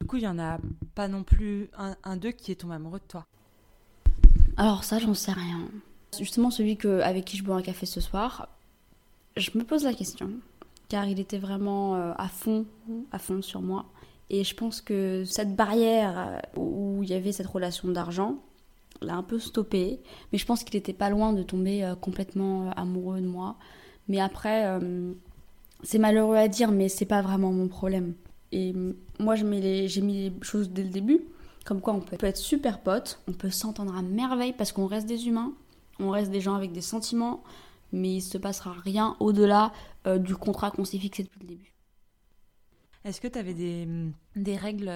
Du 0.00 0.06
coup, 0.06 0.16
il 0.16 0.22
n'y 0.22 0.28
en 0.28 0.38
a 0.38 0.58
pas 0.94 1.08
non 1.08 1.24
plus 1.24 1.70
un, 1.76 2.16
d'eux 2.16 2.30
qui 2.30 2.52
est 2.52 2.56
tombé 2.56 2.74
amoureux 2.74 3.00
de 3.00 3.04
toi 3.04 3.26
Alors 4.56 4.84
ça, 4.84 4.98
j'en 4.98 5.14
sais 5.14 5.32
rien. 5.32 5.68
Justement, 6.18 6.50
celui 6.50 6.76
que, 6.76 7.00
avec 7.00 7.24
qui 7.24 7.36
je 7.36 7.42
bois 7.42 7.56
un 7.56 7.62
café 7.62 7.86
ce 7.86 8.00
soir, 8.00 8.48
je 9.36 9.50
me 9.54 9.64
pose 9.64 9.84
la 9.84 9.92
question, 9.92 10.30
car 10.88 11.06
il 11.06 11.18
était 11.18 11.38
vraiment 11.38 11.96
euh, 11.96 12.12
à 12.16 12.28
fond, 12.28 12.66
à 13.10 13.18
fond 13.18 13.42
sur 13.42 13.62
moi. 13.62 13.86
Et 14.30 14.44
je 14.44 14.54
pense 14.54 14.80
que 14.80 15.24
cette 15.24 15.56
barrière 15.56 16.14
euh, 16.16 16.60
où 16.60 17.02
il 17.02 17.08
y 17.08 17.14
avait 17.14 17.32
cette 17.32 17.48
relation 17.48 17.88
d'argent, 17.88 18.36
l'a 19.00 19.16
un 19.16 19.24
peu 19.24 19.40
stoppé. 19.40 19.98
Mais 20.32 20.38
je 20.38 20.46
pense 20.46 20.62
qu'il 20.62 20.76
était 20.76 20.92
pas 20.92 21.10
loin 21.10 21.32
de 21.32 21.42
tomber 21.42 21.84
euh, 21.84 21.96
complètement 21.96 22.70
amoureux 22.76 23.20
de 23.20 23.26
moi. 23.26 23.56
Mais 24.06 24.20
après, 24.20 24.78
c'est 25.82 25.98
malheureux 25.98 26.36
à 26.36 26.46
dire, 26.46 26.70
mais 26.70 26.90
c'est 26.90 27.06
pas 27.06 27.22
vraiment 27.22 27.50
mon 27.52 27.68
problème. 27.68 28.12
Et 28.52 28.74
moi, 29.18 29.34
j'ai 29.34 29.44
mis 29.44 29.60
les 29.62 30.32
choses 30.42 30.68
dès 30.68 30.82
le 30.82 30.90
début. 30.90 31.20
Comme 31.64 31.80
quoi, 31.80 31.94
on 31.94 32.00
peut 32.00 32.26
être 32.26 32.36
super 32.36 32.82
potes, 32.82 33.20
on 33.26 33.32
peut 33.32 33.50
s'entendre 33.50 33.96
à 33.96 34.02
merveille 34.02 34.52
parce 34.52 34.72
qu'on 34.72 34.86
reste 34.86 35.06
des 35.06 35.28
humains, 35.28 35.54
on 35.98 36.10
reste 36.10 36.30
des 36.30 36.40
gens 36.40 36.54
avec 36.54 36.72
des 36.72 36.82
sentiments, 36.82 37.42
mais 37.92 38.16
il 38.16 38.20
se 38.20 38.36
passera 38.38 38.72
rien 38.72 39.16
au-delà 39.20 39.72
du 40.18 40.36
contrat 40.36 40.70
qu'on 40.70 40.84
s'est 40.84 40.98
fixé 40.98 41.22
depuis 41.22 41.40
le 41.40 41.46
début. 41.46 41.72
Est-ce 43.04 43.20
que 43.20 43.28
tu 43.28 43.38
avais 43.38 43.54
des, 43.54 43.88
des 44.36 44.56
règles 44.56 44.92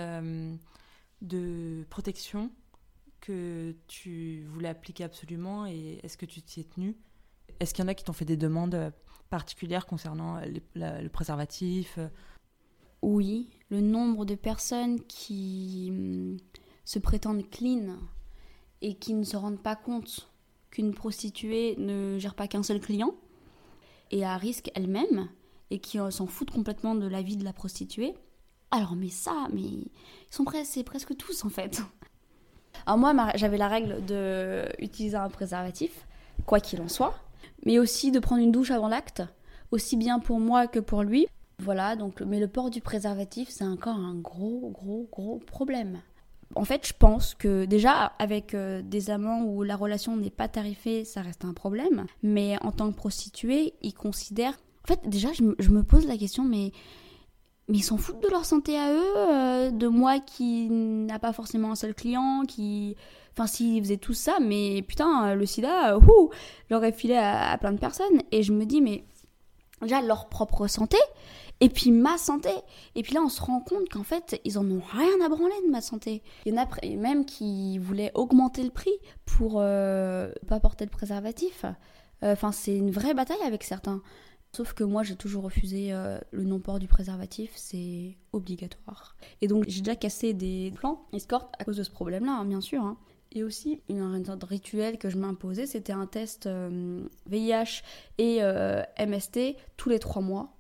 de 1.23 1.85
protection 1.91 2.51
que 3.21 3.75
tu 3.87 4.45
voulais 4.49 4.69
appliquer 4.69 5.05
absolument 5.05 5.67
et 5.67 6.01
est-ce 6.03 6.17
que 6.17 6.27
tu 6.27 6.43
t'y 6.43 6.61
es 6.61 6.65
tenu 6.65 6.97
Est-ce 7.61 7.75
qu'il 7.75 7.85
y 7.85 7.87
en 7.87 7.89
a 7.89 7.95
qui 7.95 8.05
t'ont 8.05 8.13
fait 8.13 8.25
des 8.25 8.37
demandes 8.37 8.75
euh, 8.75 8.91
particulières 9.31 9.87
concernant 9.87 10.41
le 10.75 11.09
préservatif 11.09 11.97
euh? 11.99 12.09
Oui, 13.03 13.49
le 13.71 13.81
nombre 13.81 14.25
de 14.25 14.35
personnes 14.35 15.01
qui 15.05 15.89
hum, 15.91 16.37
se 16.85 16.99
prétendent 16.99 17.49
clean 17.51 17.97
et 18.81 18.95
qui 18.95 19.15
ne 19.15 19.25
se 19.25 19.37
rendent 19.37 19.63
pas 19.63 19.77
compte 19.77 20.31
qu'une 20.71 20.95
prostituée 20.95 21.77
ne 21.79 22.19
gère 22.19 22.35
pas 22.35 22.49
qu'un 22.49 22.63
seul 22.63 22.81
client 22.81 23.15
et 24.11 24.25
à 24.25 24.37
risque 24.37 24.71
elle-même 24.75 25.29
et 25.71 25.79
qui 25.79 25.99
euh, 25.99 26.11
s'en 26.11 26.27
foutent 26.27 26.51
complètement 26.51 26.95
de 26.95 27.07
la 27.07 27.23
vie 27.23 27.37
de 27.37 27.45
la 27.45 27.53
prostituée. 27.53 28.15
Alors 28.71 28.97
mais 28.97 29.11
ça, 29.11 29.49
mais 29.53 29.63
ils 29.63 29.91
sont 30.31 30.45
presque, 30.45 30.71
c'est 30.73 30.85
presque 30.85 31.17
tous 31.17 31.45
en 31.45 31.49
fait. 31.49 31.83
Alors 32.87 32.99
moi, 32.99 33.15
j'avais 33.35 33.59
la 33.59 33.69
règle 33.69 34.05
de 34.07 34.67
utiliser 34.79 35.17
un 35.17 35.29
préservatif, 35.29 36.07
quoi 36.47 36.61
qu'il 36.61 36.81
en 36.81 36.89
soit, 36.89 37.15
mais 37.65 37.79
aussi 37.79 38.11
de 38.11 38.19
prendre 38.19 38.43
une 38.43 38.53
douche 38.53 38.71
avant 38.71 38.89
l'acte, 38.89 39.23
aussi 39.71 39.97
bien 39.97 40.21
pour 40.21 40.41
moi 40.41 40.67
que 40.67 40.79
pour 40.79 41.03
lui. 41.03 41.27
Voilà, 41.61 41.97
donc, 41.97 42.21
mais 42.21 42.39
le 42.39 42.49
port 42.49 42.71
du 42.71 42.81
préservatif, 42.81 43.49
c'est 43.51 43.65
encore 43.65 43.97
un 43.97 44.15
gros, 44.15 44.71
gros, 44.73 45.09
gros 45.11 45.39
problème. 45.39 46.01
En 46.55 46.65
fait, 46.65 46.87
je 46.87 46.93
pense 46.99 47.35
que 47.35 47.65
déjà, 47.65 48.13
avec 48.19 48.55
euh, 48.55 48.81
des 48.83 49.11
amants 49.11 49.43
où 49.43 49.63
la 49.63 49.77
relation 49.77 50.17
n'est 50.17 50.31
pas 50.31 50.49
tarifée, 50.49 51.05
ça 51.05 51.21
reste 51.21 51.45
un 51.45 51.53
problème. 51.53 52.07
Mais 52.23 52.57
en 52.63 52.73
tant 52.73 52.91
que 52.91 52.97
prostituée, 52.97 53.75
ils 53.83 53.93
considèrent. 53.93 54.59
En 54.85 54.89
fait, 54.89 55.09
déjà, 55.09 55.29
je 55.33 55.71
me 55.71 55.83
pose 55.83 56.07
la 56.07 56.17
question, 56.17 56.45
mais 56.45 56.73
mais 57.69 57.79
ils 57.79 57.83
s'en 57.83 57.99
foutent 57.99 58.23
de 58.23 58.29
leur 58.29 58.47
santé 58.47 58.79
à 58.79 58.93
eux, 58.95 59.17
euh, 59.17 59.71
de 59.71 59.89
moi 59.89 60.21
qui 60.21 60.69
n'a 60.71 61.19
pas 61.19 61.35
forcément 61.35 61.71
un 61.73 61.75
seul 61.75 61.95
client, 61.95 62.45
qui... 62.49 62.97
Enfin, 63.33 63.47
s'ils 63.47 63.83
faisaient 63.83 63.99
tout 63.99 64.15
ça, 64.15 64.39
mais 64.41 64.83
putain, 64.83 65.35
le 65.35 65.47
sida, 65.47 65.97
ouh, 65.99 66.31
l'aurait 66.71 66.93
filé 66.93 67.17
à, 67.17 67.57
plein 67.59 67.73
de 67.73 67.79
personnes. 67.79 68.23
Et 68.33 68.43
je 68.43 68.53
me 68.53 68.65
dis, 68.65 68.81
mais 68.81 69.05
déjà, 69.83 70.01
leur 70.01 70.29
propre 70.29 70.67
santé, 70.67 70.97
et 71.61 71.69
puis 71.69 71.91
ma 71.91 72.19
santé. 72.19 72.51
Et 72.95 73.03
puis 73.03 73.15
là, 73.15 73.21
on 73.23 73.29
se 73.29 73.41
rend 73.41 73.61
compte 73.61 73.89
qu'en 73.89 74.03
fait, 74.03 74.41
ils 74.45 74.59
en 74.59 74.71
ont 74.71 74.81
rien 74.81 75.25
à 75.25 75.29
branler 75.29 75.55
de 75.67 75.71
ma 75.71 75.81
santé. 75.81 76.23
Il 76.47 76.55
y 76.55 76.59
en 76.59 76.63
a 76.63 76.69
même 76.97 77.25
qui 77.25 77.79
voulaient 77.79 78.13
augmenter 78.15 78.63
le 78.63 78.71
prix 78.71 78.93
pour 79.25 79.57
euh, 79.57 80.31
pas 80.47 80.61
porter 80.61 80.85
le 80.85 80.91
préservatif. 80.91 81.65
Euh, 82.23 82.33
enfin, 82.33 82.53
c'est 82.53 82.77
une 82.77 82.91
vraie 82.91 83.15
bataille 83.15 83.43
avec 83.45 83.65
certains. 83.65 84.03
Sauf 84.53 84.73
que 84.73 84.83
moi, 84.83 85.03
j'ai 85.03 85.17
toujours 85.17 85.45
refusé 85.45 85.93
euh, 85.93 86.19
le 86.31 86.45
non-port 86.45 86.79
du 86.79 86.89
préservatif, 86.89 87.53
c'est 87.55 88.17
obligatoire. 88.33 89.15
Et 89.43 89.47
donc, 89.47 89.65
j'ai 89.69 89.83
déjà 89.83 89.95
cassé 89.95 90.33
des 90.33 90.73
plans 90.75 91.07
escorte 91.13 91.55
à 91.59 91.65
cause 91.65 91.77
de 91.77 91.83
ce 91.83 91.91
problème-là, 91.91 92.33
hein, 92.33 92.45
bien 92.47 92.63
sûr. 92.63 92.83
Hein. 92.83 92.97
Et 93.33 93.45
aussi, 93.45 93.83
une 93.91 94.25
sorte 94.25 94.41
de 94.41 94.47
rituel 94.47 94.97
que 94.97 95.11
je 95.11 95.19
m'imposais, 95.19 95.67
c'était 95.67 95.93
un 95.93 96.07
test 96.07 96.49
VIH 97.27 97.83
euh, 98.21 98.83
et 98.97 99.07
MST 99.07 99.57
tous 99.77 99.91
les 99.91 99.99
trois 99.99 100.23
mois, 100.23 100.57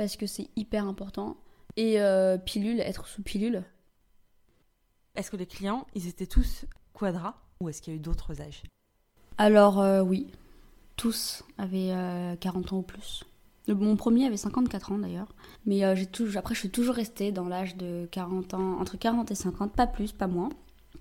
parce 0.00 0.16
que 0.16 0.26
c'est 0.26 0.48
hyper 0.56 0.86
important. 0.86 1.36
Et 1.76 1.98
pilule, 2.46 2.80
être 2.80 3.06
sous 3.06 3.22
pilule. 3.22 3.64
Est-ce 5.14 5.30
que 5.30 5.36
les 5.36 5.46
clients, 5.46 5.86
ils 5.94 6.08
étaient 6.08 6.26
tous 6.26 6.64
quadras 6.94 7.34
ou 7.60 7.68
est-ce 7.68 7.82
qu'il 7.82 7.92
y 7.92 7.96
a 7.96 7.98
eu 7.98 8.02
d'autres 8.02 8.40
âges? 8.40 8.62
Alors 9.36 9.84
oui, 10.06 10.26
tous 10.96 11.44
avaient 11.58 11.92
40 12.40 12.72
ans 12.72 12.78
ou 12.78 12.82
plus. 12.82 13.24
Mon 13.68 13.96
premier 13.96 14.26
avait 14.26 14.36
54 14.36 14.92
ans 14.92 14.98
d'ailleurs. 14.98 15.34
Mais 15.66 15.84
euh, 15.84 15.94
j'ai 15.94 16.06
toujours, 16.06 16.38
après, 16.38 16.54
je 16.54 16.60
suis 16.60 16.70
toujours 16.70 16.94
restée 16.94 17.32
dans 17.32 17.48
l'âge 17.48 17.76
de 17.76 18.08
40 18.10 18.54
ans, 18.54 18.80
entre 18.80 18.96
40 18.96 19.30
et 19.30 19.34
50, 19.34 19.74
pas 19.74 19.86
plus, 19.86 20.12
pas 20.12 20.26
moins. 20.26 20.48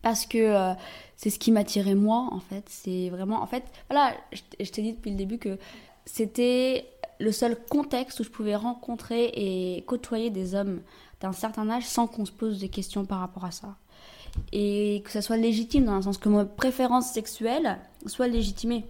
Parce 0.01 0.25
que 0.25 0.37
euh, 0.37 0.73
c'est 1.17 1.29
ce 1.29 1.39
qui 1.39 1.51
m'attirait 1.51 1.95
moi, 1.95 2.27
en 2.31 2.39
fait. 2.39 2.65
C'est 2.67 3.09
vraiment. 3.09 3.41
En 3.41 3.47
fait, 3.47 3.63
voilà, 3.89 4.13
je, 4.31 4.69
t'ai 4.69 4.81
dit 4.81 4.93
depuis 4.93 5.11
le 5.11 5.17
début 5.17 5.37
que 5.37 5.57
c'était 6.05 6.85
le 7.19 7.31
seul 7.31 7.57
contexte 7.69 8.19
où 8.19 8.23
je 8.23 8.29
pouvais 8.29 8.55
rencontrer 8.55 9.31
et 9.33 9.83
côtoyer 9.83 10.29
des 10.29 10.55
hommes. 10.55 10.81
d'un 11.21 11.33
certain 11.33 11.69
âge 11.69 11.85
sans 11.85 12.07
qu'on 12.07 12.25
se 12.25 12.31
pose 12.31 12.59
des 12.59 12.69
questions 12.69 13.03
par 13.05 13.19
rapport 13.19 13.43
à 13.43 13.51
ça. 13.51 13.75
Et 14.53 15.01
que 15.03 15.11
ça 15.11 15.21
soit 15.21 15.35
légitime 15.35 15.83
dans 15.83 15.97
le 15.97 16.01
sens 16.01 16.17
que 16.17 16.29
ma 16.29 16.45
préférence 16.45 17.11
sexuelle 17.11 17.77
soit 18.05 18.27
légitimée. 18.27 18.85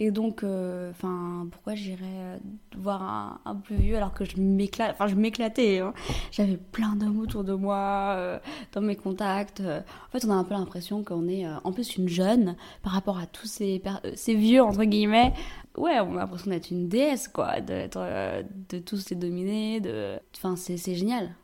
Et 0.00 0.12
donc, 0.12 0.44
euh, 0.44 0.92
enfin, 0.92 1.48
pourquoi 1.50 1.74
j'irais 1.74 2.04
euh, 2.04 2.38
voir 2.76 3.40
un, 3.44 3.56
plus 3.56 3.74
vieux 3.74 3.96
alors 3.96 4.14
que 4.14 4.24
je 4.24 4.36
m'éclate, 4.40 4.92
enfin, 4.92 5.08
je 5.08 5.16
m'éclatais. 5.16 5.80
Hein. 5.80 5.92
J'avais 6.30 6.56
plein 6.56 6.94
d'hommes 6.94 7.18
autour 7.18 7.42
de 7.42 7.52
moi, 7.52 8.14
euh, 8.16 8.38
dans 8.72 8.80
mes 8.80 8.94
contacts. 8.94 9.60
En 9.60 10.10
fait, 10.12 10.24
on 10.24 10.30
a 10.30 10.34
un 10.34 10.44
peu 10.44 10.54
l'impression 10.54 11.02
qu'on 11.02 11.26
est, 11.26 11.44
en 11.64 11.72
plus, 11.72 11.96
une 11.96 12.08
jeune 12.08 12.54
par 12.84 12.92
rapport 12.92 13.18
à 13.18 13.26
tous 13.26 13.48
ces, 13.48 13.82
ces 14.14 14.36
vieux 14.36 14.62
entre 14.62 14.84
guillemets. 14.84 15.34
Ouais, 15.76 15.98
on 15.98 16.14
a 16.16 16.20
l'impression 16.20 16.50
d'être 16.52 16.70
une 16.70 16.88
déesse, 16.88 17.26
quoi, 17.26 17.60
d'être, 17.60 18.00
de 18.68 18.78
tous 18.78 19.10
les 19.10 19.16
dominer. 19.16 19.80
De, 19.80 20.16
enfin, 20.36 20.54
c'est 20.54 20.94
génial. 20.94 21.34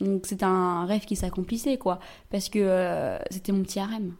Donc, 0.00 0.26
c'était 0.26 0.44
un 0.44 0.86
rêve 0.86 1.06
qui 1.06 1.16
s'accomplissait, 1.16 1.76
quoi, 1.76 1.98
parce 2.30 2.48
que 2.48 3.18
c'était 3.30 3.50
mon 3.50 3.62
petit 3.62 3.80
harem. 3.80 4.14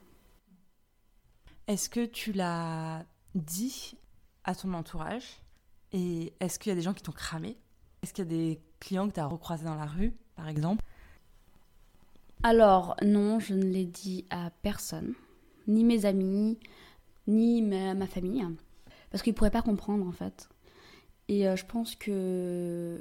Est-ce 1.68 1.88
que 1.88 2.04
tu 2.04 2.32
l'as 2.32 3.04
dit 3.36 3.96
à 4.44 4.54
ton 4.54 4.72
entourage 4.74 5.42
Et 5.92 6.32
est-ce 6.40 6.58
qu'il 6.58 6.70
y 6.70 6.72
a 6.72 6.76
des 6.76 6.82
gens 6.82 6.94
qui 6.94 7.02
t'ont 7.02 7.12
cramé? 7.12 7.56
Est-ce 8.02 8.12
qu'il 8.12 8.24
y 8.24 8.28
a 8.28 8.30
des 8.30 8.60
clients 8.80 9.08
que 9.08 9.14
tu 9.14 9.20
as 9.20 9.26
recroisés 9.26 9.64
dans 9.64 9.74
la 9.74 9.86
rue, 9.86 10.12
par 10.34 10.48
exemple? 10.48 10.84
Alors, 12.42 12.96
non, 13.02 13.40
je 13.40 13.54
ne 13.54 13.64
l'ai 13.64 13.84
dit 13.84 14.24
à 14.30 14.50
personne. 14.62 15.14
Ni 15.66 15.84
mes 15.84 16.04
amis, 16.04 16.58
ni 17.26 17.62
ma, 17.62 18.06
famille. 18.06 18.46
Parce 19.10 19.22
qu'ils 19.22 19.32
ne 19.32 19.36
pourraient 19.36 19.50
pas 19.50 19.62
comprendre, 19.62 20.06
en 20.06 20.12
fait. 20.12 20.48
Et 21.28 21.48
euh, 21.48 21.56
je 21.56 21.64
pense 21.64 21.96
que 21.96 23.00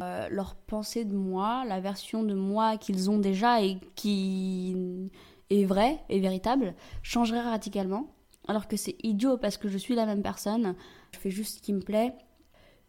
euh, 0.00 0.28
leur 0.28 0.54
pensée 0.54 1.04
de 1.04 1.14
moi, 1.14 1.64
la 1.66 1.80
version 1.80 2.22
de 2.22 2.34
moi 2.34 2.76
qu'ils 2.76 3.10
ont 3.10 3.18
déjà 3.18 3.62
et 3.62 3.78
qui 3.96 5.10
est 5.50 5.64
vraie 5.64 5.98
et 6.08 6.20
véritable, 6.20 6.74
changerait 7.02 7.40
radicalement 7.40 8.14
alors 8.48 8.68
que 8.68 8.76
c'est 8.76 8.96
idiot 9.02 9.36
parce 9.36 9.56
que 9.56 9.68
je 9.68 9.78
suis 9.78 9.94
la 9.94 10.06
même 10.06 10.22
personne. 10.22 10.74
Je 11.12 11.18
fais 11.18 11.30
juste 11.30 11.56
ce 11.56 11.62
qui 11.62 11.72
me 11.72 11.80
plaît. 11.80 12.14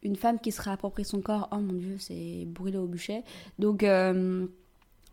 Une 0.03 0.15
femme 0.15 0.39
qui 0.39 0.51
se 0.51 0.61
réapproprie 0.61 1.05
son 1.05 1.21
corps, 1.21 1.47
oh 1.51 1.57
mon 1.57 1.73
dieu, 1.73 1.97
c'est 1.99 2.45
brûlé 2.45 2.77
au 2.77 2.85
bûcher. 2.85 3.23
Donc, 3.57 3.83
euh, 3.83 4.45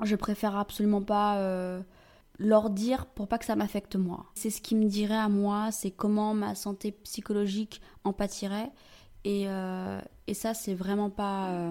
je 0.03 0.17
préfère 0.17 0.57
absolument 0.57 1.01
pas 1.01 1.39
euh, 1.39 1.81
leur 2.39 2.69
dire 2.69 3.07
pour 3.07 3.29
pas 3.29 3.39
que 3.39 3.45
ça 3.45 3.57
m'affecte 3.57 3.97
moi. 3.97 4.27
C'est 4.35 4.51
ce 4.51 4.61
qui 4.61 4.75
me 4.75 4.87
dirait 4.87 5.17
à 5.17 5.29
moi, 5.29 5.71
c'est 5.71 5.91
comment 5.91 6.35
ma 6.35 6.55
santé 6.55 6.93
psychologique 6.93 7.81
en 8.05 8.13
pâtirait. 8.13 8.71
Et, 9.25 9.45
euh, 9.47 10.01
et 10.27 10.35
ça, 10.35 10.53
c'est 10.53 10.75
vraiment 10.75 11.09
pas 11.09 11.71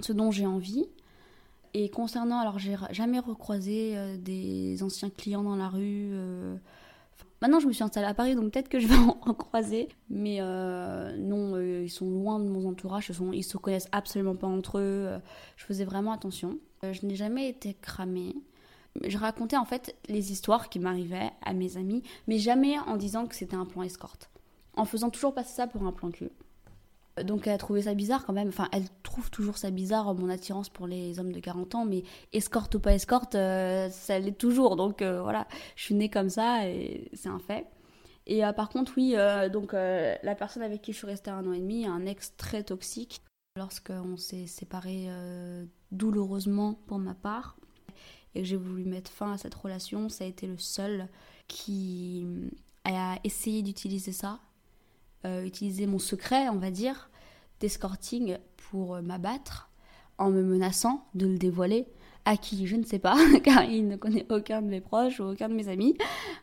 ce 0.00 0.12
dont 0.12 0.30
j'ai 0.30 0.46
envie. 0.46 0.84
Et 1.72 1.88
concernant, 1.88 2.40
alors 2.40 2.58
j'ai 2.58 2.76
jamais 2.90 3.20
recroisé 3.20 4.18
des 4.18 4.82
anciens 4.82 5.10
clients 5.10 5.44
dans 5.44 5.56
la 5.56 5.68
rue. 5.68 6.12
Maintenant, 7.42 7.60
je 7.60 7.66
me 7.66 7.72
suis 7.72 7.84
installée 7.84 8.06
à 8.06 8.14
Paris, 8.14 8.34
donc 8.34 8.52
peut-être 8.52 8.68
que 8.68 8.78
je 8.78 8.86
vais 8.86 8.94
en, 8.96 9.34
croiser. 9.34 9.88
Mais 10.08 10.38
euh, 10.40 11.16
non, 11.16 11.54
euh, 11.54 11.82
ils 11.84 11.90
sont 11.90 12.08
loin 12.08 12.38
de 12.38 12.48
mon 12.48 12.68
entourage. 12.68 13.08
Ils, 13.08 13.14
sont, 13.14 13.32
se 13.32 13.56
connaissent 13.58 13.88
absolument 13.92 14.36
pas 14.36 14.46
entre 14.46 14.78
eux. 14.78 15.06
Euh, 15.06 15.18
je 15.56 15.64
faisais 15.64 15.84
vraiment 15.84 16.12
attention. 16.12 16.58
je 16.82 17.04
n'ai 17.04 17.16
jamais 17.16 17.48
été 17.48 17.74
cramée. 17.74 18.34
Je 19.06 19.18
racontais 19.18 19.58
en 19.58 19.66
fait 19.66 19.94
les 20.08 20.32
histoires 20.32 20.70
qui 20.70 20.78
m'arrivaient 20.78 21.30
à 21.42 21.52
mes 21.52 21.76
amis, 21.76 22.02
mais 22.26 22.38
jamais 22.38 22.78
en 22.78 22.96
disant 22.96 23.26
que 23.26 23.34
c'était 23.34 23.56
un 23.56 23.66
plan 23.66 23.82
escorte. 23.82 24.30
En 24.74 24.86
faisant 24.86 25.10
toujours 25.10 25.34
passer 25.34 25.52
ça 25.54 25.66
pour 25.66 25.82
un 25.86 25.92
plan 25.92 26.10
cul. 26.10 26.30
Donc 27.24 27.46
elle 27.46 27.54
a 27.54 27.58
trouvé 27.58 27.82
ça 27.82 27.94
bizarre 27.94 28.26
quand 28.26 28.32
même. 28.32 28.48
Enfin, 28.48 28.68
elle 28.72 28.84
trouve 29.02 29.30
toujours 29.30 29.56
ça 29.56 29.70
bizarre, 29.70 30.14
mon 30.14 30.28
attirance 30.28 30.68
pour 30.68 30.86
les 30.86 31.18
hommes 31.18 31.32
de 31.32 31.40
40 31.40 31.74
ans. 31.74 31.84
Mais 31.86 32.02
escorte 32.32 32.74
ou 32.74 32.80
pas 32.80 32.92
escorte, 32.92 33.34
euh, 33.34 33.88
ça 33.88 34.18
l'est 34.18 34.36
toujours. 34.36 34.76
Donc 34.76 35.00
euh, 35.00 35.22
voilà, 35.22 35.46
je 35.76 35.84
suis 35.84 35.94
née 35.94 36.10
comme 36.10 36.28
ça 36.28 36.68
et 36.68 37.10
c'est 37.14 37.28
un 37.28 37.38
fait. 37.38 37.66
Et 38.26 38.44
euh, 38.44 38.52
par 38.52 38.68
contre, 38.68 38.92
oui, 38.96 39.14
donc 39.50 39.72
la 39.72 40.34
personne 40.34 40.62
avec 40.62 40.82
qui 40.82 40.92
je 40.92 40.98
suis 40.98 41.06
restée 41.06 41.30
un 41.30 41.46
an 41.46 41.52
et 41.52 41.60
demi, 41.60 41.86
un 41.86 42.04
ex 42.06 42.36
très 42.36 42.62
toxique. 42.62 43.22
Lorsqu'on 43.56 44.18
s'est 44.18 44.46
séparés 44.46 45.08
douloureusement 45.90 46.74
pour 46.86 46.98
ma 46.98 47.14
part 47.14 47.56
et 48.34 48.42
que 48.42 48.46
j'ai 48.46 48.56
voulu 48.56 48.84
mettre 48.84 49.10
fin 49.10 49.32
à 49.32 49.38
cette 49.38 49.54
relation, 49.54 50.10
ça 50.10 50.24
a 50.24 50.26
été 50.26 50.46
le 50.46 50.58
seul 50.58 51.08
qui 51.48 52.26
a 52.84 53.18
essayé 53.24 53.62
d'utiliser 53.62 54.12
ça 54.12 54.40
utiliser 55.24 55.86
mon 55.86 55.98
secret, 55.98 56.48
on 56.48 56.56
va 56.56 56.70
dire, 56.70 57.10
d'escorting 57.60 58.38
pour 58.70 58.96
euh, 58.96 59.02
m'abattre 59.02 59.70
en 60.18 60.30
me 60.30 60.42
menaçant 60.42 61.06
de 61.14 61.26
le 61.26 61.38
dévoiler 61.38 61.86
à 62.24 62.36
qui 62.36 62.66
je 62.66 62.76
ne 62.76 62.84
sais 62.84 62.98
pas, 62.98 63.16
car 63.44 63.64
il 63.64 63.86
ne 63.86 63.96
connaît 63.96 64.26
aucun 64.30 64.62
de 64.62 64.66
mes 64.66 64.80
proches 64.80 65.20
ou 65.20 65.24
aucun 65.24 65.48
de 65.48 65.54
mes 65.54 65.68
amis. 65.68 65.96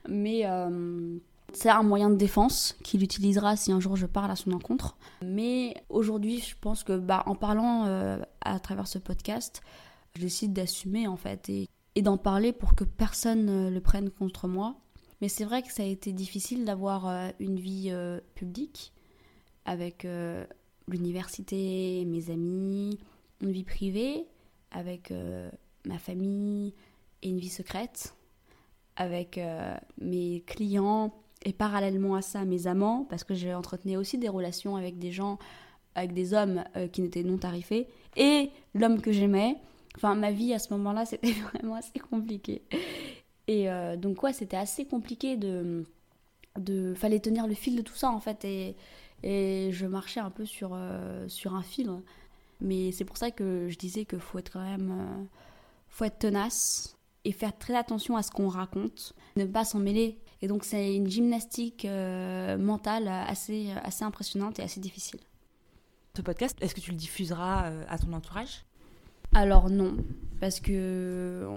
Mais 0.08 0.46
euh, 0.46 1.18
c'est 1.54 1.70
un 1.70 1.84
moyen 1.84 2.10
de 2.10 2.16
défense 2.16 2.78
qu'il 2.84 3.04
utilisera 3.04 3.56
si 3.56 3.72
un 3.72 3.80
jour 3.80 3.96
je 3.96 4.06
parle 4.06 4.32
à 4.32 4.36
son 4.36 4.52
encontre. 4.52 4.98
Mais 5.24 5.76
aujourd'hui, 5.90 6.40
je 6.40 6.56
pense 6.60 6.84
que 6.84 6.98
bah, 6.98 7.24
en 7.26 7.36
parlant 7.36 7.86
à 8.42 8.60
travers 8.60 8.88
ce 8.88 8.98
podcast, 8.98 9.62
je 10.16 10.22
décide 10.22 10.54
d'assumer 10.54 11.08
en 11.08 11.18
fait 11.18 11.50
et, 11.50 11.68
et 11.96 12.02
d'en 12.02 12.18
parler 12.18 12.54
pour 12.54 12.76
que 12.76 12.84
personne 12.84 13.46
ne 13.46 13.70
le 13.70 13.82
prenne 13.82 14.10
contre 14.10 14.48
moi 14.48 14.78
mais 15.24 15.30
c'est 15.30 15.46
vrai 15.46 15.62
que 15.62 15.72
ça 15.72 15.84
a 15.84 15.86
été 15.86 16.12
difficile 16.12 16.66
d'avoir 16.66 17.08
euh, 17.08 17.30
une 17.40 17.58
vie 17.58 17.88
euh, 17.92 18.20
publique 18.36 18.92
avec 19.64 20.04
euh, 20.04 20.46
l'université, 20.90 22.04
mes 22.06 22.30
amis, 22.30 23.00
une 23.40 23.54
vie 23.54 23.64
privée, 23.64 24.26
avec 24.72 25.14
ma 25.86 25.98
famille 25.98 26.74
et 27.22 27.30
une 27.30 27.38
vie 27.38 27.48
secrète, 27.48 28.18
avec 28.98 29.40
mes 29.98 30.44
clients 30.46 31.14
et 31.44 31.54
parallèlement 31.54 32.16
à 32.16 32.22
ça 32.22 32.44
mes 32.44 32.68
amants, 32.68 33.06
parce 33.10 33.24
que 33.24 33.34
j'ai 33.34 33.54
entretenu 33.54 33.96
aussi 33.96 34.18
des 34.18 34.28
relations 34.28 34.76
avec 34.76 35.00
des 35.00 35.14
gens, 35.14 35.40
avec 35.96 36.12
des 36.14 36.34
hommes 36.34 36.66
qui 36.92 37.02
n'étaient 37.02 37.24
non 37.24 37.38
tarifés, 37.38 37.88
et 38.18 38.50
l'homme 38.74 39.00
que 39.00 39.14
j'aimais. 39.14 39.56
Enfin, 39.96 40.16
ma 40.16 40.32
vie 40.32 40.54
à 40.54 40.60
ce 40.60 40.74
moment-là, 40.74 41.06
c'était 41.06 41.32
vraiment 41.32 41.76
assez 41.76 42.00
compliqué. 42.00 42.62
Et 43.48 43.70
euh, 43.70 43.96
donc, 43.98 44.24
ouais, 44.24 44.34
c'était 44.34 44.58
assez 44.58 44.86
compliqué 44.86 45.36
de, 45.38 45.86
de. 46.58 46.94
Fallait 46.94 47.20
tenir 47.20 47.48
le 47.48 47.54
fil 47.54 47.76
de 47.76 47.82
tout 47.82 47.96
ça, 47.96 48.10
en 48.10 48.20
fait. 48.20 48.46
Et, 48.46 48.76
et 49.24 49.72
je 49.72 49.86
marchais 49.86 50.20
un 50.20 50.30
peu 50.30 50.46
sur, 50.46 50.72
euh, 50.74 51.28
sur 51.28 51.56
un 51.56 51.64
fil. 51.64 51.92
Mais 52.62 52.92
c'est 52.92 53.06
pour 53.06 53.18
ça 53.18 53.32
que 53.32 53.68
je 53.70 53.78
disais 53.78 54.06
qu'il 54.06 54.20
faut 54.20 54.40
être 54.40 54.52
quand 54.52 54.64
même. 54.64 54.92
Euh, 54.92 55.24
faut 55.90 56.06
être 56.06 56.20
tenace 56.20 56.98
et 57.26 57.32
faire 57.32 57.58
très 57.58 57.76
attention 57.76 58.18
à 58.18 58.24
ce 58.24 58.32
qu'on 58.32 58.48
raconte, 58.48 59.14
ne 59.36 59.46
pas 59.46 59.64
s'en 59.64 59.80
mêler. 59.80 60.18
Et 60.42 60.48
donc, 60.48 60.64
c'est 60.64 60.96
une 60.96 61.08
gymnastique 61.08 61.86
mentale 61.86 63.08
assez, 63.08 63.72
assez 63.84 64.04
impressionnante 64.04 64.60
et 64.60 64.64
assez 64.64 64.82
difficile. 64.82 65.22
Ce 66.18 66.22
podcast, 66.22 66.58
est-ce 66.60 66.76
que 66.76 66.82
tu 66.82 66.92
le 66.92 66.98
diffuseras 66.98 67.72
à 67.88 67.98
ton 67.98 68.12
entourage? 68.12 68.66
Alors 69.34 69.70
non, 69.70 69.98
parce 70.40 70.60
que 70.60 71.48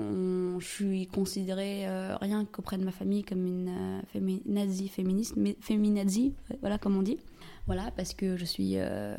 je 0.60 0.64
suis 0.64 1.06
considérée 1.08 1.88
euh, 1.88 2.16
rien 2.20 2.44
qu'auprès 2.44 2.78
de 2.78 2.84
ma 2.84 2.92
famille 2.92 3.24
comme 3.24 3.44
une 3.44 4.00
euh, 4.14 4.88
féministe, 4.88 5.34
mais 5.36 5.56
féminazie, 5.60 6.34
voilà 6.60 6.78
comme 6.78 6.96
on 6.96 7.02
dit. 7.02 7.18
Voilà, 7.66 7.90
parce 7.96 8.14
que 8.14 8.36
je 8.36 8.44
suis 8.44 8.74
euh, 8.76 9.16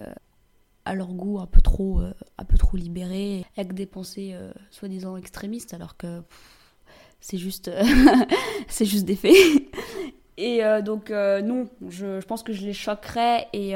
à 0.86 0.96
leur 0.96 1.14
goût 1.14 1.40
un 1.40 1.48
peu 1.48 1.60
trop, 1.60 2.00
un 2.00 2.46
peu 2.46 2.58
trop 2.58 2.78
libérée, 2.78 3.46
avec 3.58 3.74
des 3.74 3.86
pensées 3.86 4.34
soi-disant 4.72 5.18
extrémistes, 5.18 5.74
alors 5.74 5.98
que 5.98 6.22
c'est 7.20 7.38
juste, 7.38 7.70
c'est 8.70 8.86
juste 8.86 9.04
des 9.04 9.18
faits. 9.18 9.36
Et 10.38 10.62
donc 10.82 11.10
non, 11.10 11.68
je, 11.90 12.22
je, 12.22 12.26
pense 12.26 12.42
que 12.42 12.54
je 12.54 12.66
les 12.66 12.74
choquerais 12.74 13.48
et 13.54 13.74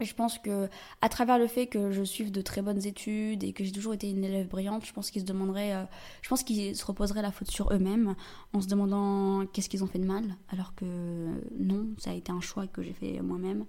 je 0.00 0.14
pense 0.14 0.38
que 0.38 0.68
à 1.02 1.08
travers 1.08 1.38
le 1.38 1.46
fait 1.46 1.66
que 1.66 1.90
je 1.90 2.02
suive 2.02 2.30
de 2.30 2.40
très 2.40 2.62
bonnes 2.62 2.86
études 2.86 3.42
et 3.42 3.52
que 3.52 3.64
j'ai 3.64 3.72
toujours 3.72 3.94
été 3.94 4.08
une 4.10 4.24
élève 4.24 4.48
brillante, 4.48 4.84
je 4.86 4.92
pense 4.92 5.10
qu'ils 5.10 5.22
se 5.22 5.26
demanderaient, 5.26 5.74
euh, 5.74 5.84
je 6.22 6.28
pense 6.28 6.42
qu'ils 6.42 6.76
se 6.76 6.84
reposeraient 6.84 7.22
la 7.22 7.32
faute 7.32 7.50
sur 7.50 7.72
eux-mêmes 7.72 8.14
en 8.52 8.60
se 8.60 8.68
demandant 8.68 9.46
qu'est-ce 9.46 9.68
qu'ils 9.68 9.82
ont 9.82 9.88
fait 9.88 9.98
de 9.98 10.06
mal, 10.06 10.36
alors 10.50 10.74
que 10.74 10.84
non, 11.58 11.88
ça 11.98 12.10
a 12.10 12.14
été 12.14 12.30
un 12.30 12.40
choix 12.40 12.66
que 12.66 12.82
j'ai 12.82 12.92
fait 12.92 13.20
moi-même. 13.20 13.64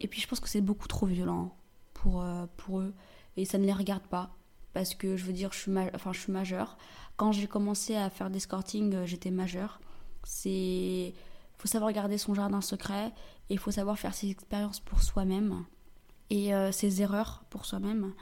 Et 0.00 0.08
puis 0.08 0.20
je 0.20 0.26
pense 0.26 0.40
que 0.40 0.48
c'est 0.48 0.60
beaucoup 0.60 0.88
trop 0.88 1.06
violent 1.06 1.56
pour, 1.94 2.22
euh, 2.22 2.46
pour 2.56 2.80
eux 2.80 2.92
et 3.36 3.44
ça 3.44 3.58
ne 3.58 3.64
les 3.64 3.72
regarde 3.72 4.02
pas 4.02 4.30
parce 4.72 4.94
que 4.94 5.16
je 5.16 5.24
veux 5.24 5.32
dire, 5.32 5.52
je 5.52 5.60
suis, 5.60 5.72
enfin, 5.94 6.12
je 6.12 6.20
suis 6.20 6.32
majeure. 6.32 6.76
Quand 7.16 7.30
j'ai 7.30 7.46
commencé 7.46 7.94
à 7.94 8.10
faire 8.10 8.28
des 8.28 8.38
escorting, 8.38 8.94
euh, 8.94 9.06
j'étais 9.06 9.30
majeure. 9.30 9.80
C'est 10.24 11.14
faut 11.58 11.68
savoir 11.68 11.92
garder 11.92 12.18
son 12.18 12.34
jardin 12.34 12.60
secret 12.60 13.12
et 13.50 13.54
il 13.54 13.58
faut 13.58 13.70
savoir 13.70 13.98
faire 13.98 14.14
ses 14.14 14.30
expériences 14.30 14.80
pour 14.80 15.02
soi-même 15.02 15.64
et 16.30 16.54
euh, 16.54 16.72
ses 16.72 17.02
erreurs 17.02 17.44
pour 17.50 17.66
soi-même. 17.66 18.14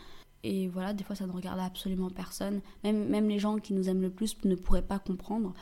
Et 0.42 0.68
voilà, 0.68 0.92
des 0.92 1.04
fois 1.04 1.14
ça 1.14 1.26
ne 1.26 1.32
regarde 1.32 1.60
absolument 1.60 2.10
personne. 2.10 2.60
Même, 2.82 3.08
même 3.08 3.28
les 3.28 3.38
gens 3.38 3.58
qui 3.58 3.72
nous 3.72 3.88
aiment 3.88 4.02
le 4.02 4.10
plus 4.10 4.36
ne 4.44 4.56
pourraient 4.56 4.82
pas 4.82 4.98
comprendre. 4.98 5.54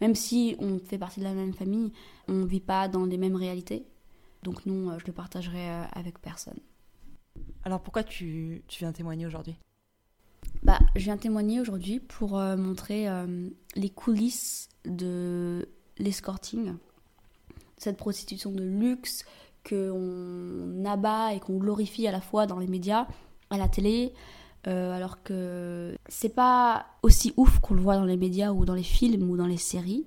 Même 0.00 0.14
si 0.14 0.54
on 0.60 0.78
fait 0.78 0.98
partie 0.98 1.18
de 1.18 1.24
la 1.24 1.34
même 1.34 1.52
famille, 1.52 1.92
on 2.28 2.34
ne 2.34 2.46
vit 2.46 2.60
pas 2.60 2.86
dans 2.86 3.04
les 3.04 3.18
mêmes 3.18 3.34
réalités. 3.34 3.84
Donc 4.44 4.64
non, 4.66 4.90
euh, 4.90 4.98
je 4.98 5.06
le 5.06 5.12
partagerai 5.12 5.68
euh, 5.68 5.84
avec 5.92 6.20
personne. 6.20 6.60
Alors 7.64 7.80
pourquoi 7.80 8.04
tu, 8.04 8.62
tu 8.68 8.80
viens 8.80 8.92
témoigner 8.92 9.26
aujourd'hui? 9.26 9.56
Bah, 10.62 10.78
je 10.94 11.02
viens 11.02 11.16
témoigner 11.16 11.60
aujourd'hui 11.60 12.00
pour 12.00 12.30
montrer 12.32 13.06
les 13.76 13.90
coulisses 13.90 14.68
de 14.84 15.68
l'escorting, 15.98 16.74
cette 17.78 17.96
prostitution 17.96 18.50
de 18.50 18.62
luxe 18.62 19.24
qu'on 19.68 20.84
abat 20.84 21.34
et 21.34 21.40
qu'on 21.40 21.58
glorifie 21.58 22.06
à 22.06 22.12
la 22.12 22.20
fois 22.20 22.46
dans 22.46 22.58
les 22.58 22.66
médias, 22.66 23.06
à 23.50 23.58
la 23.58 23.68
télé, 23.68 24.12
euh, 24.66 24.92
alors 24.94 25.22
que 25.22 25.94
c'est 26.08 26.34
pas 26.34 26.86
aussi 27.02 27.32
ouf 27.36 27.60
qu'on 27.60 27.74
le 27.74 27.80
voit 27.80 27.96
dans 27.96 28.04
les 28.04 28.16
médias 28.16 28.50
ou 28.50 28.64
dans 28.64 28.74
les 28.74 28.82
films 28.82 29.30
ou 29.30 29.36
dans 29.36 29.46
les 29.46 29.56
séries. 29.56 30.06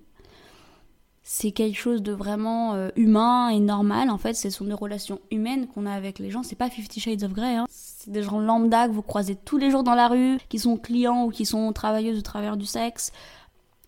C'est 1.24 1.51
quelque 1.51 1.78
chose 1.78 2.01
de 2.01 2.11
vraiment 2.11 2.74
euh, 2.74 2.89
humain 2.95 3.49
et 3.49 3.59
normal. 3.59 4.09
En 4.09 4.17
fait, 4.17 4.34
ce 4.34 4.49
sont 4.49 4.65
des 4.65 4.74
relations 4.74 5.19
humaines 5.30 5.67
qu'on 5.67 5.86
a 5.86 5.93
avec 5.93 6.19
les 6.19 6.30
gens. 6.30 6.43
C'est 6.43 6.57
pas 6.57 6.69
Fifty 6.69 6.99
Shades 6.99 7.24
of 7.24 7.32
Grey. 7.32 7.55
Hein. 7.55 7.65
C'est 7.69 8.11
des 8.11 8.24
gens 8.24 8.39
lambda 8.39 8.88
que 8.88 8.93
vous 8.93 9.01
croisez 9.01 9.36
tous 9.36 9.57
les 9.57 9.72
jours 9.72 9.84
dans 9.84 9.95
la 9.95 10.07
rue, 10.07 10.39
qui 10.49 10.59
sont 10.59 10.78
clients 10.78 11.26
ou 11.26 11.30
qui 11.30 11.45
sont 11.45 11.72
travailleuses 11.72 12.17
au 12.17 12.24
travers 12.24 12.57
du 12.57 12.65
sexe. 12.65 13.11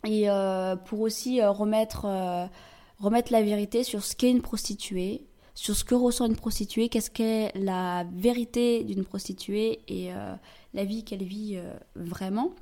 Et 0.05 0.29
euh, 0.29 0.75
pour 0.75 1.01
aussi 1.01 1.43
remettre, 1.43 2.05
remettre 3.03 3.33
la 3.33 3.43
vérité 3.43 3.83
sur 3.83 4.03
ce 4.03 4.15
qu'est 4.15 4.31
une 4.31 4.41
prostituée, 4.41 5.27
sur 5.55 5.75
ce 5.75 5.83
que 5.83 5.93
ressent 5.93 6.25
une 6.25 6.37
prostituée, 6.37 6.87
qu'est-ce 6.87 7.11
qu'est 7.11 7.51
la 7.55 8.05
vérité 8.15 8.83
d'une 8.83 9.03
prostituée 9.03 9.81
et 9.87 10.13
euh, 10.13 10.33
la 10.73 10.85
vie 10.85 11.03
qu'elle 11.03 11.23
vit 11.23 11.57
euh, 11.57 11.73
vraiment. 11.95 12.53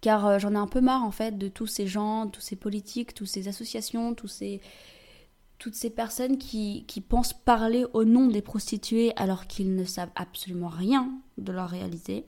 Car 0.00 0.24
euh, 0.26 0.38
j'en 0.38 0.52
ai 0.52 0.56
un 0.56 0.68
peu 0.68 0.80
marre 0.80 1.02
en 1.02 1.10
fait 1.10 1.36
de 1.36 1.48
tous 1.48 1.66
ces 1.66 1.88
gens, 1.88 2.28
tous 2.28 2.40
ces 2.40 2.54
politiques, 2.54 3.12
toutes 3.12 3.26
ces 3.26 3.48
associations, 3.48 4.14
tous 4.14 4.28
ces, 4.28 4.60
toutes 5.58 5.74
ces 5.74 5.90
personnes 5.90 6.38
qui, 6.38 6.84
qui 6.86 7.00
pensent 7.00 7.32
parler 7.32 7.84
au 7.92 8.04
nom 8.04 8.28
des 8.28 8.40
prostituées 8.40 9.12
alors 9.16 9.48
qu'ils 9.48 9.74
ne 9.74 9.84
savent 9.84 10.12
absolument 10.14 10.68
rien 10.68 11.10
de 11.38 11.50
leur 11.50 11.68
réalité. 11.68 12.24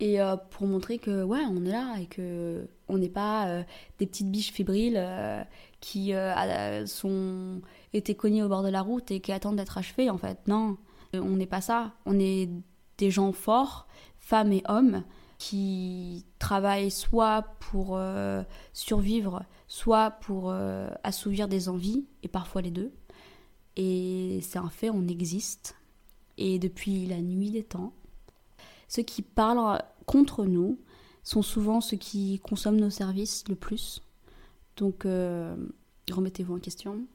Et 0.00 0.18
pour 0.50 0.66
montrer 0.66 0.98
que 0.98 1.22
ouais, 1.22 1.44
on 1.48 1.64
est 1.64 1.70
là 1.70 1.96
et 2.00 2.06
que 2.06 2.68
on 2.88 2.98
n'est 2.98 3.08
pas 3.08 3.62
des 3.98 4.06
petites 4.06 4.28
biches 4.28 4.50
fébriles 4.52 5.00
qui 5.84 6.12
sont 6.86 7.60
été 7.92 8.14
cognés 8.14 8.42
au 8.42 8.48
bord 8.48 8.62
de 8.62 8.68
la 8.68 8.80
route 8.80 9.10
et 9.10 9.20
qui 9.20 9.32
attendent 9.32 9.56
d'être 9.56 9.76
achevés, 9.76 10.08
en 10.08 10.16
fait. 10.16 10.38
Non, 10.48 10.78
on 11.12 11.36
n'est 11.36 11.46
pas 11.46 11.60
ça. 11.60 11.92
On 12.06 12.18
est 12.18 12.48
des 12.96 13.10
gens 13.10 13.32
forts, 13.32 13.86
femmes 14.18 14.52
et 14.52 14.62
hommes, 14.66 15.04
qui 15.38 16.24
travaillent 16.38 16.90
soit 16.90 17.42
pour 17.60 17.96
euh, 17.96 18.42
survivre, 18.72 19.44
soit 19.68 20.10
pour 20.10 20.50
euh, 20.50 20.88
assouvir 21.02 21.48
des 21.48 21.68
envies, 21.68 22.06
et 22.22 22.28
parfois 22.28 22.62
les 22.62 22.70
deux. 22.70 22.92
Et 23.76 24.40
c'est 24.42 24.58
un 24.58 24.70
fait, 24.70 24.88
on 24.90 25.06
existe. 25.06 25.76
Et 26.38 26.58
depuis 26.58 27.06
la 27.06 27.20
nuit 27.20 27.50
des 27.50 27.64
temps, 27.64 27.92
ceux 28.88 29.02
qui 29.02 29.22
parlent 29.22 29.82
contre 30.06 30.44
nous 30.44 30.78
sont 31.22 31.42
souvent 31.42 31.80
ceux 31.80 31.96
qui 31.96 32.40
consomment 32.40 32.80
nos 32.80 32.90
services 32.90 33.44
le 33.48 33.54
plus. 33.54 34.02
Donc, 34.76 35.06
euh, 35.06 35.56
remettez-vous 36.10 36.56
en 36.56 36.60
question. 36.60 37.06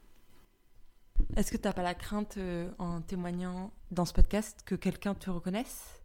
Est-ce 1.36 1.52
que 1.52 1.58
tu 1.58 1.68
n'as 1.68 1.74
pas 1.74 1.84
la 1.84 1.94
crainte, 1.94 2.38
euh, 2.38 2.70
en 2.80 3.02
témoignant 3.02 3.72
dans 3.92 4.06
ce 4.06 4.14
podcast, 4.14 4.62
que 4.66 4.76
quelqu'un 4.76 5.14
te 5.14 5.30
reconnaisse? 5.30 6.02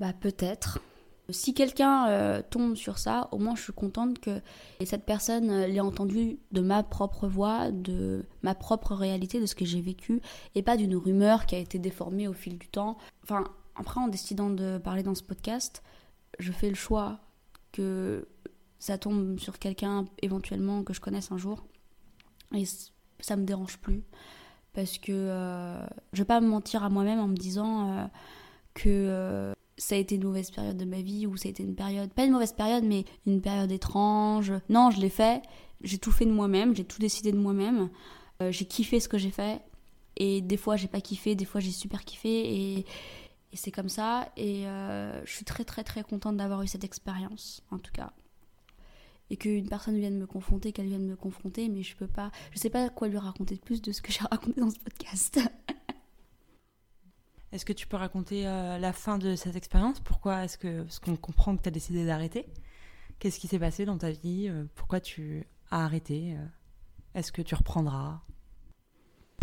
Bah 0.00 0.12
peut-être. 0.12 0.80
Si 1.28 1.54
quelqu'un 1.54 2.08
euh, 2.08 2.42
tombe 2.42 2.74
sur 2.74 2.98
ça, 2.98 3.28
au 3.30 3.38
moins 3.38 3.54
je 3.54 3.62
suis 3.62 3.72
contente 3.72 4.18
que 4.18 4.40
cette 4.84 5.04
personne 5.04 5.50
euh, 5.50 5.66
l'ait 5.66 5.80
entendu 5.80 6.38
de 6.50 6.60
ma 6.60 6.82
propre 6.82 7.28
voix, 7.28 7.70
de 7.70 8.26
ma 8.42 8.54
propre 8.54 8.94
réalité, 8.94 9.40
de 9.40 9.46
ce 9.46 9.54
que 9.54 9.64
j'ai 9.64 9.80
vécu, 9.80 10.20
et 10.54 10.62
pas 10.62 10.76
d'une 10.76 10.96
rumeur 10.96 11.46
qui 11.46 11.54
a 11.54 11.58
été 11.58 11.78
déformée 11.78 12.26
au 12.26 12.32
fil 12.32 12.58
du 12.58 12.68
temps. 12.68 12.98
Enfin, 13.22 13.44
après, 13.76 14.00
en 14.00 14.08
décidant 14.08 14.50
de 14.50 14.78
parler 14.78 15.02
dans 15.02 15.14
ce 15.14 15.22
podcast, 15.22 15.82
je 16.38 16.50
fais 16.50 16.68
le 16.68 16.74
choix 16.74 17.20
que 17.70 18.26
ça 18.82 18.98
tombe 18.98 19.38
sur 19.38 19.60
quelqu'un 19.60 20.06
éventuellement 20.22 20.82
que 20.82 20.92
je 20.92 21.00
connaisse 21.00 21.30
un 21.30 21.38
jour. 21.38 21.62
Et 22.52 22.64
ça 23.20 23.36
me 23.36 23.44
dérange 23.44 23.78
plus. 23.78 24.02
Parce 24.72 24.98
que 24.98 25.12
euh, 25.12 25.86
je 26.12 26.18
vais 26.18 26.26
pas 26.26 26.40
me 26.40 26.48
mentir 26.48 26.82
à 26.82 26.90
moi-même 26.90 27.20
en 27.20 27.28
me 27.28 27.36
disant 27.36 27.92
euh, 27.92 28.04
que 28.74 28.88
euh, 28.88 29.52
ça 29.76 29.94
a 29.94 29.98
été 29.98 30.16
une 30.16 30.24
mauvaise 30.24 30.50
période 30.50 30.76
de 30.76 30.84
ma 30.84 31.00
vie 31.00 31.28
ou 31.28 31.36
ça 31.36 31.46
a 31.46 31.50
été 31.50 31.62
une 31.62 31.76
période, 31.76 32.12
pas 32.12 32.24
une 32.24 32.32
mauvaise 32.32 32.54
période, 32.54 32.82
mais 32.82 33.04
une 33.24 33.40
période 33.40 33.70
étrange. 33.70 34.52
Non, 34.68 34.90
je 34.90 35.00
l'ai 35.00 35.10
fait, 35.10 35.42
j'ai 35.82 35.98
tout 35.98 36.10
fait 36.10 36.26
de 36.26 36.32
moi-même, 36.32 36.74
j'ai 36.74 36.84
tout 36.84 36.98
décidé 36.98 37.30
de 37.30 37.38
moi-même, 37.38 37.88
j'ai 38.50 38.64
kiffé 38.64 38.98
ce 38.98 39.08
que 39.08 39.16
j'ai 39.16 39.30
fait. 39.30 39.62
Et 40.16 40.40
des 40.40 40.56
fois 40.56 40.74
j'ai 40.74 40.88
pas 40.88 41.00
kiffé, 41.00 41.36
des 41.36 41.44
fois 41.44 41.60
j'ai 41.60 41.70
super 41.70 42.04
kiffé. 42.04 42.80
Et 42.80 42.86
c'est 43.52 43.70
comme 43.70 43.88
ça. 43.88 44.28
Et 44.36 44.64
je 44.64 45.30
suis 45.32 45.44
très 45.44 45.64
très 45.64 45.84
très 45.84 46.02
contente 46.02 46.36
d'avoir 46.36 46.62
eu 46.62 46.66
cette 46.66 46.82
expérience 46.82 47.62
en 47.70 47.78
tout 47.78 47.92
cas 47.92 48.12
et 49.30 49.36
qu'une 49.36 49.68
personne 49.68 49.96
vienne 49.96 50.18
me 50.18 50.26
confronter, 50.26 50.72
qu'elle 50.72 50.86
vienne 50.86 51.06
me 51.06 51.16
confronter, 51.16 51.68
mais 51.68 51.82
je 51.82 51.96
peux 51.96 52.06
pas, 52.06 52.30
je 52.52 52.58
sais 52.58 52.70
pas 52.70 52.88
quoi 52.90 53.08
lui 53.08 53.18
raconter 53.18 53.54
de 53.54 53.60
plus 53.60 53.80
de 53.80 53.92
ce 53.92 54.02
que 54.02 54.12
j'ai 54.12 54.24
raconté 54.30 54.60
dans 54.60 54.70
ce 54.70 54.78
podcast. 54.78 55.40
Est-ce 57.52 57.66
que 57.66 57.72
tu 57.74 57.86
peux 57.86 57.98
raconter 57.98 58.46
euh, 58.46 58.78
la 58.78 58.94
fin 58.94 59.18
de 59.18 59.36
cette 59.36 59.56
expérience? 59.56 60.00
Pourquoi 60.00 60.42
est-ce 60.44 60.56
que, 60.56 60.86
ce 60.88 61.00
qu'on 61.00 61.16
comprend 61.16 61.54
que 61.54 61.62
tu 61.62 61.68
as 61.68 61.72
décidé 61.72 62.06
d'arrêter? 62.06 62.46
Qu'est-ce 63.18 63.38
qui 63.38 63.46
s'est 63.46 63.58
passé 63.58 63.84
dans 63.84 63.98
ta 63.98 64.10
vie? 64.10 64.48
Euh, 64.48 64.64
Pourquoi 64.74 65.00
tu 65.00 65.46
as 65.70 65.84
arrêté? 65.84 66.34
Euh? 66.34 66.46
Est-ce 67.14 67.30
que 67.30 67.42
tu 67.42 67.54
reprendras? 67.54 68.22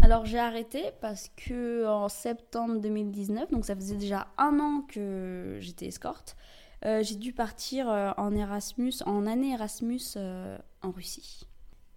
Alors 0.01 0.25
j'ai 0.25 0.39
arrêté 0.39 0.91
parce 1.01 1.30
que 1.36 1.86
en 1.86 2.09
septembre 2.09 2.80
2019, 2.80 3.51
donc 3.51 3.65
ça 3.65 3.75
faisait 3.75 3.97
déjà 3.97 4.27
un 4.38 4.59
an 4.59 4.82
que 4.88 5.57
j'étais 5.59 5.88
escorte, 5.88 6.36
j'ai 6.84 7.15
dû 7.15 7.34
partir 7.34 7.89
euh, 7.89 8.11
en 8.17 8.34
Erasmus, 8.34 8.93
en 9.05 9.27
année 9.27 9.51
Erasmus 9.51 10.01
euh, 10.15 10.57
en 10.82 10.91
Russie. 10.91 11.45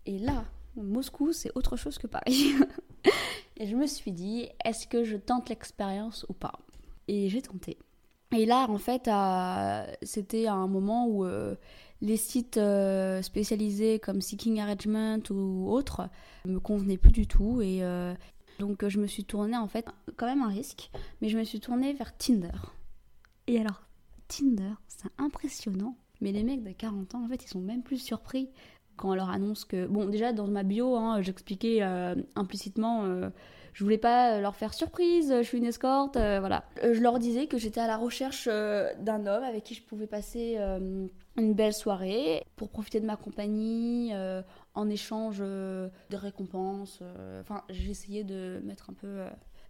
Et 0.07 0.19
là, 0.19 0.45
Moscou, 0.77 1.33
c'est 1.33 1.53
autre 1.55 1.77
chose 1.77 1.99
que 1.99 2.07
Paris. 2.07 2.55
et 3.57 3.67
je 3.67 3.77
me 3.77 3.87
suis 3.87 4.13
dit, 4.13 4.49
est-ce 4.65 4.87
que 4.87 5.05
je 5.05 5.17
tente 5.17 5.49
l'expérience 5.49 6.27
ou 6.29 6.33
pas? 6.33 6.59
Et 7.07 7.29
j'ai 7.29 7.43
tenté. 7.43 7.79
Et 8.35 8.47
là, 8.47 8.67
en 8.69 8.79
fait, 8.79 9.11
c'était 10.03 10.47
un 10.47 10.67
moment 10.67 11.07
où 11.07 11.27
les 12.01 12.17
sites 12.17 12.59
spécialisés 13.21 13.99
comme 13.99 14.23
Seeking 14.23 14.59
Arrangement 14.59 15.19
ou 15.29 15.71
autres 15.71 16.09
me 16.47 16.59
convenaient 16.59 16.97
plus 16.97 17.13
du 17.13 17.27
tout. 17.27 17.61
Et 17.61 17.83
donc, 18.59 18.89
je 18.89 18.99
me 18.99 19.07
suis 19.07 19.25
tournée, 19.25 19.59
en 19.59 19.69
fait, 19.69 19.87
quand 20.17 20.25
même 20.25 20.41
un 20.41 20.49
risque, 20.49 20.91
mais 21.21 21.29
je 21.29 21.37
me 21.37 21.45
suis 21.45 21.61
tournée 21.61 21.93
vers 21.93 22.17
Tinder. 22.17 22.57
Et 23.47 23.61
alors, 23.61 23.83
Tinder, 24.33 24.75
c'est 24.89 25.11
impressionnant. 25.19 25.97
Mais 26.21 26.33
les 26.33 26.45
mecs 26.45 26.63
de 26.63 26.71
40 26.71 27.15
ans, 27.15 27.25
en 27.25 27.29
fait, 27.29 27.45
ils 27.45 27.49
sont 27.49 27.61
même 27.61 27.83
plus 27.83 27.99
surpris 27.99 28.49
quand 28.97 29.11
on 29.11 29.15
leur 29.15 29.31
annonce 29.31 29.65
que. 29.65 29.87
Bon, 29.87 30.07
déjà, 30.07 30.33
dans 30.33 30.47
ma 30.47 30.63
bio, 30.63 30.97
hein, 30.97 31.21
j'expliquais 31.21 31.83
euh, 31.83 32.15
implicitement. 32.35 33.05
Euh, 33.05 33.29
je 33.73 33.85
voulais 33.85 33.99
pas 33.99 34.39
leur 34.41 34.55
faire 34.55 34.75
surprise, 34.75 35.35
je 35.39 35.43
suis 35.43 35.57
une 35.57 35.65
escorte, 35.65 36.17
euh, 36.17 36.41
voilà. 36.41 36.65
Je 36.83 37.01
leur 37.01 37.19
disais 37.19 37.47
que 37.47 37.57
j'étais 37.57 37.81
à 37.81 37.87
la 37.87 37.97
recherche 37.97 38.47
d'un 38.47 39.27
homme 39.27 39.43
avec 39.43 39.65
qui 39.65 39.75
je 39.75 39.83
pouvais 39.83 40.07
passer 40.07 40.59
une 40.59 41.55
belle 41.55 41.73
soirée 41.73 42.45
pour 42.57 42.69
profiter 42.69 43.01
de 43.01 43.07
ma 43.07 43.17
compagnie 43.17 44.13
en 44.75 44.91
échange 44.91 45.39
de 45.39 45.91
récompenses. 46.13 47.03
Enfin, 47.41 47.63
j'essayais 47.71 48.25
de 48.25 48.61
mettre 48.63 48.91
un 48.91 48.93
peu 48.93 49.25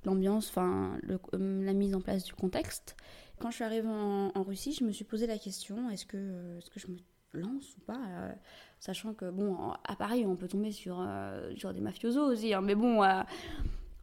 l'ambiance, 0.04 0.48
enfin, 0.48 0.98
la 1.32 1.72
mise 1.72 1.94
en 1.94 2.00
place 2.00 2.24
du 2.24 2.34
contexte. 2.34 2.96
Quand 3.43 3.51
je 3.51 3.57
suis 3.57 3.64
arrivée 3.64 3.88
en, 3.88 4.43
Russie, 4.45 4.72
je 4.72 4.84
me 4.84 4.93
suis 4.93 5.03
posé 5.05 5.26
la 5.26 5.36
question 5.36 5.90
est-ce 5.90 6.07
que, 6.07 6.59
est 6.59 6.70
que 6.70 6.78
je 6.78 6.86
me 6.86 6.97
lance 7.32 7.76
ou 7.76 7.80
pas 7.80 7.99
euh, 7.99 8.32
Sachant 8.78 9.14
que, 9.14 9.28
bon, 9.32 9.57
à 9.82 9.97
Paris, 9.97 10.24
on 10.24 10.36
peut 10.36 10.47
tomber 10.47 10.70
sur, 10.70 11.01
euh, 11.01 11.53
sur 11.57 11.74
des 11.74 11.80
mafiosos 11.80 12.22
aussi, 12.22 12.55
hein, 12.55 12.61
mais 12.61 12.76
bon, 12.76 13.03
euh, 13.03 13.20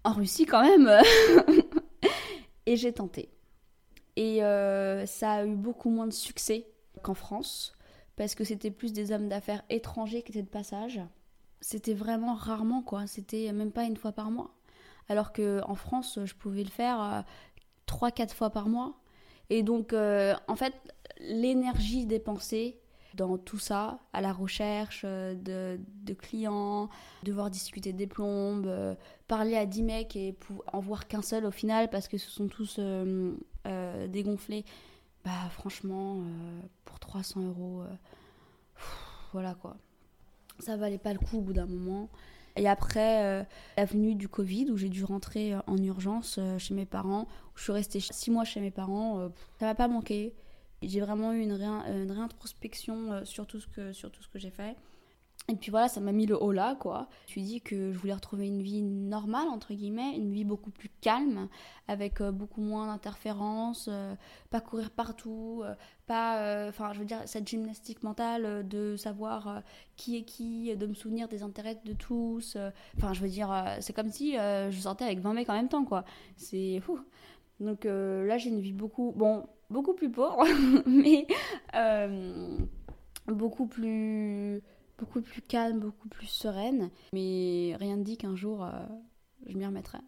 en 0.03 0.11
Russie 0.11 0.45
quand 0.45 0.61
même. 0.61 0.91
et 2.65 2.75
j'ai 2.75 2.91
tenté. 2.91 3.29
Et 4.17 4.39
ça 5.05 5.31
a 5.31 5.45
eu 5.45 5.55
beaucoup 5.55 5.89
moins 5.89 6.07
de 6.07 6.13
succès 6.13 6.67
qu'en 7.01 7.13
France, 7.13 7.77
parce 8.17 8.35
que 8.35 8.43
c'était 8.43 8.71
plus 8.71 8.91
des 8.91 9.13
hommes 9.13 9.29
d'affaires 9.29 9.63
étrangers 9.69 10.21
qui 10.21 10.33
étaient 10.33 10.43
de 10.43 10.49
passage. 10.49 10.99
C'était 11.61 11.93
vraiment 11.93 12.33
rarement, 12.33 12.81
quoi. 12.81 13.07
C'était 13.07 13.53
même 13.53 13.71
pas 13.71 13.85
une 13.85 13.95
fois 13.95 14.11
par 14.11 14.31
mois. 14.31 14.53
Alors 15.07 15.31
qu'en 15.31 15.75
France, 15.75 16.19
je 16.25 16.33
pouvais 16.35 16.65
le 16.65 16.69
faire 16.69 17.23
3-4 17.87 18.33
fois 18.33 18.49
par 18.49 18.67
mois. 18.67 18.99
Et 19.49 19.63
donc, 19.63 19.93
euh, 19.93 20.35
en 20.47 20.55
fait, 20.55 20.73
l'énergie 21.19 22.05
dépensée 22.05 22.79
dans 23.15 23.37
tout 23.37 23.57
ça, 23.57 23.99
à 24.13 24.21
la 24.21 24.31
recherche 24.31 25.01
euh, 25.03 25.33
de, 25.35 26.13
clients, 26.13 26.89
devoir 27.23 27.49
discuter 27.49 27.91
des 27.91 28.05
plombes, 28.05 28.67
euh, 28.67 28.93
parler 29.27 29.55
à 29.55 29.65
10 29.65 29.83
mecs 29.83 30.15
et 30.15 30.35
en 30.71 30.79
voir 30.79 31.07
qu'un 31.07 31.23
seul 31.23 31.45
au 31.45 31.51
final 31.51 31.89
parce 31.89 32.07
que 32.07 32.17
ce 32.17 32.29
sont 32.29 32.47
tous 32.47 32.79
dégonflés, 34.07 34.63
bah 35.25 35.49
franchement, 35.51 36.21
pour 36.85 36.99
300 36.99 37.41
euros, 37.47 37.83
voilà 39.33 39.55
quoi. 39.55 39.77
Ça 40.59 40.75
valait 40.77 40.97
pas 40.97 41.13
le 41.13 41.19
coup 41.19 41.37
au 41.37 41.41
bout 41.41 41.53
d'un 41.53 41.65
moment. 41.65 42.09
Et 42.55 42.67
après, 42.67 43.23
euh, 43.23 43.43
la 43.77 43.85
venue 43.85 44.15
du 44.15 44.27
Covid, 44.27 44.71
où 44.71 44.77
j'ai 44.77 44.89
dû 44.89 45.03
rentrer 45.03 45.53
euh, 45.53 45.59
en 45.67 45.77
urgence 45.77 46.37
euh, 46.39 46.57
chez 46.57 46.73
mes 46.73 46.85
parents, 46.85 47.23
où 47.23 47.57
je 47.57 47.63
suis 47.63 47.71
restée 47.71 47.99
six 47.99 48.31
mois 48.31 48.43
chez 48.43 48.59
mes 48.59 48.71
parents, 48.71 49.29
ça 49.59 49.65
m'a 49.65 49.75
pas 49.75 49.87
manqué. 49.87 50.33
J'ai 50.81 51.01
vraiment 51.01 51.33
eu 51.33 51.41
une, 51.41 51.53
réintrospection 52.11 53.25
sur 53.25 53.45
tout 53.47 53.59
ce 53.59 53.67
que 53.67 54.39
j'ai 54.39 54.49
fait. 54.49 54.75
Et 55.49 55.55
puis 55.55 55.71
voilà, 55.71 55.87
ça 55.87 55.99
m'a 55.99 56.11
mis 56.11 56.27
le 56.27 56.41
haut 56.41 56.51
là, 56.51 56.75
quoi. 56.75 57.07
Je 57.25 57.31
me 57.31 57.31
suis 57.31 57.41
dit 57.41 57.61
que 57.61 57.91
je 57.91 57.97
voulais 57.97 58.13
retrouver 58.13 58.45
une 58.45 58.61
vie 58.61 58.83
normale, 58.83 59.47
entre 59.47 59.73
guillemets, 59.73 60.15
une 60.15 60.31
vie 60.31 60.43
beaucoup 60.43 60.69
plus 60.69 60.89
calme, 61.01 61.47
avec 61.87 62.21
euh, 62.21 62.31
beaucoup 62.31 62.61
moins 62.61 62.85
d'interférences, 62.87 63.89
euh, 63.91 64.13
pas 64.51 64.61
courir 64.61 64.91
partout, 64.91 65.61
euh, 65.65 65.73
pas. 66.05 66.67
Enfin, 66.69 66.93
je 66.93 66.99
veux 66.99 67.05
dire, 67.05 67.21
cette 67.25 67.47
gymnastique 67.47 68.03
mentale 68.03 68.67
de 68.67 68.95
savoir 68.95 69.63
qui 69.95 70.17
est 70.17 70.23
qui, 70.23 70.75
de 70.75 70.85
me 70.85 70.93
souvenir 70.93 71.27
des 71.27 71.41
intérêts 71.41 71.79
de 71.83 71.93
tous. 71.93 72.55
Enfin, 72.97 73.13
je 73.13 73.21
veux 73.21 73.29
dire, 73.29 73.51
c'est 73.79 73.93
comme 73.93 74.09
si 74.09 74.33
je 74.33 74.77
sortais 74.79 75.05
avec 75.05 75.19
20 75.19 75.33
mecs 75.33 75.49
en 75.49 75.53
même 75.53 75.69
temps, 75.69 75.85
quoi. 75.85 76.05
C'est. 76.37 76.81
Donc 77.59 77.85
là, 77.85 78.37
j'ai 78.37 78.49
une 78.49 78.61
vie 78.61 78.73
beaucoup. 78.73 79.13
Bon, 79.15 79.47
beaucoup 79.69 79.93
plus 79.93 80.11
pauvre, 80.11 80.43
mais 80.85 81.27
beaucoup 83.27 83.67
plus 83.67 84.61
beaucoup 84.99 85.21
plus 85.21 85.41
calme, 85.41 85.79
beaucoup 85.79 86.09
plus 86.09 86.27
sereine. 86.27 86.91
Mais 87.13 87.75
rien 87.79 87.97
ne 87.97 88.03
dit 88.03 88.17
qu'un 88.17 88.35
jour, 88.35 88.63
euh, 88.63 88.71
je 89.47 89.57
m'y 89.57 89.65
remettrai. 89.65 89.99